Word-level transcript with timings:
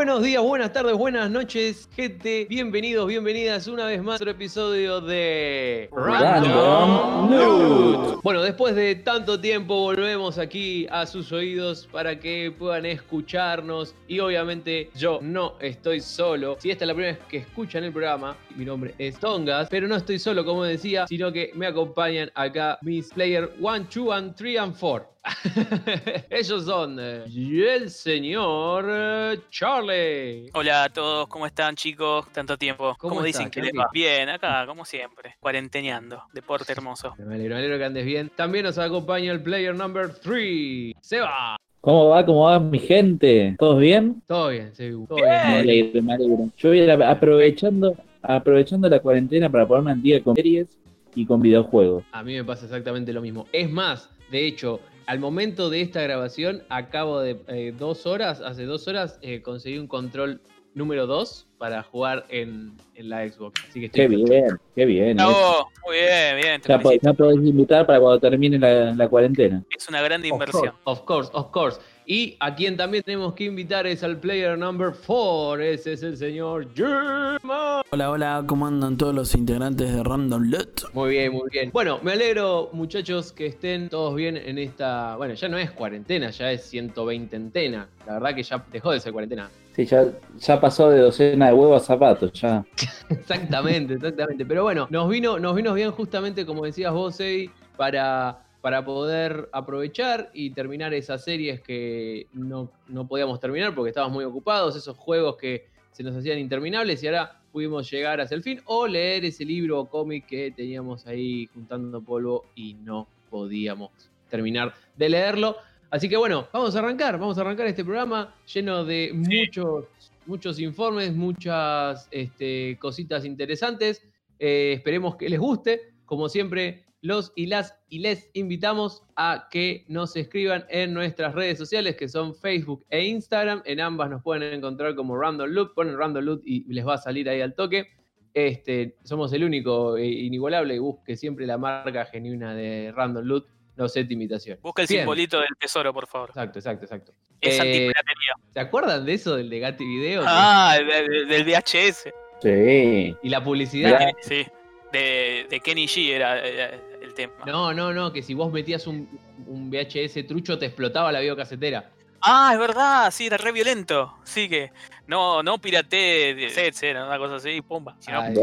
Buenos 0.00 0.22
días, 0.22 0.42
buenas 0.42 0.72
tardes, 0.72 0.94
buenas 0.96 1.30
noches, 1.30 1.86
gente. 1.94 2.46
Bienvenidos, 2.48 3.06
bienvenidas 3.06 3.66
una 3.66 3.84
vez 3.84 4.02
más 4.02 4.14
a 4.14 4.16
otro 4.22 4.30
episodio 4.30 4.98
de 5.02 5.90
Random 5.92 7.30
Loot. 7.30 8.22
Bueno, 8.22 8.40
después 8.40 8.74
de 8.74 8.94
tanto 8.94 9.38
tiempo 9.38 9.78
volvemos 9.78 10.38
aquí 10.38 10.86
a 10.90 11.04
sus 11.04 11.32
oídos 11.32 11.86
para 11.92 12.18
que 12.18 12.50
puedan 12.50 12.86
escucharnos 12.86 13.94
y 14.08 14.20
obviamente 14.20 14.88
yo 14.94 15.18
no 15.20 15.56
estoy 15.60 16.00
solo. 16.00 16.56
Si 16.60 16.70
esta 16.70 16.84
es 16.84 16.88
la 16.88 16.94
primera 16.94 17.18
vez 17.18 17.26
que 17.28 17.36
escuchan 17.36 17.84
el 17.84 17.92
programa, 17.92 18.38
mi 18.56 18.64
nombre 18.64 18.94
es 18.96 19.20
Tongas, 19.20 19.68
pero 19.68 19.86
no 19.86 19.96
estoy 19.96 20.18
solo 20.18 20.46
como 20.46 20.64
decía, 20.64 21.06
sino 21.08 21.30
que 21.30 21.50
me 21.54 21.66
acompañan 21.66 22.30
acá 22.34 22.78
mis 22.80 23.10
player 23.10 23.52
1, 23.60 23.86
2, 23.94 24.12
and 24.16 24.34
3 24.34 24.58
and 24.60 24.74
4. 24.80 25.19
Ellos 26.30 26.64
son 26.64 26.96
eh, 26.98 27.24
y 27.28 27.62
el 27.62 27.90
señor 27.90 28.86
eh, 28.88 29.38
Charlie. 29.50 30.50
Hola 30.54 30.84
a 30.84 30.88
todos, 30.88 31.28
¿cómo 31.28 31.46
están 31.46 31.76
chicos? 31.76 32.26
Tanto 32.32 32.56
tiempo. 32.56 32.96
¿Cómo 32.98 33.16
¿Cómo, 33.16 33.26
estás, 33.26 33.40
dicen 33.40 33.50
que 33.50 33.60
les 33.60 33.72
va? 33.78 33.88
Bien, 33.92 34.28
acá, 34.30 34.64
como 34.66 34.84
siempre, 34.84 35.36
cuarenteneando, 35.38 36.22
deporte 36.32 36.72
hermoso. 36.72 37.14
Me 37.18 37.34
alegro, 37.34 37.54
me 37.54 37.60
alegro 37.60 37.78
que 37.78 37.84
andes 37.84 38.06
bien. 38.06 38.30
También 38.34 38.64
nos 38.64 38.78
acompaña 38.78 39.32
el 39.32 39.42
player 39.42 39.74
number 39.74 40.14
3, 40.14 40.94
Seba. 41.02 41.56
¿Cómo 41.82 42.08
va? 42.08 42.24
¿Cómo 42.24 42.44
va 42.44 42.58
mi 42.58 42.78
gente? 42.78 43.56
¿Todos 43.58 43.78
bien? 43.78 44.22
Todo 44.26 44.48
bien, 44.48 44.74
Sebu. 44.74 45.06
Todo 45.06 45.16
Bien. 45.16 45.28
Me 45.28 45.58
alegro, 45.60 46.02
me 46.02 46.14
alegro. 46.14 46.50
Yo 46.56 46.68
voy 46.70 46.80
a 46.80 46.84
ir 46.84 46.90
aprovechando, 46.90 47.94
aprovechando 48.22 48.88
la 48.88 49.00
cuarentena 49.00 49.50
para 49.50 49.66
ponerme 49.66 49.92
al 49.92 50.02
día 50.02 50.22
con 50.22 50.36
series 50.36 50.68
y 51.14 51.26
con 51.26 51.40
videojuegos. 51.40 52.04
A 52.12 52.22
mí 52.22 52.34
me 52.34 52.44
pasa 52.44 52.66
exactamente 52.66 53.12
lo 53.12 53.22
mismo. 53.22 53.46
Es 53.52 53.70
más, 53.70 54.10
de 54.30 54.46
hecho, 54.46 54.80
al 55.06 55.18
momento 55.18 55.70
de 55.70 55.80
esta 55.82 56.02
grabación, 56.02 56.62
acabo 56.68 57.20
de 57.20 57.40
eh, 57.48 57.72
dos 57.76 58.06
horas, 58.06 58.40
hace 58.40 58.64
dos 58.64 58.86
horas, 58.88 59.18
eh, 59.22 59.42
conseguí 59.42 59.78
un 59.78 59.86
control 59.88 60.40
número 60.74 61.06
2 61.06 61.48
para 61.58 61.82
jugar 61.82 62.26
en, 62.28 62.72
en 62.94 63.08
la 63.08 63.28
Xbox. 63.28 63.60
Así 63.68 63.80
que 63.80 63.86
estoy 63.86 64.02
Qué 64.02 64.08
bien, 64.08 64.46
qué 64.74 64.84
bien. 64.86 65.16
No, 65.16 65.30
eso. 65.30 65.66
muy 65.84 65.96
bien, 65.96 66.36
bien, 66.36 66.60
te 66.60 66.68
Ya, 67.02 67.12
podés 67.12 67.38
invitar 67.38 67.86
para 67.86 67.98
cuando 68.00 68.20
termine 68.20 68.58
la, 68.58 68.94
la 68.94 69.08
cuarentena. 69.08 69.62
Es 69.76 69.88
una 69.88 70.00
gran 70.00 70.20
Of 70.20 70.26
inversión. 70.28 70.62
course, 70.62 70.76
of 70.84 71.00
course, 71.04 71.30
of 71.34 71.50
course. 71.50 71.80
Y 72.12 72.36
a 72.40 72.56
quien 72.56 72.76
también 72.76 73.04
tenemos 73.04 73.34
que 73.34 73.44
invitar 73.44 73.86
es 73.86 74.02
al 74.02 74.18
player 74.18 74.58
number 74.58 74.92
4. 75.06 75.62
Ese 75.62 75.92
es 75.92 76.02
el 76.02 76.16
señor 76.16 76.66
German. 76.74 77.82
Hola, 77.88 78.10
hola, 78.10 78.44
¿cómo 78.48 78.66
andan 78.66 78.96
todos 78.96 79.14
los 79.14 79.32
integrantes 79.36 79.94
de 79.94 80.02
Random 80.02 80.42
Lot? 80.50 80.92
Muy 80.92 81.10
bien, 81.10 81.32
muy 81.32 81.48
bien. 81.52 81.70
Bueno, 81.72 82.00
me 82.02 82.10
alegro, 82.10 82.70
muchachos, 82.72 83.30
que 83.30 83.46
estén 83.46 83.88
todos 83.88 84.16
bien 84.16 84.36
en 84.36 84.58
esta. 84.58 85.14
Bueno, 85.18 85.34
ya 85.34 85.48
no 85.48 85.56
es 85.56 85.70
cuarentena, 85.70 86.30
ya 86.30 86.50
es 86.50 86.62
120 86.62 87.36
entena. 87.36 87.88
La 88.04 88.14
verdad 88.14 88.34
que 88.34 88.42
ya 88.42 88.64
dejó 88.72 88.90
de 88.90 88.98
ser 88.98 89.12
cuarentena. 89.12 89.48
Sí, 89.76 89.86
ya, 89.86 90.06
ya 90.36 90.60
pasó 90.60 90.90
de 90.90 90.98
docena 90.98 91.46
de 91.46 91.52
huevos 91.52 91.80
a 91.80 91.86
zapatos, 91.86 92.32
ya. 92.32 92.64
Exactamente, 93.08 93.94
exactamente. 93.94 94.44
Pero 94.44 94.64
bueno, 94.64 94.88
nos 94.90 95.08
vino, 95.08 95.38
nos 95.38 95.54
vino 95.54 95.72
bien 95.74 95.92
justamente, 95.92 96.44
como 96.44 96.64
decías 96.64 96.92
vos, 96.92 97.20
Eddie, 97.20 97.52
para, 97.76 98.49
para 98.60 98.84
poder 98.84 99.48
aprovechar 99.52 100.30
y 100.34 100.50
terminar 100.50 100.92
esas 100.92 101.24
series 101.24 101.60
que 101.60 102.26
no, 102.32 102.70
no 102.88 103.08
podíamos 103.08 103.40
terminar 103.40 103.74
porque 103.74 103.90
estábamos 103.90 104.14
muy 104.14 104.24
ocupados, 104.24 104.76
esos 104.76 104.96
juegos 104.96 105.36
que 105.36 105.66
se 105.92 106.02
nos 106.02 106.14
hacían 106.14 106.38
interminables 106.38 107.02
y 107.02 107.06
ahora 107.06 107.40
pudimos 107.52 107.90
llegar 107.90 108.20
hacia 108.20 108.34
el 108.34 108.42
fin 108.42 108.60
o 108.66 108.86
leer 108.86 109.24
ese 109.24 109.44
libro 109.44 109.80
o 109.80 109.88
cómic 109.88 110.26
que 110.26 110.50
teníamos 110.50 111.06
ahí 111.06 111.46
juntando 111.52 112.00
polvo 112.00 112.44
y 112.54 112.74
no 112.74 113.08
podíamos 113.30 113.90
terminar 114.28 114.74
de 114.96 115.08
leerlo. 115.08 115.56
Así 115.90 116.08
que 116.08 116.16
bueno, 116.16 116.48
vamos 116.52 116.76
a 116.76 116.78
arrancar, 116.78 117.18
vamos 117.18 117.38
a 117.38 117.40
arrancar 117.40 117.66
este 117.66 117.84
programa 117.84 118.34
lleno 118.52 118.84
de 118.84 119.10
muchos, 119.12 119.86
muchos 120.26 120.60
informes, 120.60 121.14
muchas 121.14 122.06
este, 122.10 122.78
cositas 122.78 123.24
interesantes. 123.24 124.06
Eh, 124.38 124.74
esperemos 124.76 125.16
que 125.16 125.28
les 125.28 125.40
guste. 125.40 125.92
Como 126.06 126.28
siempre, 126.28 126.84
los 127.02 127.32
y 127.34 127.46
las 127.46 127.78
y 127.88 128.00
les 128.00 128.28
invitamos 128.34 129.04
a 129.16 129.48
que 129.50 129.84
nos 129.88 130.14
escriban 130.16 130.66
en 130.68 130.92
nuestras 130.92 131.34
redes 131.34 131.56
sociales, 131.58 131.96
que 131.96 132.08
son 132.08 132.34
Facebook 132.34 132.84
e 132.90 133.04
Instagram. 133.06 133.62
En 133.64 133.80
ambas 133.80 134.10
nos 134.10 134.22
pueden 134.22 134.42
encontrar 134.52 134.94
como 134.94 135.16
Random 135.16 135.48
Loot. 135.48 135.74
Ponen 135.74 135.96
Random 135.96 136.22
Loot 136.24 136.42
y 136.44 136.64
les 136.72 136.86
va 136.86 136.94
a 136.94 136.98
salir 136.98 137.28
ahí 137.28 137.40
al 137.40 137.54
toque. 137.54 137.86
Este, 138.34 138.96
somos 139.02 139.32
el 139.32 139.42
único 139.44 139.96
e 139.96 140.06
inigualable 140.06 140.74
que 140.74 140.80
busque 140.80 141.16
siempre 141.16 141.46
la 141.46 141.58
marca 141.58 142.04
genuina 142.06 142.54
de 142.54 142.92
Random 142.94 143.24
Loot. 143.24 143.46
No 143.76 143.88
sé 143.88 144.04
tu 144.04 144.12
imitación. 144.12 144.58
Busca 144.62 144.82
el 144.82 144.88
Bien. 144.88 145.00
simbolito 145.02 145.38
del 145.38 145.48
tesoro, 145.58 145.92
por 145.94 146.06
favor. 146.06 146.28
Exacto, 146.28 146.58
exacto, 146.58 146.84
exacto. 146.84 147.12
Es 147.40 147.56
Eh, 147.56 147.60
antipiratería. 147.60 148.34
¿Se 148.52 148.60
acuerdan 148.60 149.06
de 149.06 149.14
eso 149.14 149.36
del 149.36 149.48
de 149.48 149.58
Gatti 149.58 149.84
Video? 149.86 150.22
Ah, 150.26 150.76
el 150.78 150.86
de- 150.86 151.08
de- 151.08 151.24
del 151.24 151.44
VHS. 151.44 152.12
Sí. 152.42 153.16
Y 153.22 153.28
la 153.30 153.42
publicidad. 153.42 153.98
Sí. 154.20 154.46
De, 154.92 155.46
de 155.48 155.60
Kenny 155.60 155.86
G 155.86 156.10
era, 156.10 156.44
era 156.44 156.66
el 156.74 156.80
tema. 157.28 157.44
No, 157.46 157.72
no, 157.72 157.92
no, 157.92 158.12
que 158.12 158.22
si 158.22 158.34
vos 158.34 158.52
metías 158.52 158.86
un, 158.86 159.08
un 159.46 159.70
VHS 159.70 160.26
trucho 160.26 160.58
te 160.58 160.66
explotaba 160.66 161.10
la 161.12 161.20
videocasetera. 161.20 161.90
Ah, 162.22 162.50
es 162.52 162.58
verdad, 162.58 163.10
sí, 163.10 163.26
era 163.26 163.38
re 163.38 163.50
violento. 163.50 164.14
Sí 164.24 164.46
que. 164.48 164.70
No, 165.06 165.42
no 165.42 165.58
piratee 165.58 166.34
de 166.34 166.50
sets, 166.50 166.82
era 166.82 167.06
una 167.06 167.18
cosa 167.18 167.36
así, 167.36 167.62
pumba. 167.62 167.96
sino- 167.98 168.20
Ay, 168.20 168.34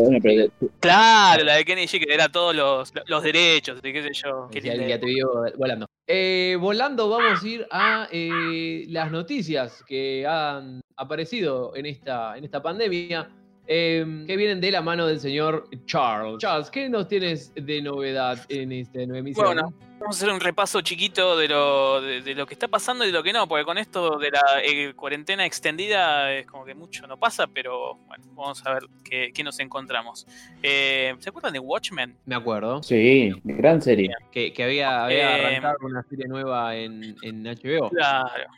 Claro, 0.79 1.43
la 1.43 1.55
de 1.55 1.63
Kenny 1.65 1.83
G, 1.85 2.03
que 2.05 2.11
era 2.13 2.27
todos 2.27 2.55
los, 2.55 2.91
los 3.05 3.23
derechos, 3.23 3.79
y 3.83 3.93
qué 3.93 4.01
sé 4.03 4.09
yo. 4.13 4.49
Qué 4.51 4.59
el 4.59 4.63
linda 4.79 4.87
Gatti 4.87 5.05
Video 5.05 5.29
volando. 5.57 5.85
Eh, 6.07 6.57
volando 6.59 7.07
vamos 7.09 7.43
a 7.43 7.47
ir 7.47 7.67
a 7.71 8.07
eh, 8.11 8.85
las 8.89 9.11
noticias 9.11 9.83
que 9.87 10.25
han 10.27 10.81
aparecido 10.95 11.75
en 11.75 11.85
esta, 11.85 12.35
en 12.37 12.43
esta 12.45 12.61
pandemia. 12.63 13.29
Eh, 13.67 14.23
que 14.25 14.37
vienen 14.37 14.61
de 14.61 14.71
la 14.71 14.81
mano 14.81 15.05
del 15.07 15.19
señor 15.19 15.67
Charles. 15.85 16.37
Charles, 16.39 16.69
¿qué 16.69 16.89
nos 16.89 17.07
tienes 17.07 17.53
de 17.55 17.81
novedad 17.81 18.39
en 18.49 18.71
esta 18.71 18.99
nueva 19.05 19.19
emisión? 19.19 19.45
Bueno, 19.45 19.73
Vamos 19.99 20.15
a 20.17 20.19
hacer 20.25 20.31
un 20.31 20.39
repaso 20.39 20.79
chiquito 20.81 21.35
de 21.35 21.47
lo, 21.47 21.99
de, 22.01 22.21
de 22.21 22.35
lo 22.35 22.45
que 22.45 22.53
está 22.53 22.67
pasando 22.67 23.03
y 23.03 23.07
de 23.07 23.13
lo 23.13 23.23
que 23.23 23.33
no, 23.33 23.47
porque 23.47 23.65
con 23.65 23.79
esto 23.79 24.19
de 24.19 24.29
la 24.29 24.41
eh, 24.63 24.93
cuarentena 24.93 25.43
extendida 25.43 26.31
es 26.35 26.45
como 26.45 26.65
que 26.65 26.75
mucho 26.75 27.07
no 27.07 27.17
pasa, 27.17 27.47
pero 27.47 27.95
bueno, 28.05 28.23
vamos 28.35 28.63
a 28.67 28.75
ver 28.75 28.83
qué, 29.03 29.31
qué 29.33 29.43
nos 29.43 29.59
encontramos. 29.59 30.27
Eh, 30.61 31.15
¿Se 31.17 31.29
acuerdan 31.29 31.53
de 31.53 31.57
Watchmen? 31.59 32.15
me 32.27 32.35
acuerdo 32.35 32.83
sí, 32.83 33.31
gran 33.43 33.81
serie. 33.81 34.11
que, 34.31 34.53
que 34.53 34.63
había, 34.63 35.03
había 35.05 35.35
Eh, 35.39 35.45
arrancado 35.57 35.77
una 35.81 36.03
serie 36.03 36.27
nueva 36.27 36.75
en, 36.75 37.15
en 37.23 37.43
HBO. 37.45 37.89
Claro. 37.89 38.51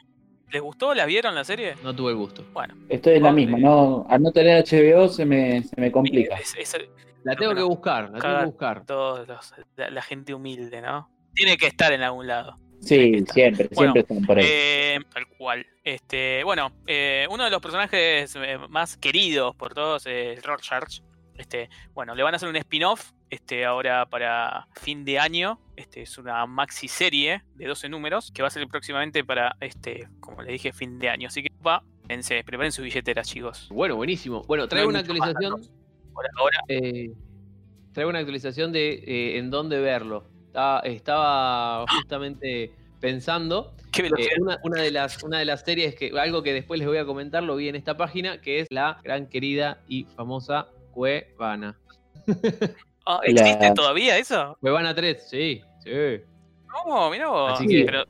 ¿Les 0.51 0.61
gustó? 0.61 0.93
¿La 0.95 1.05
vieron 1.05 1.35
la 1.35 1.43
serie? 1.43 1.75
No 1.83 1.95
tuve 1.95 2.11
el 2.11 2.17
gusto. 2.17 2.43
Bueno, 2.53 2.75
Esto 2.89 3.09
es 3.11 3.21
la 3.21 3.31
misma, 3.31 3.57
no, 3.59 4.05
al 4.09 4.21
no 4.21 4.31
tener 4.31 4.63
HBO 4.65 5.07
se 5.07 5.25
me, 5.25 5.63
se 5.63 5.79
me 5.79 5.91
complica. 5.91 6.35
es, 6.35 6.55
es 6.57 6.73
el- 6.73 6.89
La 7.23 7.35
tengo 7.35 7.53
que 7.53 7.61
buscar, 7.63 8.09
la 8.11 8.19
tengo 8.19 8.39
que 8.39 8.45
buscar. 8.45 8.85
todos 8.85 9.27
los- 9.27 9.53
la, 9.75 9.89
la 9.89 10.01
gente 10.01 10.33
humilde, 10.33 10.81
¿no? 10.81 11.09
Tiene 11.35 11.57
que 11.57 11.67
estar 11.67 11.91
en 11.93 12.01
algún 12.01 12.27
lado. 12.27 12.57
Sí, 12.81 13.23
siempre, 13.33 13.67
Bueno, 13.75 13.91
siempre 13.93 14.01
están 14.01 14.25
por 14.25 14.37
ahí. 14.39 14.45
Eh, 14.47 14.99
tal 15.13 15.27
cual. 15.37 15.65
Este, 15.83 16.43
bueno, 16.45 16.71
eh, 16.87 17.27
uno 17.29 17.43
de 17.43 17.49
los 17.49 17.61
personajes 17.61 18.33
eh, 18.37 18.57
más 18.69 18.95
queridos 18.97 19.53
por 19.55 19.73
todos 19.73 20.05
es 20.05 20.41
Rorschach. 20.43 21.01
Este, 21.37 21.69
bueno, 21.93 22.15
le 22.15 22.23
van 22.23 22.33
a 22.33 22.37
hacer 22.37 22.47
un 22.49 22.55
spin-off 22.55 23.11
este, 23.29 23.65
ahora 23.65 24.09
para 24.09 24.67
fin 24.73 25.05
de 25.05 25.19
año. 25.19 25.59
Este 25.75 26.01
es 26.01 26.17
una 26.17 26.45
maxi 26.45 26.87
serie 26.87 27.43
de 27.55 27.67
12 27.67 27.89
números 27.89 28.31
que 28.33 28.41
va 28.41 28.47
a 28.47 28.51
ser 28.51 28.67
próximamente 28.67 29.23
para 29.23 29.55
este, 29.61 30.07
como 30.19 30.41
le 30.41 30.51
dije, 30.51 30.73
fin 30.73 30.99
de 30.99 31.09
año. 31.09 31.27
Así 31.27 31.43
que 31.43 31.49
va, 31.65 31.83
pense, 32.07 32.43
preparen 32.43 32.71
sus 32.71 32.83
billeteras, 32.83 33.27
chicos. 33.27 33.67
Bueno, 33.69 33.95
buenísimo. 33.95 34.43
Bueno, 34.43 34.67
traigo 34.67 34.87
No 34.87 34.89
una 34.89 34.99
actualización. 34.99 35.61
Por 36.13 36.25
ahora, 36.37 36.59
eh, 36.67 37.13
traigo 37.93 38.09
una 38.09 38.19
actualización 38.19 38.71
de 38.71 38.93
eh, 38.93 39.37
en 39.37 39.49
dónde 39.49 39.79
verlo. 39.79 40.25
Estaba, 40.47 40.79
estaba 40.79 41.85
justamente 41.87 42.73
pensando. 42.99 43.73
qué 43.91 44.07
eh, 44.07 44.41
una, 44.41 44.59
una 44.63 44.81
de 44.81 44.91
las, 44.91 45.23
una 45.23 45.39
de 45.39 45.45
las 45.45 45.61
series 45.61 45.95
que, 45.95 46.11
algo 46.19 46.43
que 46.43 46.53
después 46.53 46.79
les 46.79 46.87
voy 46.87 46.97
a 46.97 47.05
comentar, 47.05 47.43
lo 47.43 47.55
vi 47.55 47.69
en 47.69 47.75
esta 47.75 47.95
página, 47.95 48.41
que 48.41 48.59
es 48.59 48.67
la 48.69 48.99
gran 49.03 49.27
querida 49.27 49.81
y 49.87 50.05
famosa 50.15 50.67
Cuevana. 50.91 51.79
Ah, 53.11 53.19
¿Existe 53.23 53.67
la- 53.69 53.73
todavía 53.73 54.17
eso? 54.19 54.55
Cuevana 54.61 54.93
3, 54.93 55.27
sí, 55.27 55.61
sí. 55.83 55.89
No, 56.85 57.09
mirá 57.09 57.27
vos. 57.27 57.53
Así 57.53 57.65
que 57.67 57.83
pero 57.85 58.05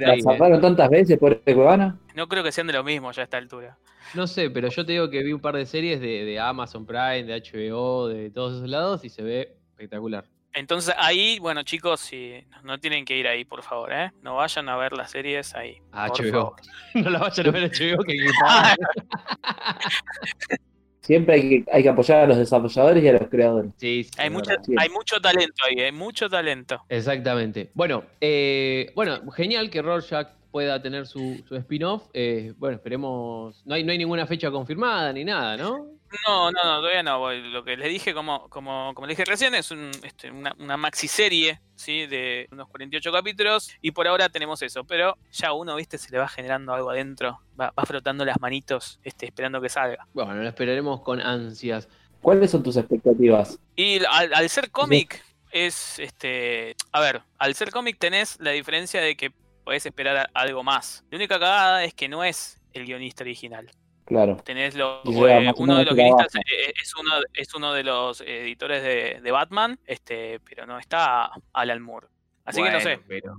¿La 0.00 0.12
ahí, 0.12 0.18
eh. 0.18 0.22
zafaron 0.22 0.60
tantas 0.60 0.90
veces 0.90 1.16
por 1.18 1.32
este 1.32 1.54
Cuevana? 1.54 1.96
no 2.16 2.26
creo 2.26 2.42
que 2.42 2.50
sean 2.50 2.66
de 2.66 2.72
lo 2.72 2.82
mismo 2.82 3.12
ya 3.12 3.22
a 3.22 3.24
esta 3.24 3.36
altura. 3.36 3.78
No 4.14 4.26
sé, 4.26 4.50
pero 4.50 4.68
yo 4.68 4.84
te 4.84 4.90
digo 4.92 5.08
que 5.08 5.22
vi 5.22 5.32
un 5.32 5.40
par 5.40 5.54
de 5.54 5.64
series 5.66 6.00
de, 6.00 6.24
de 6.24 6.40
Amazon 6.40 6.84
Prime, 6.84 7.22
de 7.22 7.34
HBO, 7.40 8.08
de 8.08 8.30
todos 8.30 8.56
esos 8.56 8.68
lados 8.68 9.04
y 9.04 9.08
se 9.08 9.22
ve 9.22 9.56
espectacular. 9.70 10.24
Entonces 10.52 10.92
ahí, 10.98 11.38
bueno 11.38 11.62
chicos, 11.62 12.00
si 12.00 12.44
no 12.64 12.78
tienen 12.80 13.04
que 13.04 13.16
ir 13.16 13.28
ahí, 13.28 13.44
por 13.44 13.62
favor, 13.62 13.92
¿eh? 13.92 14.10
No 14.20 14.34
vayan 14.34 14.68
a 14.68 14.76
ver 14.76 14.94
las 14.94 15.12
series 15.12 15.54
ahí. 15.54 15.78
HBO. 15.92 16.32
favor. 16.32 16.56
no 16.94 17.10
la 17.10 17.20
vayan 17.20 17.46
a 17.46 17.50
ver 17.52 17.62
a 17.62 17.66
HBO 17.68 18.02
que 18.02 18.16
Ah, 18.44 18.74
Siempre 21.10 21.34
hay 21.34 21.48
que, 21.48 21.64
hay 21.72 21.82
que 21.82 21.88
apoyar 21.88 22.18
a 22.20 22.26
los 22.28 22.36
desarrolladores 22.36 23.02
y 23.02 23.08
a 23.08 23.12
los 23.14 23.28
creadores. 23.28 23.72
Sí, 23.78 24.04
sí, 24.04 24.10
Hay, 24.16 24.30
mucho, 24.30 24.52
hay 24.76 24.88
mucho 24.90 25.20
talento 25.20 25.64
ahí, 25.68 25.82
hay 25.82 25.90
mucho 25.90 26.30
talento. 26.30 26.84
Exactamente. 26.88 27.68
Bueno, 27.74 28.04
eh, 28.20 28.92
bueno, 28.94 29.28
genial 29.32 29.70
que 29.70 29.82
Rorschach 29.82 30.28
pueda 30.52 30.80
tener 30.80 31.08
su, 31.08 31.42
su 31.48 31.56
spin-off. 31.56 32.04
Eh, 32.14 32.52
bueno, 32.58 32.76
esperemos. 32.76 33.60
No 33.66 33.74
hay, 33.74 33.82
no 33.82 33.90
hay 33.90 33.98
ninguna 33.98 34.24
fecha 34.24 34.52
confirmada 34.52 35.12
ni 35.12 35.24
nada, 35.24 35.56
¿no? 35.56 35.88
No, 36.26 36.50
no, 36.50 36.64
no, 36.64 36.80
todavía 36.80 37.02
no. 37.02 37.18
voy. 37.18 37.40
Lo 37.50 37.64
que 37.64 37.76
les 37.76 37.88
dije, 37.88 38.12
como, 38.12 38.48
como, 38.48 38.92
como 38.94 39.06
les 39.06 39.16
dije 39.16 39.24
recién, 39.30 39.54
es 39.54 39.70
un, 39.70 39.90
este, 40.02 40.30
una, 40.30 40.54
una 40.58 40.76
maxi 40.76 41.08
serie, 41.08 41.60
¿sí? 41.74 42.06
De 42.06 42.48
unos 42.50 42.68
48 42.68 43.12
capítulos. 43.12 43.70
Y 43.80 43.92
por 43.92 44.08
ahora 44.08 44.28
tenemos 44.28 44.60
eso. 44.62 44.84
Pero 44.84 45.16
ya 45.32 45.52
uno, 45.52 45.76
viste, 45.76 45.98
se 45.98 46.10
le 46.10 46.18
va 46.18 46.28
generando 46.28 46.74
algo 46.74 46.90
adentro. 46.90 47.40
Va, 47.60 47.72
va 47.78 47.84
frotando 47.84 48.24
las 48.24 48.40
manitos, 48.40 49.00
este, 49.04 49.26
esperando 49.26 49.60
que 49.60 49.68
salga. 49.68 50.06
Bueno, 50.12 50.34
lo 50.34 50.48
esperaremos 50.48 51.00
con 51.02 51.20
ansias. 51.20 51.88
¿Cuáles 52.20 52.50
son 52.50 52.62
tus 52.62 52.76
expectativas? 52.76 53.58
Y 53.76 54.04
al, 54.04 54.34
al 54.34 54.48
ser 54.50 54.70
cómic, 54.70 55.24
es 55.50 55.98
este. 55.98 56.76
A 56.92 57.00
ver, 57.00 57.22
al 57.38 57.54
ser 57.54 57.70
cómic 57.70 57.98
tenés 57.98 58.38
la 58.40 58.50
diferencia 58.50 59.00
de 59.00 59.16
que 59.16 59.32
podés 59.64 59.86
esperar 59.86 60.28
algo 60.34 60.62
más. 60.62 61.04
La 61.10 61.16
única 61.16 61.38
cagada 61.38 61.84
es 61.84 61.94
que 61.94 62.08
no 62.08 62.24
es 62.24 62.60
el 62.72 62.86
guionista 62.86 63.24
original. 63.24 63.70
Claro. 64.10 64.36
Tenés 64.44 64.74
lo, 64.74 65.02
eh, 65.04 65.52
uno 65.56 65.78
de 65.78 65.84
los 65.84 65.94
guionistas 65.94 66.34
eh, 66.34 66.72
es 66.82 66.94
uno, 66.96 67.12
es 67.32 67.54
uno 67.54 67.72
de 67.72 67.84
los 67.84 68.20
editores 68.22 68.82
de, 68.82 69.20
de 69.22 69.30
Batman, 69.30 69.78
este, 69.86 70.40
pero 70.40 70.66
no 70.66 70.78
está 70.80 71.30
Alan 71.52 71.80
Moore. 71.80 72.08
Así 72.44 72.60
que 72.60 72.70
no 72.72 72.80
sé. 72.80 72.98
Pero, 73.06 73.36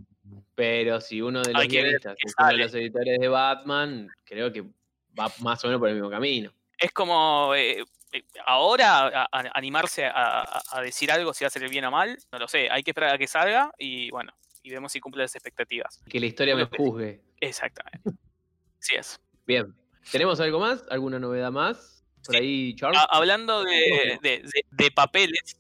pero 0.56 1.02
si 1.02 1.22
uno 1.22 1.42
de 1.42 1.52
los 1.52 1.68
guionistas 1.68 2.16
es 2.24 2.34
uno 2.40 2.48
de 2.48 2.58
los 2.58 2.74
editores 2.74 3.20
de 3.20 3.28
Batman, 3.28 4.08
creo 4.24 4.50
que 4.54 4.62
va 5.20 5.30
más 5.42 5.62
o 5.66 5.68
menos 5.68 5.80
por 5.80 5.90
el 5.90 5.96
mismo 5.96 6.10
camino. 6.10 6.54
Es 6.78 6.94
como 6.94 7.54
eh, 7.54 7.84
eh, 8.14 8.24
ahora 8.46 9.08
a- 9.08 9.24
a- 9.30 9.52
animarse 9.54 10.06
a, 10.06 10.42
a- 10.42 10.62
a 10.72 10.82
decir 10.82 11.12
algo 11.12 11.34
si 11.34 11.44
va 11.44 11.48
a 11.48 11.52
salir 11.52 11.70
bien 11.70 11.84
o 11.84 11.92
mal, 11.92 12.18
no 12.32 12.40
lo 12.40 12.48
sé. 12.48 12.70
Hay 12.72 12.82
que 12.84 12.92
esperar 12.92 13.14
a 13.14 13.18
que 13.18 13.28
salga 13.28 13.72
y 13.78 14.10
bueno, 14.10 14.32
y 14.64 14.70
vemos 14.70 14.94
si 14.94 15.02
cumple 15.02 15.24
las 15.24 15.36
expectativas. 15.36 16.02
Que 16.10 16.18
la 16.22 16.28
historia 16.28 16.56
me 16.56 16.64
sí. 16.64 16.70
juzgue. 16.78 17.22
Exactamente. 17.42 18.10
Así 18.80 18.96
es. 18.96 19.20
Bien. 19.46 19.76
¿Tenemos 20.12 20.40
algo 20.40 20.60
más? 20.60 20.84
¿Alguna 20.90 21.20
novedad 21.20 21.52
más? 21.52 22.04
Por 22.26 22.36
ahí, 22.36 22.76
Charles. 22.76 23.00
A- 23.00 23.18
hablando 23.18 23.64
de, 23.64 24.20
de- 24.22 24.40
de- 24.40 24.66
de 24.70 24.92
papeles, 24.92 25.58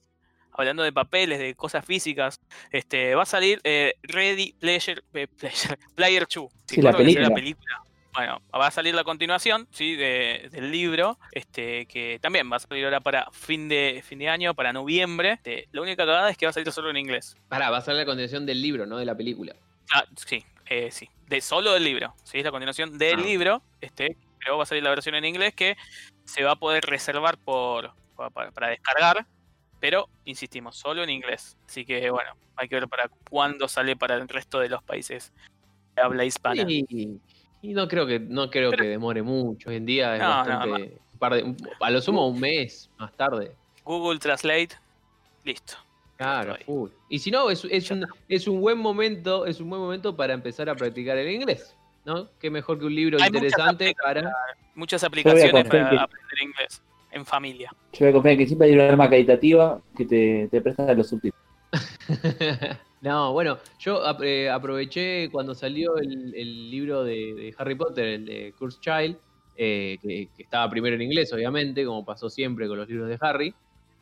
hablando 0.53 0.83
de 0.83 0.93
papeles, 0.93 1.39
de 1.39 1.55
cosas 1.55 1.83
físicas, 1.85 2.39
este, 2.71 3.15
va 3.15 3.23
a 3.23 3.25
salir 3.25 3.59
eh, 3.63 3.95
Ready 4.03 4.53
Pleasure, 4.59 5.01
eh, 5.13 5.27
Pleasure- 5.27 5.77
Player 5.95 6.27
2. 6.33 6.51
Sí, 6.67 6.81
la 6.81 6.93
película. 6.93 7.29
Bueno, 8.13 8.41
va 8.53 8.67
a 8.67 8.71
salir 8.71 8.93
la 8.93 9.05
continuación, 9.05 9.67
sí, 9.71 9.95
de- 9.95 10.49
del 10.51 10.69
libro, 10.69 11.17
este, 11.31 11.85
que 11.85 12.19
también 12.21 12.51
va 12.51 12.57
a 12.57 12.59
salir 12.59 12.83
ahora 12.83 12.99
para 12.99 13.31
fin 13.31 13.69
de 13.69 14.03
fin 14.05 14.19
de 14.19 14.27
año, 14.27 14.53
para 14.53 14.73
noviembre. 14.73 15.33
Este, 15.33 15.69
la 15.71 15.81
única 15.81 16.05
cagada 16.05 16.29
es 16.29 16.35
que 16.37 16.45
va 16.45 16.49
a 16.49 16.53
salir 16.53 16.69
solo 16.73 16.89
en 16.89 16.97
inglés. 16.97 17.37
Pará, 17.47 17.69
va 17.69 17.77
a 17.77 17.81
ser 17.81 17.95
la 17.95 18.03
continuación 18.05 18.45
del 18.45 18.61
libro, 18.61 18.85
no 18.85 18.97
de 18.97 19.05
la 19.05 19.15
película. 19.15 19.55
Ah, 19.93 20.03
sí, 20.27 20.43
eh, 20.69 20.89
sí, 20.91 21.09
de 21.27 21.39
solo 21.39 21.71
del 21.73 21.85
libro, 21.85 22.13
sí, 22.23 22.39
es 22.39 22.43
la 22.43 22.51
continuación 22.51 22.97
del 22.97 23.19
Ah. 23.19 23.23
libro, 23.23 23.61
este, 23.79 24.17
pero 24.43 24.57
va 24.57 24.63
a 24.63 24.65
salir 24.65 24.83
la 24.83 24.89
versión 24.89 25.15
en 25.15 25.25
inglés 25.25 25.53
que 25.53 25.77
se 26.25 26.43
va 26.43 26.51
a 26.51 26.55
poder 26.55 26.83
reservar 26.85 27.37
por, 27.37 27.91
pa- 28.15 28.29
pa- 28.29 28.51
para, 28.51 28.67
descargar, 28.69 29.25
pero 29.79 30.07
insistimos, 30.25 30.75
solo 30.77 31.03
en 31.03 31.09
inglés. 31.09 31.57
Así 31.67 31.85
que 31.85 32.09
bueno, 32.09 32.31
hay 32.55 32.67
que 32.67 32.75
ver 32.75 32.87
para 32.87 33.09
cuándo 33.29 33.67
sale 33.67 33.95
para 33.95 34.15
el 34.15 34.27
resto 34.27 34.59
de 34.59 34.69
los 34.69 34.83
países 34.83 35.31
de 35.95 36.01
habla 36.01 36.25
hispana. 36.25 36.63
Y, 36.67 37.19
y 37.61 37.73
no 37.73 37.87
creo 37.87 38.05
que 38.07 38.19
no 38.19 38.49
creo 38.49 38.71
Pero- 38.71 38.83
que 38.83 38.89
demore 38.89 39.21
mucho. 39.21 39.69
Hoy 39.69 39.75
en 39.77 39.85
día 39.85 40.15
es 40.15 40.21
No, 40.21 40.27
bastante. 40.29 40.97
par 41.19 41.33
de- 41.35 41.55
a 41.79 41.89
lo 41.91 42.01
sumo 42.01 42.27
un 42.27 42.39
mes 42.39 42.89
más 42.97 43.11
tarde. 43.15 43.55
Google 43.83 44.19
Translate, 44.19 44.69
listo. 45.43 45.73
Claro, 46.17 46.55
full. 46.67 46.91
Y 47.09 47.17
si 47.17 47.31
no, 47.31 47.49
es, 47.49 47.65
es, 47.65 47.89
un, 47.89 48.05
es 48.29 48.47
un 48.47 48.61
buen 48.61 48.77
momento, 48.77 49.47
es 49.47 49.59
un 49.59 49.69
buen 49.71 49.81
momento 49.81 50.15
para 50.15 50.33
empezar 50.35 50.69
a 50.69 50.75
practicar 50.75 51.17
el 51.17 51.31
inglés. 51.31 51.75
¿No? 52.05 52.29
Qué 52.39 52.49
mejor 52.49 52.79
que 52.79 52.85
un 52.85 52.95
libro 52.95 53.17
Hay 53.21 53.29
muchas 53.29 53.43
interesante 53.43 53.93
para. 54.01 54.31
Muchas 54.75 55.03
aplicaciones 55.03 55.51
para 55.51 55.89
que- 55.89 55.97
aprender 55.99 56.41
inglés 56.41 56.81
en 57.11 57.25
familia. 57.25 57.71
Yo 57.93 57.99
voy 58.05 58.09
a 58.09 58.13
confiar 58.13 58.33
en 58.33 58.39
que 58.39 58.47
siempre 58.47 58.67
hay 58.69 58.73
una 58.73 58.87
arma 58.87 59.09
caritativa 59.09 59.81
que 59.95 60.05
te, 60.05 60.47
te 60.49 60.61
presta 60.61 60.93
los 60.93 61.07
subtítulos. 61.09 61.45
no, 63.01 63.33
bueno, 63.33 63.57
yo 63.79 64.01
eh, 64.23 64.49
aproveché 64.49 65.29
cuando 65.31 65.53
salió 65.55 65.97
el, 65.97 66.33
el 66.35 66.69
libro 66.71 67.03
de, 67.03 67.33
de 67.33 67.55
Harry 67.57 67.75
Potter, 67.75 68.05
el 68.05 68.25
de 68.25 68.53
Cursed 68.57 68.79
Child, 68.79 69.17
eh, 69.57 69.97
que, 70.01 70.29
que 70.35 70.43
estaba 70.43 70.69
primero 70.69 70.95
en 70.95 71.01
inglés, 71.01 71.31
obviamente, 71.33 71.85
como 71.85 72.05
pasó 72.05 72.29
siempre 72.29 72.67
con 72.67 72.77
los 72.77 72.87
libros 72.87 73.09
de 73.09 73.17
Harry. 73.19 73.53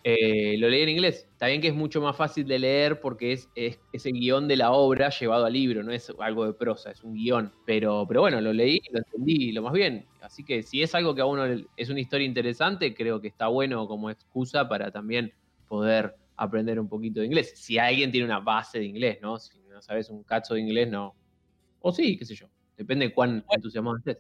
Eh, 0.04 0.56
lo 0.58 0.70
leí 0.70 0.82
en 0.82 0.90
inglés. 0.90 1.28
Está 1.32 1.48
bien 1.48 1.62
que 1.62 1.68
es 1.68 1.74
mucho 1.74 2.02
más 2.02 2.16
fácil 2.16 2.48
de 2.48 2.60
leer 2.60 3.02
porque 3.02 3.34
es, 3.34 3.50
es, 3.56 3.80
es 3.92 4.06
el 4.06 4.14
guion 4.14 4.48
de 4.48 4.56
la 4.56 4.72
obra 4.72 5.10
llevado 5.10 5.46
al 5.46 5.54
libro, 5.54 5.84
no 5.84 5.92
es 5.92 6.12
algo 6.20 6.46
de 6.46 6.54
prosa, 6.54 6.92
es 6.92 7.04
un 7.04 7.14
guion. 7.14 7.54
Pero, 7.66 8.06
pero 8.08 8.22
bueno, 8.22 8.40
lo 8.40 8.54
leí, 8.54 8.80
lo 8.92 9.00
entendí 9.00 9.52
lo 9.52 9.62
más 9.62 9.74
bien. 9.74 10.06
Así 10.22 10.44
que 10.44 10.64
si 10.64 10.82
es 10.82 10.96
algo 10.96 11.14
que 11.16 11.22
a 11.22 11.26
uno 11.26 11.46
es 11.76 11.90
una 11.90 12.00
historia 12.00 12.26
interesante, 12.26 12.94
creo 12.94 13.20
que 13.20 13.28
está 13.28 13.48
bueno 13.48 13.88
como 13.88 14.10
excusa 14.10 14.70
para 14.70 14.92
también 14.92 15.34
poder 15.68 16.16
aprender 16.38 16.80
un 16.80 16.88
poquito 16.88 17.20
de 17.20 17.26
inglés. 17.26 17.54
Si 17.56 17.78
alguien 17.78 18.12
tiene 18.12 18.26
una 18.26 18.40
base 18.40 18.80
de 18.80 18.86
inglés, 18.86 19.20
¿no? 19.22 19.38
Si 19.38 19.60
no 19.68 19.82
sabes 19.82 20.10
un 20.10 20.24
cacho 20.24 20.54
de 20.54 20.62
inglés, 20.62 20.90
no. 20.90 21.14
O 21.82 21.92
sí, 21.92 22.18
qué 22.18 22.26
sé 22.26 22.36
yo. 22.36 22.48
Depende 22.78 23.08
de 23.08 23.14
cuán 23.14 23.44
entusiasmado 23.50 23.98
estés. 23.98 24.18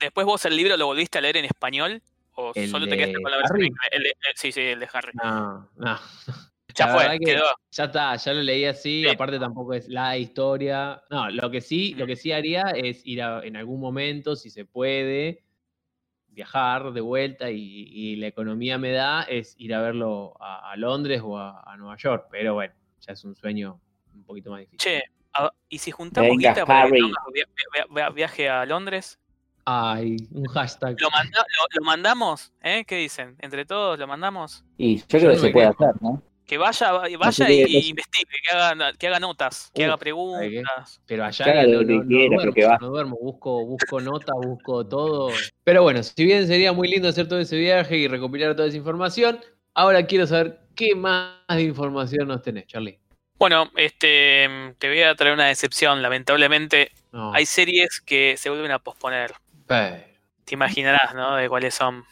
Después 0.00 0.26
vos 0.26 0.44
el 0.44 0.56
libro 0.56 0.76
lo 0.76 0.86
volviste 0.86 1.18
a 1.18 1.20
leer 1.20 1.36
en 1.36 1.44
español 1.44 2.02
o 2.34 2.52
¿El 2.54 2.68
solo 2.68 2.86
te 2.86 2.96
quedaste 2.96 3.20
con 3.22 3.30
la 3.30 3.36
versión 3.38 3.56
Harry? 3.56 3.66
en 3.66 3.72
inglés? 3.72 3.88
El 3.92 4.02
de- 4.04 4.08
el- 4.10 4.36
sí, 4.36 4.52
sí, 4.52 4.60
el 4.60 4.80
de 4.80 4.88
Harry. 4.92 5.12
No, 5.14 5.68
no. 5.76 5.98
Ya 6.74 6.86
La 6.86 6.94
fue, 6.94 7.18
quedó. 7.18 7.44
Ya 7.70 7.84
está, 7.84 8.16
ya 8.16 8.32
lo 8.32 8.40
leí 8.40 8.64
así, 8.64 9.02
Sí. 9.02 9.08
aparte 9.08 9.38
tampoco 9.38 9.74
es 9.74 9.88
la 9.88 10.16
historia. 10.16 11.02
No, 11.10 11.28
lo 11.28 11.50
que 11.50 11.60
sí, 11.60 11.92
lo 11.96 12.06
que 12.06 12.16
sí 12.16 12.32
haría 12.32 12.62
es 12.74 13.04
ir 13.06 13.20
a- 13.22 13.44
en 13.44 13.56
algún 13.58 13.78
momento, 13.78 14.36
si 14.36 14.48
se 14.48 14.64
puede, 14.64 15.44
viajar 16.28 16.92
de 16.94 17.02
vuelta 17.02 17.50
y, 17.50 17.58
y 17.92 18.16
la 18.16 18.28
economía 18.28 18.78
me 18.78 18.90
da, 18.92 19.24
es 19.24 19.54
ir 19.58 19.74
a 19.74 19.82
verlo 19.82 20.34
a, 20.40 20.70
a 20.72 20.76
Londres 20.76 21.20
o 21.22 21.36
a, 21.36 21.60
a 21.60 21.76
Nueva 21.76 21.96
York. 21.98 22.28
Pero 22.30 22.54
bueno, 22.54 22.72
ya 23.00 23.12
es 23.12 23.22
un 23.24 23.34
sueño 23.34 23.78
un 24.14 24.24
poquito 24.24 24.50
más 24.50 24.60
difícil. 24.60 24.78
Che, 24.78 25.02
a- 25.34 25.52
¿y 25.68 25.76
si 25.76 25.90
juntamos 25.90 26.30
Venga, 26.30 26.50
guita 26.54 26.64
para 26.64 26.84
que 26.84 26.88
Harry. 26.88 27.00
Thomas 27.00 27.24
via- 27.34 27.46
via- 27.74 27.86
via- 27.90 28.10
viaje 28.10 28.48
a 28.48 28.64
Londres? 28.64 29.18
Ay, 29.64 30.16
un 30.32 30.46
hashtag. 30.46 30.96
¿Lo, 31.00 31.10
manda- 31.10 31.38
lo- 31.38 31.80
lo 31.80 31.84
mandamos? 31.84 32.52
¿Eh? 32.62 32.84
¿Qué 32.86 32.96
dicen? 32.96 33.36
¿Entre 33.40 33.64
todos 33.64 33.98
lo 33.98 34.06
mandamos? 34.06 34.64
Y 34.76 34.98
yo 34.98 35.04
creo 35.08 35.20
Yo 35.22 35.28
que 35.30 35.34
no 35.36 35.40
se 35.42 35.50
puede 35.50 35.66
hacer, 35.66 36.02
¿no? 36.02 36.22
Que 36.44 36.58
vaya, 36.58 36.92
vaya 36.92 37.50
y, 37.50 37.88
investigue, 37.88 38.26
que 38.44 38.54
haga, 38.56 38.92
que 38.94 39.06
haga 39.06 39.20
notas, 39.20 39.70
que 39.72 39.82
Uf, 39.82 39.86
haga 39.88 39.96
preguntas. 39.96 41.00
Pero 41.06 41.24
allá 41.24 41.46
no, 41.64 41.82
no- 41.82 42.02
no 42.02 42.06
quiera, 42.06 42.26
duermo, 42.26 42.36
pero 42.40 42.52
que 42.52 42.64
va. 42.66 42.78
no 42.80 42.88
duermo, 42.88 43.16
busco, 43.22 43.64
busco 43.64 44.00
notas, 44.00 44.34
busco 44.42 44.86
todo. 44.86 45.30
Pero 45.64 45.82
bueno, 45.84 46.02
si 46.02 46.24
bien 46.24 46.46
sería 46.46 46.72
muy 46.72 46.88
lindo 46.88 47.08
hacer 47.08 47.28
todo 47.28 47.38
ese 47.38 47.56
viaje 47.56 47.96
y 47.96 48.08
recopilar 48.08 48.54
toda 48.56 48.68
esa 48.68 48.76
información, 48.76 49.38
ahora 49.74 50.04
quiero 50.06 50.26
saber 50.26 50.58
qué 50.74 50.94
más 50.96 51.36
de 51.48 51.62
información 51.62 52.26
nos 52.28 52.42
tenés, 52.42 52.66
Charlie. 52.66 52.98
Bueno, 53.38 53.70
este, 53.76 54.74
te 54.78 54.88
voy 54.88 55.02
a 55.02 55.14
traer 55.14 55.34
una 55.34 55.46
decepción. 55.46 56.02
Lamentablemente, 56.02 56.90
No, 57.12 57.32
hay 57.32 57.46
series 57.46 58.00
que 58.00 58.36
se 58.36 58.50
vuelven 58.50 58.72
a 58.72 58.78
posponer. 58.80 59.32
Pero- 59.66 60.04
Te 60.44 60.54
imaginarás, 60.54 61.14
¿no? 61.14 61.36
De 61.36 61.48
cuáles 61.48 61.74
son. 61.74 62.04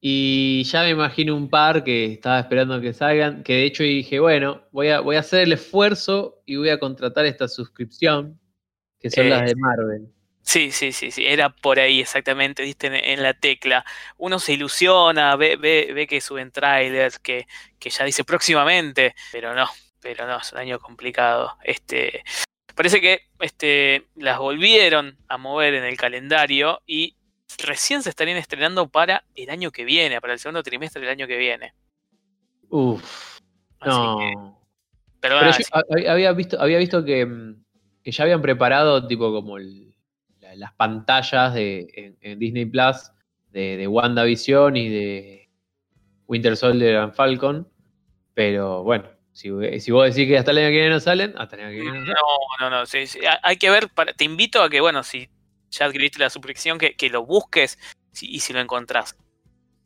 Y 0.00 0.64
ya 0.64 0.82
me 0.82 0.90
imagino 0.90 1.34
un 1.34 1.48
par 1.48 1.82
que 1.82 2.12
estaba 2.12 2.38
esperando 2.40 2.80
que 2.80 2.92
salgan, 2.92 3.42
que 3.42 3.54
de 3.54 3.64
hecho 3.64 3.82
dije, 3.82 4.20
bueno, 4.20 4.62
voy 4.70 4.88
a, 4.88 5.00
voy 5.00 5.16
a 5.16 5.20
hacer 5.20 5.40
el 5.44 5.52
esfuerzo 5.52 6.42
y 6.44 6.56
voy 6.56 6.68
a 6.68 6.78
contratar 6.78 7.24
esta 7.24 7.48
suscripción, 7.48 8.38
que 9.00 9.08
son 9.10 9.24
Eh, 9.26 9.30
las 9.30 9.46
de 9.46 9.54
Marvel. 9.56 10.08
Sí, 10.42 10.72
sí, 10.72 10.92
sí, 10.92 11.10
sí, 11.10 11.26
era 11.26 11.48
por 11.48 11.78
ahí 11.80 12.00
exactamente, 12.02 12.62
diste 12.62 12.88
en, 12.88 12.94
en 12.96 13.22
la 13.22 13.32
tecla. 13.32 13.82
Uno 14.18 14.38
se 14.38 14.52
ilusiona, 14.52 15.36
ve, 15.36 15.56
ve, 15.56 15.90
ve 15.94 16.06
que 16.06 16.20
suben 16.20 16.52
trailers, 16.52 17.18
que, 17.18 17.46
que 17.78 17.88
ya 17.88 18.04
dice 18.04 18.24
próximamente, 18.24 19.14
pero 19.32 19.54
no, 19.54 19.66
pero 20.00 20.26
no, 20.26 20.36
es 20.38 20.52
un 20.52 20.58
año 20.58 20.78
complicado. 20.80 21.56
Este, 21.64 22.22
parece 22.74 23.00
que 23.00 23.20
este, 23.40 24.04
las 24.16 24.38
volvieron 24.38 25.16
a 25.28 25.36
mover 25.38 25.74
en 25.74 25.84
el 25.84 25.96
calendario 25.96 26.80
y 26.86 27.14
recién 27.58 28.02
se 28.02 28.10
estarían 28.10 28.36
estrenando 28.36 28.88
para 28.88 29.24
el 29.34 29.50
año 29.50 29.70
que 29.70 29.84
viene, 29.84 30.20
para 30.20 30.32
el 30.32 30.38
segundo 30.38 30.62
trimestre 30.62 31.00
del 31.00 31.10
año 31.10 31.26
que 31.26 31.36
viene. 31.36 31.72
Uf, 32.68 33.38
Así 33.80 33.90
no. 33.90 34.16
que, 34.18 34.34
Pero 35.20 35.40
yo 35.40 36.10
había 36.10 36.32
visto, 36.32 36.60
había 36.60 36.78
visto 36.78 37.04
que, 37.04 37.24
mm, 37.24 37.62
que 38.02 38.10
ya 38.10 38.24
habían 38.24 38.42
preparado 38.42 39.06
tipo 39.06 39.32
como 39.32 39.58
el- 39.58 39.94
la- 40.40 40.56
las 40.56 40.72
pantallas 40.74 41.54
de, 41.54 41.86
en, 41.94 42.16
en 42.20 42.38
Disney 42.38 42.66
Plus 42.66 43.10
de, 43.50 43.76
de 43.76 43.86
WandaVision 43.86 44.76
y 44.76 44.88
de 44.88 45.50
Winter 46.26 46.56
Soldier 46.56 46.96
and 46.96 47.12
Falcon. 47.14 47.68
Pero 48.34 48.82
bueno, 48.82 49.08
si, 49.34 49.50
si 49.80 49.90
vos 49.90 50.06
decís 50.14 50.28
que 50.28 50.38
hasta 50.38 50.52
el 50.52 50.58
año 50.58 50.66
que 50.68 50.72
viene 50.72 50.90
no 50.90 51.00
salen, 51.00 51.34
hasta 51.36 51.56
el 51.56 51.62
año 51.62 51.70
que 51.72 51.80
viene 51.82 51.98
no 51.98 52.06
salen. 52.06 52.14
No, 52.60 52.70
no, 52.70 52.76
no. 52.78 52.86
sí, 52.86 53.06
sí, 53.06 53.18
ha- 53.26 53.40
Hay 53.42 53.56
que 53.58 53.68
ver, 53.68 53.88
para, 53.90 54.12
te 54.14 54.24
invito 54.24 54.62
a 54.62 54.70
que, 54.70 54.80
bueno, 54.80 55.02
si 55.02 55.28
ya 55.70 55.84
adquiriste 55.86 56.18
la 56.20 56.30
suscripción, 56.30 56.78
que, 56.78 56.94
que 56.94 57.10
lo 57.10 57.26
busques 57.26 57.78
y 58.22 58.40
si 58.40 58.52
lo 58.52 58.60
encontrás. 58.60 59.16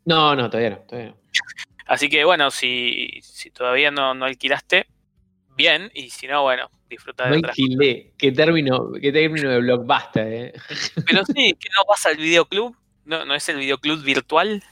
No, 0.04 0.36
no, 0.36 0.48
todavía 0.50 0.70
no, 0.70 0.78
todavía 0.86 1.10
no. 1.10 1.16
Así 1.86 2.08
que, 2.10 2.22
bueno, 2.24 2.50
si, 2.50 3.18
si 3.22 3.50
todavía 3.50 3.90
no, 3.90 4.12
no 4.14 4.26
alquilaste, 4.26 4.86
bien, 5.56 5.90
y 5.94 6.10
si 6.10 6.26
no, 6.26 6.42
bueno, 6.42 6.70
disfruta 6.90 7.24
de 7.24 7.30
No 7.30 7.36
otras 7.38 7.50
alquilé. 7.58 8.12
Qué 8.18 8.30
término, 8.32 8.92
qué 9.00 9.10
término 9.10 9.48
de 9.50 9.58
blockbuster, 9.60 10.26
eh. 10.32 10.52
Pero 11.06 11.24
sí, 11.24 11.54
que 11.58 11.68
no 11.74 11.86
vas 11.88 12.04
al 12.04 12.16
videoclub, 12.18 12.76
no, 13.06 13.24
no 13.24 13.34
es 13.34 13.48
el 13.48 13.56
videoclub 13.56 14.02
virtual. 14.02 14.62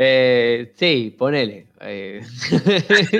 Eh, 0.00 0.72
sí, 0.76 1.14
ponele. 1.18 1.66
Eh, 1.80 2.22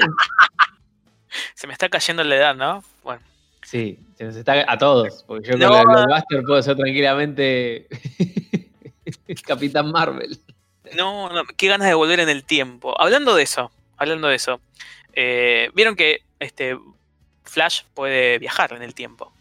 Se 1.54 1.66
me 1.66 1.72
está 1.72 1.88
cayendo 1.88 2.22
la 2.24 2.36
edad, 2.36 2.54
¿no? 2.54 2.82
Bueno, 3.02 3.20
sí, 3.62 3.98
se 4.16 4.24
nos 4.24 4.36
está 4.36 4.64
a 4.70 4.78
todos. 4.78 5.24
Porque 5.26 5.50
yo 5.50 5.56
No. 5.58 5.68
con 5.68 5.78
el 5.78 5.86
blockbuster 6.06 6.42
puedo 6.44 6.62
ser 6.62 6.76
tranquilamente 6.76 7.86
Capitán 9.46 9.90
Marvel. 9.90 10.38
no, 10.96 11.28
no, 11.30 11.44
qué 11.56 11.68
ganas 11.68 11.88
de 11.88 11.94
volver 11.94 12.20
en 12.20 12.28
el 12.28 12.44
tiempo. 12.44 12.98
Hablando 13.00 13.34
de 13.34 13.42
eso, 13.42 13.70
hablando 13.96 14.28
de 14.28 14.36
eso, 14.36 14.60
eh, 15.12 15.70
vieron 15.74 15.96
que 15.96 16.22
este 16.38 16.78
Flash 17.44 17.82
puede 17.94 18.38
viajar 18.38 18.72
en 18.72 18.82
el 18.82 18.94
tiempo. 18.94 19.32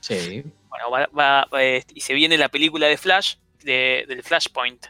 Sí. 0.00 0.42
Bueno, 0.68 0.90
va, 0.90 1.08
va- 1.16 1.46
va, 1.52 1.62
eh, 1.62 1.84
y 1.94 2.00
se 2.00 2.14
viene 2.14 2.36
la 2.38 2.48
película 2.48 2.86
de 2.86 2.96
Flash, 2.96 3.36
de- 3.62 4.04
del 4.08 4.22
Flashpoint. 4.22 4.86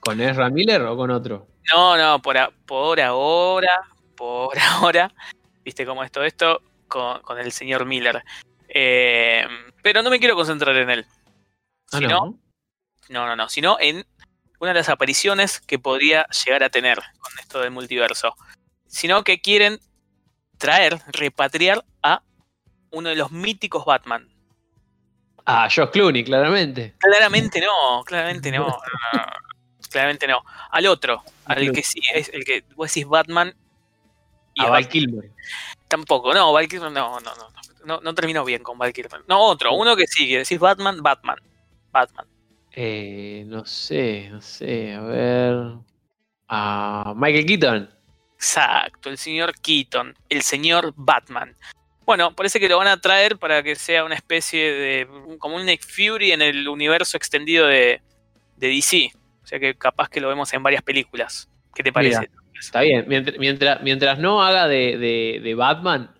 ¿Con 0.00 0.20
Ezra 0.20 0.48
Miller 0.50 0.82
o 0.82 0.96
con 0.96 1.10
otro? 1.10 1.46
No, 1.74 1.96
no, 1.96 2.20
por, 2.22 2.36
a- 2.38 2.50
por 2.66 3.00
ahora, 3.00 3.80
por 4.16 4.56
ahora, 4.58 5.12
viste 5.64 5.84
cómo 5.86 6.02
es 6.02 6.10
todo 6.10 6.24
esto 6.24 6.62
con, 6.88 7.20
con 7.22 7.38
el 7.38 7.52
señor 7.52 7.84
Miller. 7.84 8.22
Eh, 8.68 9.46
pero 9.82 10.02
no 10.02 10.10
me 10.10 10.18
quiero 10.18 10.34
concentrar 10.34 10.76
en 10.76 10.90
él. 10.90 11.06
Ah, 11.92 11.98
Sino, 11.98 12.08
no. 12.08 12.38
no, 13.08 13.26
no, 13.26 13.36
no, 13.36 13.48
sino 13.48 13.76
en 13.80 14.06
una 14.58 14.72
de 14.72 14.78
las 14.80 14.88
apariciones 14.88 15.60
que 15.60 15.78
podría 15.78 16.26
llegar 16.44 16.62
a 16.62 16.70
tener 16.70 16.98
con 17.20 17.32
esto 17.38 17.60
del 17.60 17.70
multiverso. 17.70 18.34
Sino 18.86 19.22
que 19.24 19.40
quieren 19.40 19.78
traer, 20.58 20.98
repatriar 21.08 21.84
a 22.02 22.22
uno 22.90 23.08
de 23.08 23.16
los 23.16 23.30
míticos 23.32 23.84
Batman. 23.84 24.28
Ah, 25.46 25.68
Josh 25.74 25.90
Clooney, 25.90 26.22
claramente. 26.24 26.94
Claramente 26.98 27.60
no, 27.60 28.02
claramente 28.04 28.50
no. 28.52 28.66
no, 28.66 28.72
no, 29.12 29.18
no. 29.18 29.32
Claramente 29.90 30.26
no. 30.26 30.42
Al 30.70 30.86
otro, 30.86 31.22
al 31.44 31.72
que 31.72 31.82
sí, 31.82 32.00
es 32.14 32.28
el 32.30 32.44
que 32.44 32.64
vos 32.76 32.92
decís 32.92 33.06
Batman. 33.06 33.54
Y 34.54 34.62
A 34.62 34.68
Val 34.70 34.88
Kilmer. 34.88 35.30
tampoco, 35.88 36.32
no, 36.32 36.52
Val 36.52 36.68
Kilmer 36.68 36.90
no, 36.90 37.20
no, 37.20 37.30
no, 37.84 38.00
no, 38.00 38.14
terminó 38.14 38.44
bien 38.44 38.62
con 38.62 38.78
Val 38.78 38.92
Kilmer. 38.92 39.22
No, 39.28 39.40
otro, 39.40 39.74
uno 39.74 39.96
que 39.96 40.06
sí, 40.06 40.28
que 40.28 40.38
decís 40.38 40.58
Batman, 40.58 41.02
Batman. 41.02 41.38
Batman. 41.92 42.26
Eh, 42.72 43.44
no 43.46 43.64
sé, 43.64 44.28
no 44.30 44.40
sé, 44.40 44.94
a 44.94 45.00
ver. 45.00 45.56
A 46.48 47.12
Michael 47.16 47.46
Keaton. 47.46 47.90
Exacto, 48.34 49.10
el 49.10 49.18
señor 49.18 49.52
Keaton, 49.60 50.16
el 50.28 50.42
señor 50.42 50.94
Batman. 50.96 51.54
Bueno, 52.06 52.34
parece 52.34 52.58
que 52.58 52.68
lo 52.68 52.78
van 52.78 52.88
a 52.88 53.00
traer 53.00 53.38
para 53.38 53.62
que 53.62 53.76
sea 53.76 54.04
una 54.04 54.14
especie 54.14 54.72
de. 54.72 55.36
como 55.38 55.56
un 55.56 55.66
Nick 55.66 55.82
Fury 55.84 56.32
en 56.32 56.42
el 56.42 56.66
universo 56.68 57.16
extendido 57.16 57.66
de, 57.66 58.00
de 58.56 58.68
DC. 58.68 59.12
O 59.50 59.52
sea 59.52 59.58
que 59.58 59.74
capaz 59.74 60.08
que 60.08 60.20
lo 60.20 60.28
vemos 60.28 60.54
en 60.54 60.62
varias 60.62 60.82
películas. 60.82 61.50
¿Qué 61.74 61.82
te 61.82 61.92
parece? 61.92 62.20
Mira. 62.20 62.32
Está 62.56 62.82
bien. 62.82 63.04
Mientras, 63.08 63.36
mientras, 63.36 63.82
mientras 63.82 64.18
no 64.20 64.44
haga 64.44 64.68
de, 64.68 64.96
de- 64.96 65.40
de 65.42 65.54
Batman, 65.56 66.12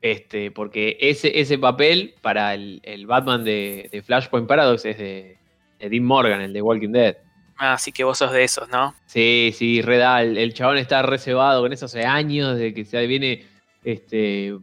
este, 0.00 0.50
porque 0.50 0.96
ese, 0.98 1.38
ese 1.38 1.58
papel 1.58 2.14
para 2.22 2.54
el, 2.54 2.80
el 2.82 3.06
Batman 3.06 3.44
de, 3.44 3.90
de 3.92 4.00
Flashpoint 4.00 4.48
Paradox 4.48 4.86
es 4.86 4.96
de, 4.96 5.36
de 5.80 5.88
Dean 5.90 6.02
Morgan, 6.02 6.40
el 6.40 6.54
de 6.54 6.62
Walking 6.62 6.92
Dead. 6.92 7.16
Ah, 7.58 7.74
así 7.74 7.92
que 7.92 8.04
vos 8.04 8.16
sos 8.16 8.32
de 8.32 8.42
esos, 8.42 8.70
¿no? 8.70 8.94
Sí, 9.04 9.52
sí, 9.54 9.82
redal. 9.82 10.38
El 10.38 10.54
chabón 10.54 10.78
está 10.78 11.02
reservado 11.02 11.60
con 11.60 11.74
eso 11.74 11.84
hace 11.84 12.06
años, 12.06 12.56
de 12.56 12.72
que 12.72 12.86
se 12.86 13.06
viene 13.06 13.44
este, 13.84 14.56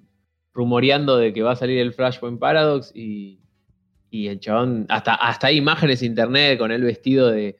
rumoreando 0.51 1.16
de 1.18 1.32
que 1.32 1.44
va 1.44 1.51
a 1.51 1.56
salir 1.56 1.78
el 1.78 1.94
Flashpoint 1.94 2.39
Paradox 2.39 2.92
y, 2.96 3.39
y 4.10 4.30
el 4.30 4.39
chabón, 4.39 4.88
hasta, 4.89 5.13
hasta 5.13 5.46
hay 5.46 5.58
imágenes 5.58 6.01
en 6.01 6.08
internet 6.08 6.58
con 6.58 6.72
él 6.72 6.82
vestido 6.82 7.30
de, 7.30 7.56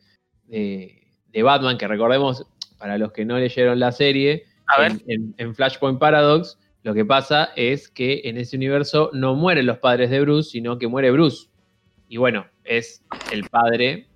de, 0.50 1.08
de 1.32 1.44
Batman, 1.44 1.78
que 1.78 1.88
recordemos, 1.88 2.46
para 2.78 2.98
los 2.98 3.12
que 3.12 3.26
no 3.26 3.38
leyeron 3.38 3.80
la 3.80 3.92
serie, 3.92 4.46
A 4.68 4.82
ver. 4.82 4.92
en, 4.92 5.02
en- 5.08 5.36
en 5.38 5.56
Flashpoint 5.56 6.00
Paradox, 6.00 6.58
lo 6.84 6.94
que 6.94 7.06
pasa 7.06 7.52
es 7.56 7.90
que 7.90 8.22
en 8.26 8.38
ese 8.38 8.56
universo 8.56 9.10
no 9.14 9.36
mueren 9.36 9.66
los 9.66 9.80
padres 9.80 10.10
de 10.10 10.22
Bruce, 10.22 10.50
sino 10.52 10.78
que 10.80 10.88
muere 10.88 11.12
Bruce. 11.12 11.48
Y 12.08 12.18
bueno, 12.18 12.48
es 12.64 13.04
el 13.32 13.44
padre 13.50 14.08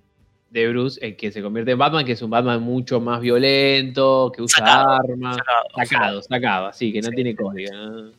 de 0.50 0.68
Bruce 0.68 0.98
el 1.04 1.16
que 1.16 1.30
se 1.30 1.42
convierte 1.42 1.72
en 1.72 1.78
Batman, 1.78 2.04
que 2.04 2.12
es 2.12 2.22
un 2.22 2.30
Batman 2.30 2.62
mucho 2.62 3.00
más 3.00 3.20
violento, 3.20 4.32
que 4.34 4.40
usa 4.42 4.58
Sacado, 4.64 4.90
armas. 4.92 5.36
Sacado, 5.36 5.64
Sacado, 5.86 6.22
sacado, 6.22 6.66
así, 6.68 6.92
que 6.92 7.02
no 7.02 7.10
Sí. 7.10 7.14
tiene 7.16 7.36
código. 7.36 7.72
¿no? 7.74 8.12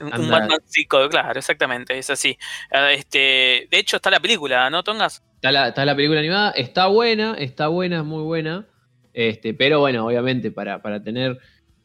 Un. 0.00 0.30
Batman 0.30 0.58
psico, 0.64 1.06
claro, 1.10 1.38
exactamente, 1.38 1.96
es 1.98 2.08
así. 2.10 2.36
Ah, 2.70 2.92
Este, 2.92 3.68
de 3.70 3.78
hecho, 3.78 3.96
está 3.96 4.10
la 4.10 4.20
película, 4.20 4.68
¿no, 4.70 4.82
Tongas? 4.82 5.22
Está 5.42 5.50
la, 5.50 5.68
está 5.70 5.84
la 5.84 5.96
película 5.96 6.20
animada, 6.20 6.52
está 6.52 6.86
buena, 6.86 7.34
está 7.36 7.66
buena, 7.66 7.98
es 7.98 8.04
muy 8.04 8.22
buena. 8.22 8.64
Este, 9.12 9.54
pero 9.54 9.80
bueno, 9.80 10.06
obviamente, 10.06 10.52
para, 10.52 10.80
para 10.80 11.02
tener 11.02 11.36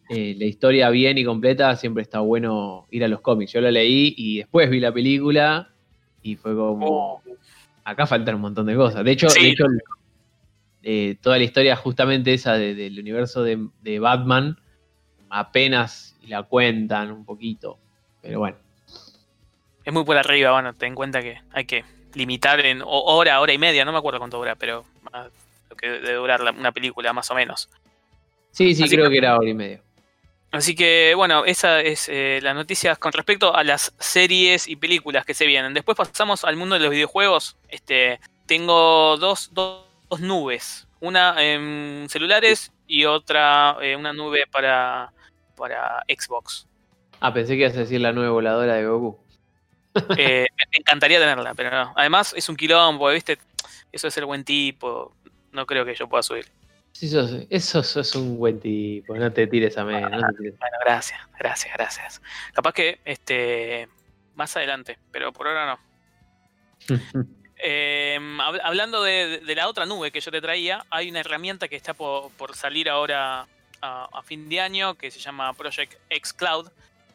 eh, 0.10 0.36
la 0.38 0.46
historia 0.46 0.92
bien 0.92 1.18
y 1.18 1.26
completa, 1.26 1.76
siempre 1.76 2.04
está 2.04 2.20
bueno 2.20 2.86
ir 2.92 3.04
a 3.04 3.08
los 3.08 3.20
cómics. 3.22 3.52
Yo 3.54 3.60
lo 3.62 3.72
leí 3.72 4.14
y 4.16 4.38
después 4.38 4.70
vi 4.70 4.80
la 4.80 4.92
película 4.94 5.70
y 6.22 6.36
fue 6.36 6.54
como. 6.56 7.24
Acá 7.84 8.06
faltan 8.06 8.36
un 8.36 8.42
montón 8.42 8.68
de 8.68 8.76
cosas. 8.76 9.04
De 9.04 9.12
hecho, 9.14 9.28
Sí. 9.28 9.42
de 9.42 9.50
hecho 9.50 9.66
eh, 10.84 11.16
toda 11.20 11.40
la 11.40 11.44
historia, 11.44 11.76
justamente 11.76 12.36
esa 12.36 12.54
de- 12.54 12.76
del 12.76 13.00
universo 13.00 13.42
de, 13.42 13.70
de 13.82 13.98
Batman, 13.98 14.56
apenas 15.32 16.16
la 16.28 16.44
cuentan 16.44 17.12
un 17.12 17.26
poquito. 17.26 17.80
Pero 18.22 18.38
bueno. 18.38 18.58
Es 19.84 19.92
muy 19.92 20.04
por 20.04 20.16
arriba, 20.16 20.52
bueno, 20.52 20.76
ten 20.76 20.90
en 20.90 20.96
cuenta 20.96 21.24
que 21.24 21.40
hay 21.52 21.66
que 21.66 21.84
limitar 22.18 22.60
en 22.66 22.82
ho- 22.82 22.88
hora, 22.88 23.40
hora 23.40 23.54
y 23.54 23.58
media, 23.58 23.86
no 23.86 23.92
me 23.92 23.98
acuerdo 24.00 24.20
cuánto 24.20 24.38
dura, 24.38 24.56
pero 24.56 24.84
ah, 25.14 25.28
lo 25.70 25.76
que 25.76 25.88
debe 25.88 26.14
durar 26.14 26.42
la- 26.42 26.52
una 26.52 26.72
película, 26.72 27.14
más 27.14 27.30
o 27.32 27.36
menos. 27.36 27.70
Sí, 28.52 28.74
sí, 28.76 28.84
Así 28.84 28.96
creo 28.96 29.06
que- 29.06 29.12
que 29.14 29.18
era 29.20 29.38
hora 29.38 29.50
y 29.50 29.54
media. 29.54 29.82
Así 30.52 30.76
que, 30.76 31.14
bueno, 31.16 31.44
esa 31.46 31.82
es 31.82 32.08
eh, 32.10 32.40
las 32.42 32.56
noticias 32.56 32.98
con 32.98 33.12
respecto 33.12 33.54
a 33.56 33.64
las 33.66 33.94
series 34.00 34.68
y 34.68 34.78
películas 34.78 35.26
que 35.26 35.34
se 35.34 35.46
vienen. 35.46 35.74
Después 35.74 35.98
pasamos 35.98 36.46
al 36.46 36.56
mundo 36.56 36.76
de 36.76 36.82
los 36.82 36.90
videojuegos. 36.90 37.58
Este, 37.68 38.20
tengo 38.46 39.18
dos, 39.18 39.50
dos, 39.54 39.84
dos 40.10 40.22
nubes. 40.22 40.88
Una 41.02 41.36
en 41.44 42.08
celulares 42.10 42.72
y 42.88 43.04
otra, 43.06 43.76
eh, 43.82 43.96
una 43.98 44.14
nube 44.14 44.46
para, 44.50 45.12
para 45.58 46.02
Xbox. 46.08 46.66
Ah, 47.20 47.34
pensé 47.34 47.54
que 47.56 47.64
ibas 47.64 47.76
a 47.76 47.80
decir 47.82 48.00
la 48.00 48.14
nueva 48.14 48.32
voladora 48.32 48.76
de 48.76 48.86
Goku. 48.88 49.20
Eh, 50.18 50.48
me 50.72 50.78
encantaría 50.80 51.20
tenerla, 51.20 51.54
pero 51.54 51.72
no. 51.72 51.94
Además, 51.96 52.34
es 52.36 52.48
un 52.50 52.56
quilombo, 52.56 53.10
¿viste? 53.10 53.38
Eso 53.92 54.08
es 54.08 54.14
ser 54.14 54.26
buen 54.26 54.44
tipo. 54.44 55.16
No 55.52 55.66
creo 55.66 55.86
que 55.86 55.96
yo 55.96 56.08
pueda 56.08 56.24
subir. 56.24 56.46
Sí, 56.92 57.08
sos, 57.10 57.32
eso 57.50 57.84
sos 57.84 58.16
un 58.16 58.38
buen 58.38 58.60
tipo, 58.60 59.16
no 59.16 59.32
te 59.32 59.46
tires 59.46 59.78
a 59.78 59.84
no 59.84 60.00
tires. 60.38 60.58
Bueno, 60.58 60.78
gracias, 60.84 61.20
gracias, 61.38 61.74
gracias. 61.74 62.22
Capaz 62.54 62.74
que 62.74 63.00
este 63.06 63.88
más 64.36 64.56
adelante, 64.58 64.98
pero 65.12 65.32
por 65.32 65.48
ahora 65.48 65.66
no. 65.68 65.80
Eh, 67.60 68.20
hab- 68.22 68.62
hablando 68.64 69.02
de, 69.02 69.40
de 69.40 69.56
la 69.56 69.68
otra 69.68 69.88
nube 69.88 70.12
que 70.12 70.20
yo 70.22 70.30
te 70.30 70.42
traía, 70.42 70.86
hay 70.92 71.10
una 71.10 71.22
herramienta 71.22 71.68
que 71.68 71.76
está 71.76 71.96
por, 71.96 72.30
por 72.34 72.56
salir 72.56 72.88
ahora 72.88 73.48
a, 73.82 74.10
a 74.14 74.22
fin 74.22 74.48
de 74.48 74.62
año 74.62 74.94
que 74.94 75.10
se 75.10 75.20
llama 75.20 75.52
Project 75.54 75.96
X 76.12 76.34
Cloud, 76.34 76.70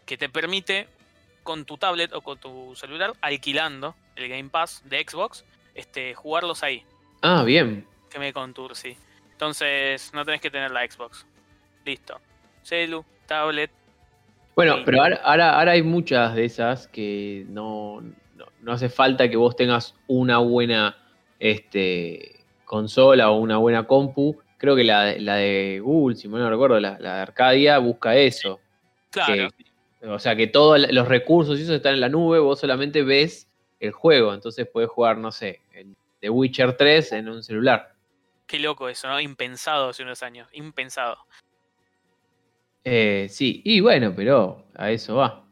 que 0.04 0.16
te 0.18 0.28
permite 0.28 0.88
con 1.42 1.64
tu 1.64 1.76
tablet 1.76 2.12
o 2.12 2.20
con 2.20 2.38
tu 2.38 2.75
celular, 2.76 3.12
alquilando 3.20 3.94
el 4.16 4.28
Game 4.28 4.49
Pass 4.49 4.82
de 4.84 5.04
Xbox, 5.08 5.44
este, 5.75 6.14
jugarlos 6.14 6.62
ahí. 6.62 6.84
Ah, 7.22 7.42
bien. 7.44 7.87
Que 8.11 8.18
me 8.18 8.32
contour, 8.32 8.76
sí. 8.76 8.96
Entonces 9.32 10.12
no 10.14 10.25
tenés 10.25 10.40
que 10.40 10.50
tener 10.50 10.70
la 10.70 10.88
Xbox. 10.88 11.26
Listo. 11.84 12.20
Celu, 12.62 13.04
tablet. 13.26 13.70
Bueno, 14.54 14.76
pero 14.84 15.02
ahora, 15.02 15.20
ahora, 15.25 15.58
ahora 15.58 15.72
hay 15.72 15.82
muchas 15.82 16.34
de 16.34 16.44
esas 16.44 16.87
que 16.88 17.44
no, 17.49 18.02
no, 18.37 18.46
no 18.61 18.72
hace 18.72 18.88
falta 18.88 19.28
que 19.28 19.37
vos 19.37 19.56
tengas 19.56 19.94
una 20.06 20.38
buena 20.38 20.96
este, 21.40 22.44
consola 22.64 23.30
o 23.30 23.38
una 23.38 23.56
buena 23.56 23.87
compu. 23.87 24.38
Creo 24.58 24.76
que 24.76 24.84
la, 24.84 25.04
de- 25.04 25.20
la 25.20 25.37
de 25.37 25.80
Google, 25.82 26.16
si 26.16 26.28
mal 26.28 26.40
no 26.42 26.50
recuerdo, 26.50 26.78
la, 26.78 26.99
la 27.00 27.16
de 27.16 27.20
Arcadia, 27.22 27.78
busca 27.78 28.14
eso. 28.14 28.61
Claro. 29.11 29.49
Que- 29.50 29.64
o 30.04 30.18
sea, 30.18 30.35
que 30.37 30.47
todos 30.47 30.80
los 30.90 31.09
recursos 31.09 31.59
y 31.59 31.62
eso 31.62 31.75
están 31.75 31.94
en 31.94 32.00
la 32.00 32.09
nube, 32.09 32.38
vos 32.38 32.61
solamente 32.61 33.02
ves 33.02 33.49
el 33.80 33.92
juego. 33.92 34.35
Entonces 34.35 34.68
puedes 34.73 34.90
jugar, 34.90 35.18
no 35.18 35.32
sé, 35.32 35.61
el 35.73 35.97
The 36.21 36.30
Witcher 36.30 36.76
3 36.76 37.12
en 37.12 37.28
un 37.28 37.42
celular. 37.42 37.94
Qué 38.47 38.59
loco 38.59 38.88
eso, 38.88 39.09
¿no? 39.09 39.21
Impensado 39.21 39.88
hace 39.90 40.02
unos 40.02 40.23
años. 40.23 40.49
Impensado. 40.52 41.18
Eh, 42.85 43.28
sí, 43.30 43.62
y 43.64 43.80
bueno, 43.80 44.12
pero 44.14 44.66
a 44.75 44.90
eso 44.90 45.16
va. 45.16 45.44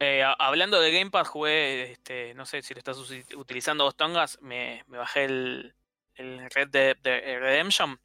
Eh, 0.00 0.22
hablando 0.38 0.80
de 0.80 0.90
Game 0.90 1.10
Pass, 1.10 1.28
jugué, 1.28 1.92
este, 1.92 2.34
no 2.34 2.44
sé 2.44 2.60
si 2.62 2.74
lo 2.74 2.78
estás 2.78 2.98
utilizando 3.36 3.84
vos, 3.84 3.96
Tongas, 3.96 4.36
me, 4.42 4.82
me 4.88 4.98
bajé 4.98 5.24
el, 5.26 5.74
el 6.16 6.50
Red 6.50 6.68
Dead 6.70 6.96
de- 6.96 7.38
Redemption. 7.38 7.98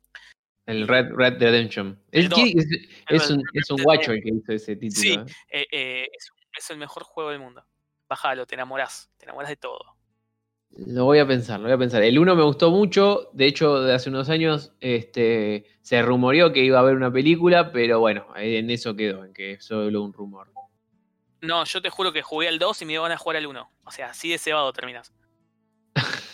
El 0.68 0.88
Red, 0.88 1.14
Red 1.16 1.40
Redemption. 1.40 1.98
El 2.12 2.26
Es, 2.26 3.30
un, 3.32 3.42
es 3.54 3.72
un 3.72 3.82
guacho 3.82 4.12
el 4.12 4.22
que 4.22 4.30
hizo 4.30 4.52
ese 4.52 4.76
título. 4.76 5.02
Sí. 5.02 5.14
¿eh? 5.14 5.26
Eh, 5.50 5.68
eh, 5.72 6.08
es, 6.12 6.30
es 6.58 6.70
el 6.70 6.78
mejor 6.78 7.04
juego 7.04 7.32
del 7.32 7.40
mundo. 7.40 7.66
Bájalo, 8.10 8.46
te 8.46 8.56
enamorás. 8.56 9.10
Te 9.18 9.26
enamorás 9.26 9.50
de 9.50 9.56
todo. 9.56 9.98
Lo 10.72 11.06
voy 11.06 11.20
a 11.20 11.28
pensar, 11.28 11.60
lo 11.62 11.68
voy 11.68 11.74
a 11.74 11.78
pensar. 11.78 12.04
El 12.04 12.20
1 12.20 12.36
me 12.36 12.44
gustó 12.44 12.70
mucho, 12.70 13.30
de 13.32 13.46
hecho, 13.46 13.82
de 13.82 13.94
hace 13.94 14.10
unos 14.10 14.30
años 14.30 14.74
este, 14.82 15.66
se 15.82 16.02
rumoreó 16.02 16.52
que 16.52 16.64
iba 16.64 16.78
a 16.78 16.82
haber 16.82 16.96
una 16.96 17.12
película, 17.12 17.72
pero 17.72 18.02
bueno, 18.02 18.28
en 18.36 18.70
eso 18.70 18.94
quedó, 18.94 19.24
en 19.24 19.34
que 19.34 19.54
es 19.54 19.66
solo 19.66 20.04
un 20.04 20.12
rumor. 20.12 20.52
No, 21.42 21.64
yo 21.64 21.82
te 21.82 21.90
juro 21.90 22.12
que 22.12 22.22
jugué 22.22 22.50
al 22.50 22.60
2 22.60 22.82
y 22.82 22.86
me 22.86 22.94
iban 22.94 23.12
a 23.12 23.18
jugar 23.18 23.38
al 23.38 23.48
1. 23.48 23.72
O 23.86 23.92
sea, 23.92 24.10
así 24.10 24.30
de 24.30 24.38
cebado 24.38 24.72
terminas. 24.74 25.14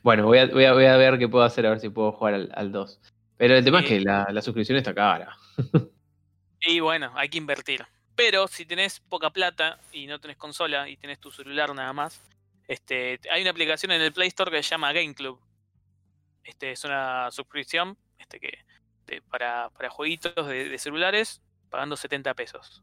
Bueno, 0.00 0.24
voy 0.26 0.38
a, 0.38 0.46
voy 0.46 0.64
a, 0.64 0.72
voy 0.72 0.84
a 0.86 0.96
ver 0.96 1.18
qué 1.18 1.28
puedo 1.28 1.44
hacer, 1.44 1.66
a 1.66 1.70
ver 1.70 1.80
si 1.80 1.88
puedo 1.88 2.12
jugar 2.12 2.32
al, 2.32 2.50
al 2.54 2.70
2. 2.70 3.00
Pero 3.38 3.56
el 3.56 3.64
tema 3.64 3.78
es 3.80 3.86
Sí. 3.88 3.94
que 3.94 4.00
la, 4.00 4.26
la 4.30 4.42
suscripción 4.42 4.76
está 4.78 4.94
cara. 4.94 5.34
Y 6.60 6.80
bueno, 6.80 7.12
hay 7.14 7.28
que 7.28 7.38
invertir. 7.38 7.86
Pero 8.16 8.48
si 8.48 8.66
tenés 8.66 8.98
poca 8.98 9.30
plata 9.30 9.78
y 9.92 10.08
no 10.08 10.18
tenés 10.20 10.36
consola 10.36 10.88
y 10.88 10.96
tenés 10.96 11.20
tu 11.20 11.30
celular 11.30 11.72
nada 11.72 11.92
más, 11.92 12.20
este, 12.66 13.20
hay 13.30 13.42
una 13.42 13.52
aplicación 13.52 13.92
en 13.92 14.02
el 14.02 14.12
Play 14.12 14.26
Store 14.26 14.50
que 14.50 14.60
se 14.64 14.70
llama 14.70 14.92
Game 14.92 15.14
Club. 15.14 15.40
Este, 16.42 16.72
es 16.72 16.82
una 16.84 17.30
suscripción 17.30 17.96
este, 18.18 18.40
que, 18.40 18.58
de- 19.06 19.22
para, 19.22 19.70
para 19.70 19.88
jueguitos 19.88 20.34
de, 20.48 20.68
de 20.68 20.78
celulares 20.78 21.40
pagando 21.70 21.96
70 21.96 22.34
pesos. 22.34 22.82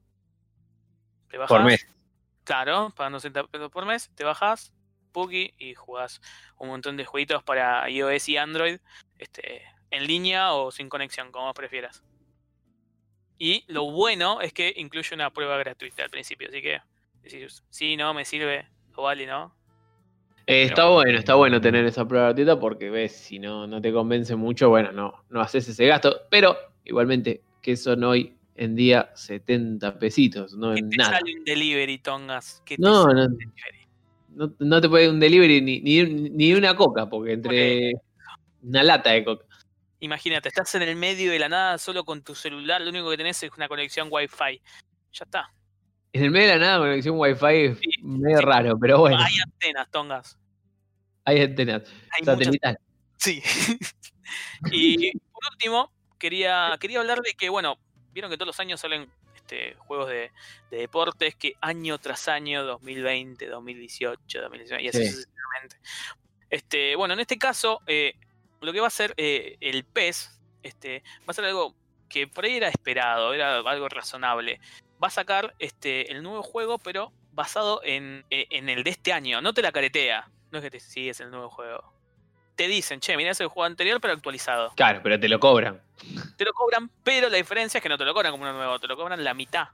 Te 1.30 1.38
Por 1.38 1.50
bajás, 1.50 1.66
mes. 1.66 1.88
Claro, 2.46 2.94
pagando 2.96 3.20
70 3.20 3.48
pesos 3.48 3.70
por 3.72 3.86
mes, 3.86 4.10
te 4.16 4.24
bajas 4.24 4.72
Pookie 5.12 5.54
y 5.58 5.74
jugás 5.76 6.22
un 6.58 6.70
montón 6.70 6.96
de 6.96 7.04
jueguitos 7.04 7.44
para 7.44 7.90
iOS 7.90 8.30
y 8.30 8.38
Android 8.38 8.80
este, 9.18 9.64
en 9.96 10.08
línea 10.08 10.54
o 10.54 10.72
sin 10.72 10.90
conexión, 10.90 11.32
como 11.32 11.54
prefieras. 11.54 12.04
Y 13.38 13.64
lo 13.68 13.92
bueno 13.92 14.42
es 14.42 14.54
que 14.54 14.74
incluye 14.78 15.14
una 15.14 15.32
prueba 15.32 15.58
gratuita 15.58 16.04
al 16.04 16.10
principio, 16.10 16.48
así 16.48 16.62
que 16.62 16.80
decís, 17.22 17.64
sí, 17.70 17.98
no, 17.98 18.14
me 18.14 18.24
sirve, 18.26 18.68
o 18.96 19.04
vale, 19.04 19.26
¿no? 19.26 19.54
Eh, 20.48 20.64
está 20.64 20.88
bueno, 20.90 21.18
está 21.18 21.36
bueno 21.36 21.60
tener 21.60 21.86
esa 21.86 22.08
prueba 22.08 22.28
gratuita 22.28 22.60
porque 22.60 22.90
ves, 22.90 23.14
si 23.16 23.40
no, 23.40 23.66
no 23.66 23.82
te 23.82 23.92
convence 23.92 24.36
mucho, 24.36 24.70
bueno, 24.70 24.92
no, 24.92 25.24
no 25.30 25.42
haces 25.42 25.68
ese 25.68 25.88
gasto. 25.88 26.22
Pero 26.30 26.56
igualmente, 26.84 27.42
que 27.62 27.76
son 27.76 28.04
hoy 28.04 28.38
en 28.56 28.76
día 28.76 29.12
70 29.16 29.98
pesitos, 29.98 30.54
no 30.54 30.76
Que 30.76 30.84
te 30.84 30.98
nada. 30.98 31.18
sale 31.18 31.36
un 31.36 31.44
delivery, 31.44 31.98
tongas. 31.98 32.62
que 32.64 32.76
No, 32.78 33.08
no. 33.08 33.28
delivery. 33.28 33.88
No, 34.36 34.54
no 34.60 34.82
te 34.82 34.90
puede 34.90 35.10
un 35.10 35.20
delivery 35.20 35.62
ni, 35.62 35.80
ni, 35.80 36.04
ni 36.04 36.54
una 36.54 36.76
coca, 36.76 37.10
porque 37.10 37.34
entre 37.34 37.94
una 38.62 38.84
lata 38.84 39.12
de 39.12 39.24
coca. 39.24 39.45
Imagínate, 40.06 40.50
estás 40.50 40.76
en 40.76 40.84
el 40.84 40.96
medio 40.96 41.32
de 41.32 41.40
la 41.40 41.50
nada 41.50 41.80
solo 41.80 42.04
con 42.06 42.22
tu 42.24 42.36
celular, 42.36 42.80
lo 42.80 42.90
único 42.92 43.10
que 43.10 43.18
tenés 43.18 43.42
es 43.42 43.52
una 43.58 43.68
conexión 43.68 44.08
Wi-Fi. 44.12 44.62
Ya 45.14 45.24
está. 45.26 45.52
En 46.14 46.24
el 46.26 46.30
medio 46.32 46.48
de 46.50 46.60
la 46.60 46.66
nada, 46.66 46.78
conexión 46.78 47.18
wifi 47.20 47.46
es 47.66 47.80
Sí, 47.80 47.90
medio 48.04 48.38
sí. 48.38 48.44
raro, 48.46 48.78
pero 48.80 49.00
bueno, 49.00 49.18
Hay 49.20 49.34
antenas, 49.44 49.90
tongas. 49.90 50.38
hay 51.26 51.42
antenas 51.42 51.82
Hay 52.12 52.24
muchas. 52.48 52.78
Sí. 53.18 53.42
y 54.72 55.12
por 55.18 55.42
último, 55.52 55.92
quería, 56.20 56.78
quería 56.80 57.00
hablar 57.00 57.22
de 57.22 57.34
que, 57.34 57.50
bueno, 57.50 57.80
vieron 58.14 58.30
que 58.30 58.38
todos 58.38 58.48
los 58.48 58.60
años 58.60 58.80
salen 58.80 59.10
este, 59.36 59.74
juegos 59.80 60.08
de, 60.08 60.32
de 60.70 60.78
deportes 60.78 61.36
que 61.36 61.54
año 61.62 61.98
tras 61.98 62.28
año, 62.28 62.64
2020, 62.64 63.48
2018, 63.48 64.42
2019, 64.42 64.84
y 64.84 64.88
así 64.90 65.00
Sí. 65.00 65.08
sucesivamente. 65.12 65.78
Este, 66.52 66.96
bueno, 66.96 67.16
en 67.16 67.20
este 67.22 67.38
caso, 67.40 67.82
eh, 67.88 68.14
lo 68.62 68.74
que 68.74 68.80
va 68.82 68.88
a 68.88 68.92
ser 68.92 69.14
eh, 69.18 69.58
el 69.62 69.84
PES, 69.84 70.40
este, 70.64 71.04
va 71.22 71.26
a 71.28 71.34
ser 71.34 71.46
algo 71.46 71.76
que 72.10 72.28
por 72.28 72.46
ahí 72.46 72.58
era 72.58 72.70
esperado, 72.70 73.34
era 73.34 73.58
algo 73.60 73.90
razonable. 73.90 74.60
Va 75.04 75.08
a 75.08 75.12
sacar 75.12 75.56
este, 75.60 76.12
el 76.12 76.24
nuevo 76.24 76.42
juego, 76.44 76.78
pero 76.80 77.12
basado 77.34 77.82
en, 77.84 78.24
eh, 78.30 78.48
en 78.52 78.70
el 78.70 78.84
de 78.84 78.92
este 78.92 79.12
año. 79.14 79.42
No 79.42 79.54
te 79.54 79.62
la 79.62 79.72
caretea. 79.72 80.30
No 80.52 80.60
es 80.60 80.64
que 80.64 80.72
te 80.72 80.80
sí, 80.80 81.10
es 81.10 81.20
el 81.20 81.32
nuevo 81.32 81.50
juego 81.50 81.96
te 82.56 82.70
dicen, 82.70 83.02
che, 83.02 83.18
mira, 83.18 83.32
es 83.32 83.40
el 83.42 83.48
juego 83.48 83.66
anterior, 83.66 84.00
pero 84.00 84.14
actualizado. 84.14 84.72
Claro, 84.78 85.02
pero 85.04 85.20
te 85.20 85.28
lo 85.28 85.42
cobran. 85.42 85.82
Te 86.38 86.46
lo 86.46 86.54
cobran, 86.54 86.90
pero 87.04 87.28
la 87.30 87.36
diferencia 87.36 87.80
es 87.80 87.82
que 87.84 87.90
no 87.90 87.98
te 87.98 88.06
lo 88.06 88.14
cobran 88.14 88.32
como 88.32 88.44
uno 88.44 88.54
nuevo, 88.54 88.80
te 88.80 88.88
lo 88.88 88.96
cobran 88.96 89.22
la 89.26 89.34
mitad. 89.34 89.68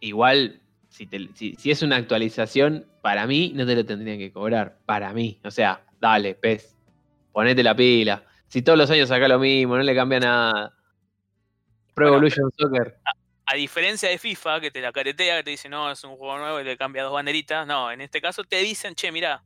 Igual, 0.00 0.60
si, 0.90 1.06
te- 1.06 1.28
si, 1.34 1.54
si 1.56 1.70
es 1.70 1.82
una 1.82 1.96
actualización, 1.96 2.86
para 3.00 3.26
mí 3.26 3.52
no 3.54 3.64
te 3.64 3.74
lo 3.76 3.84
tendrían 3.86 4.18
que 4.18 4.30
cobrar. 4.32 4.76
Para 4.84 5.12
mí. 5.14 5.40
O 5.42 5.50
sea, 5.50 5.84
dale, 6.00 6.34
pez. 6.34 6.76
Ponete 7.34 7.64
la 7.64 7.74
pila. 7.74 8.24
Si 8.46 8.62
todos 8.62 8.78
los 8.78 8.88
años 8.90 9.08
saca 9.08 9.26
lo 9.26 9.40
mismo, 9.40 9.76
no 9.76 9.82
le 9.82 9.92
cambia 9.92 10.20
nada. 10.20 10.72
Pro 11.92 12.06
Bueno, 12.06 12.14
Evolution 12.18 12.48
Soccer. 12.56 12.96
A 13.46 13.56
diferencia 13.56 14.08
de 14.08 14.18
FIFA, 14.18 14.60
que 14.60 14.70
te 14.70 14.80
la 14.80 14.92
caretea, 14.92 15.38
que 15.38 15.42
te 15.42 15.50
dice, 15.50 15.68
no, 15.68 15.90
es 15.90 16.02
un 16.04 16.16
juego 16.16 16.38
nuevo 16.38 16.60
y 16.60 16.64
te 16.64 16.76
cambia 16.76 17.02
dos 17.02 17.12
banderitas. 17.12 17.66
No, 17.66 17.90
en 17.90 18.00
este 18.00 18.20
caso 18.20 18.44
te 18.44 18.58
dicen, 18.58 18.94
che, 18.94 19.10
mira, 19.10 19.42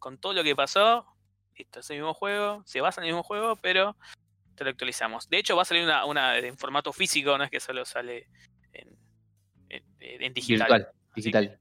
con 0.00 0.18
todo 0.18 0.32
lo 0.32 0.42
que 0.42 0.56
pasó, 0.56 1.06
esto 1.54 1.78
es 1.78 1.88
el 1.90 1.98
mismo 1.98 2.12
juego, 2.12 2.64
se 2.66 2.80
basa 2.80 3.00
en 3.00 3.06
el 3.06 3.12
mismo 3.12 3.22
juego, 3.22 3.54
pero 3.54 3.96
te 4.56 4.64
lo 4.64 4.70
actualizamos. 4.70 5.28
De 5.30 5.38
hecho, 5.38 5.54
va 5.54 5.62
a 5.62 5.64
salir 5.64 5.84
una, 5.84 6.04
una 6.06 6.36
en 6.38 6.58
formato 6.58 6.92
físico, 6.92 7.38
no 7.38 7.44
es 7.44 7.50
que 7.50 7.60
solo 7.60 7.84
sale 7.84 8.26
en, 8.72 8.88
en- 9.68 9.84
en 10.00 10.34
digital. 10.34 10.68
Virtual. 10.68 10.92
Digital. 11.14 11.60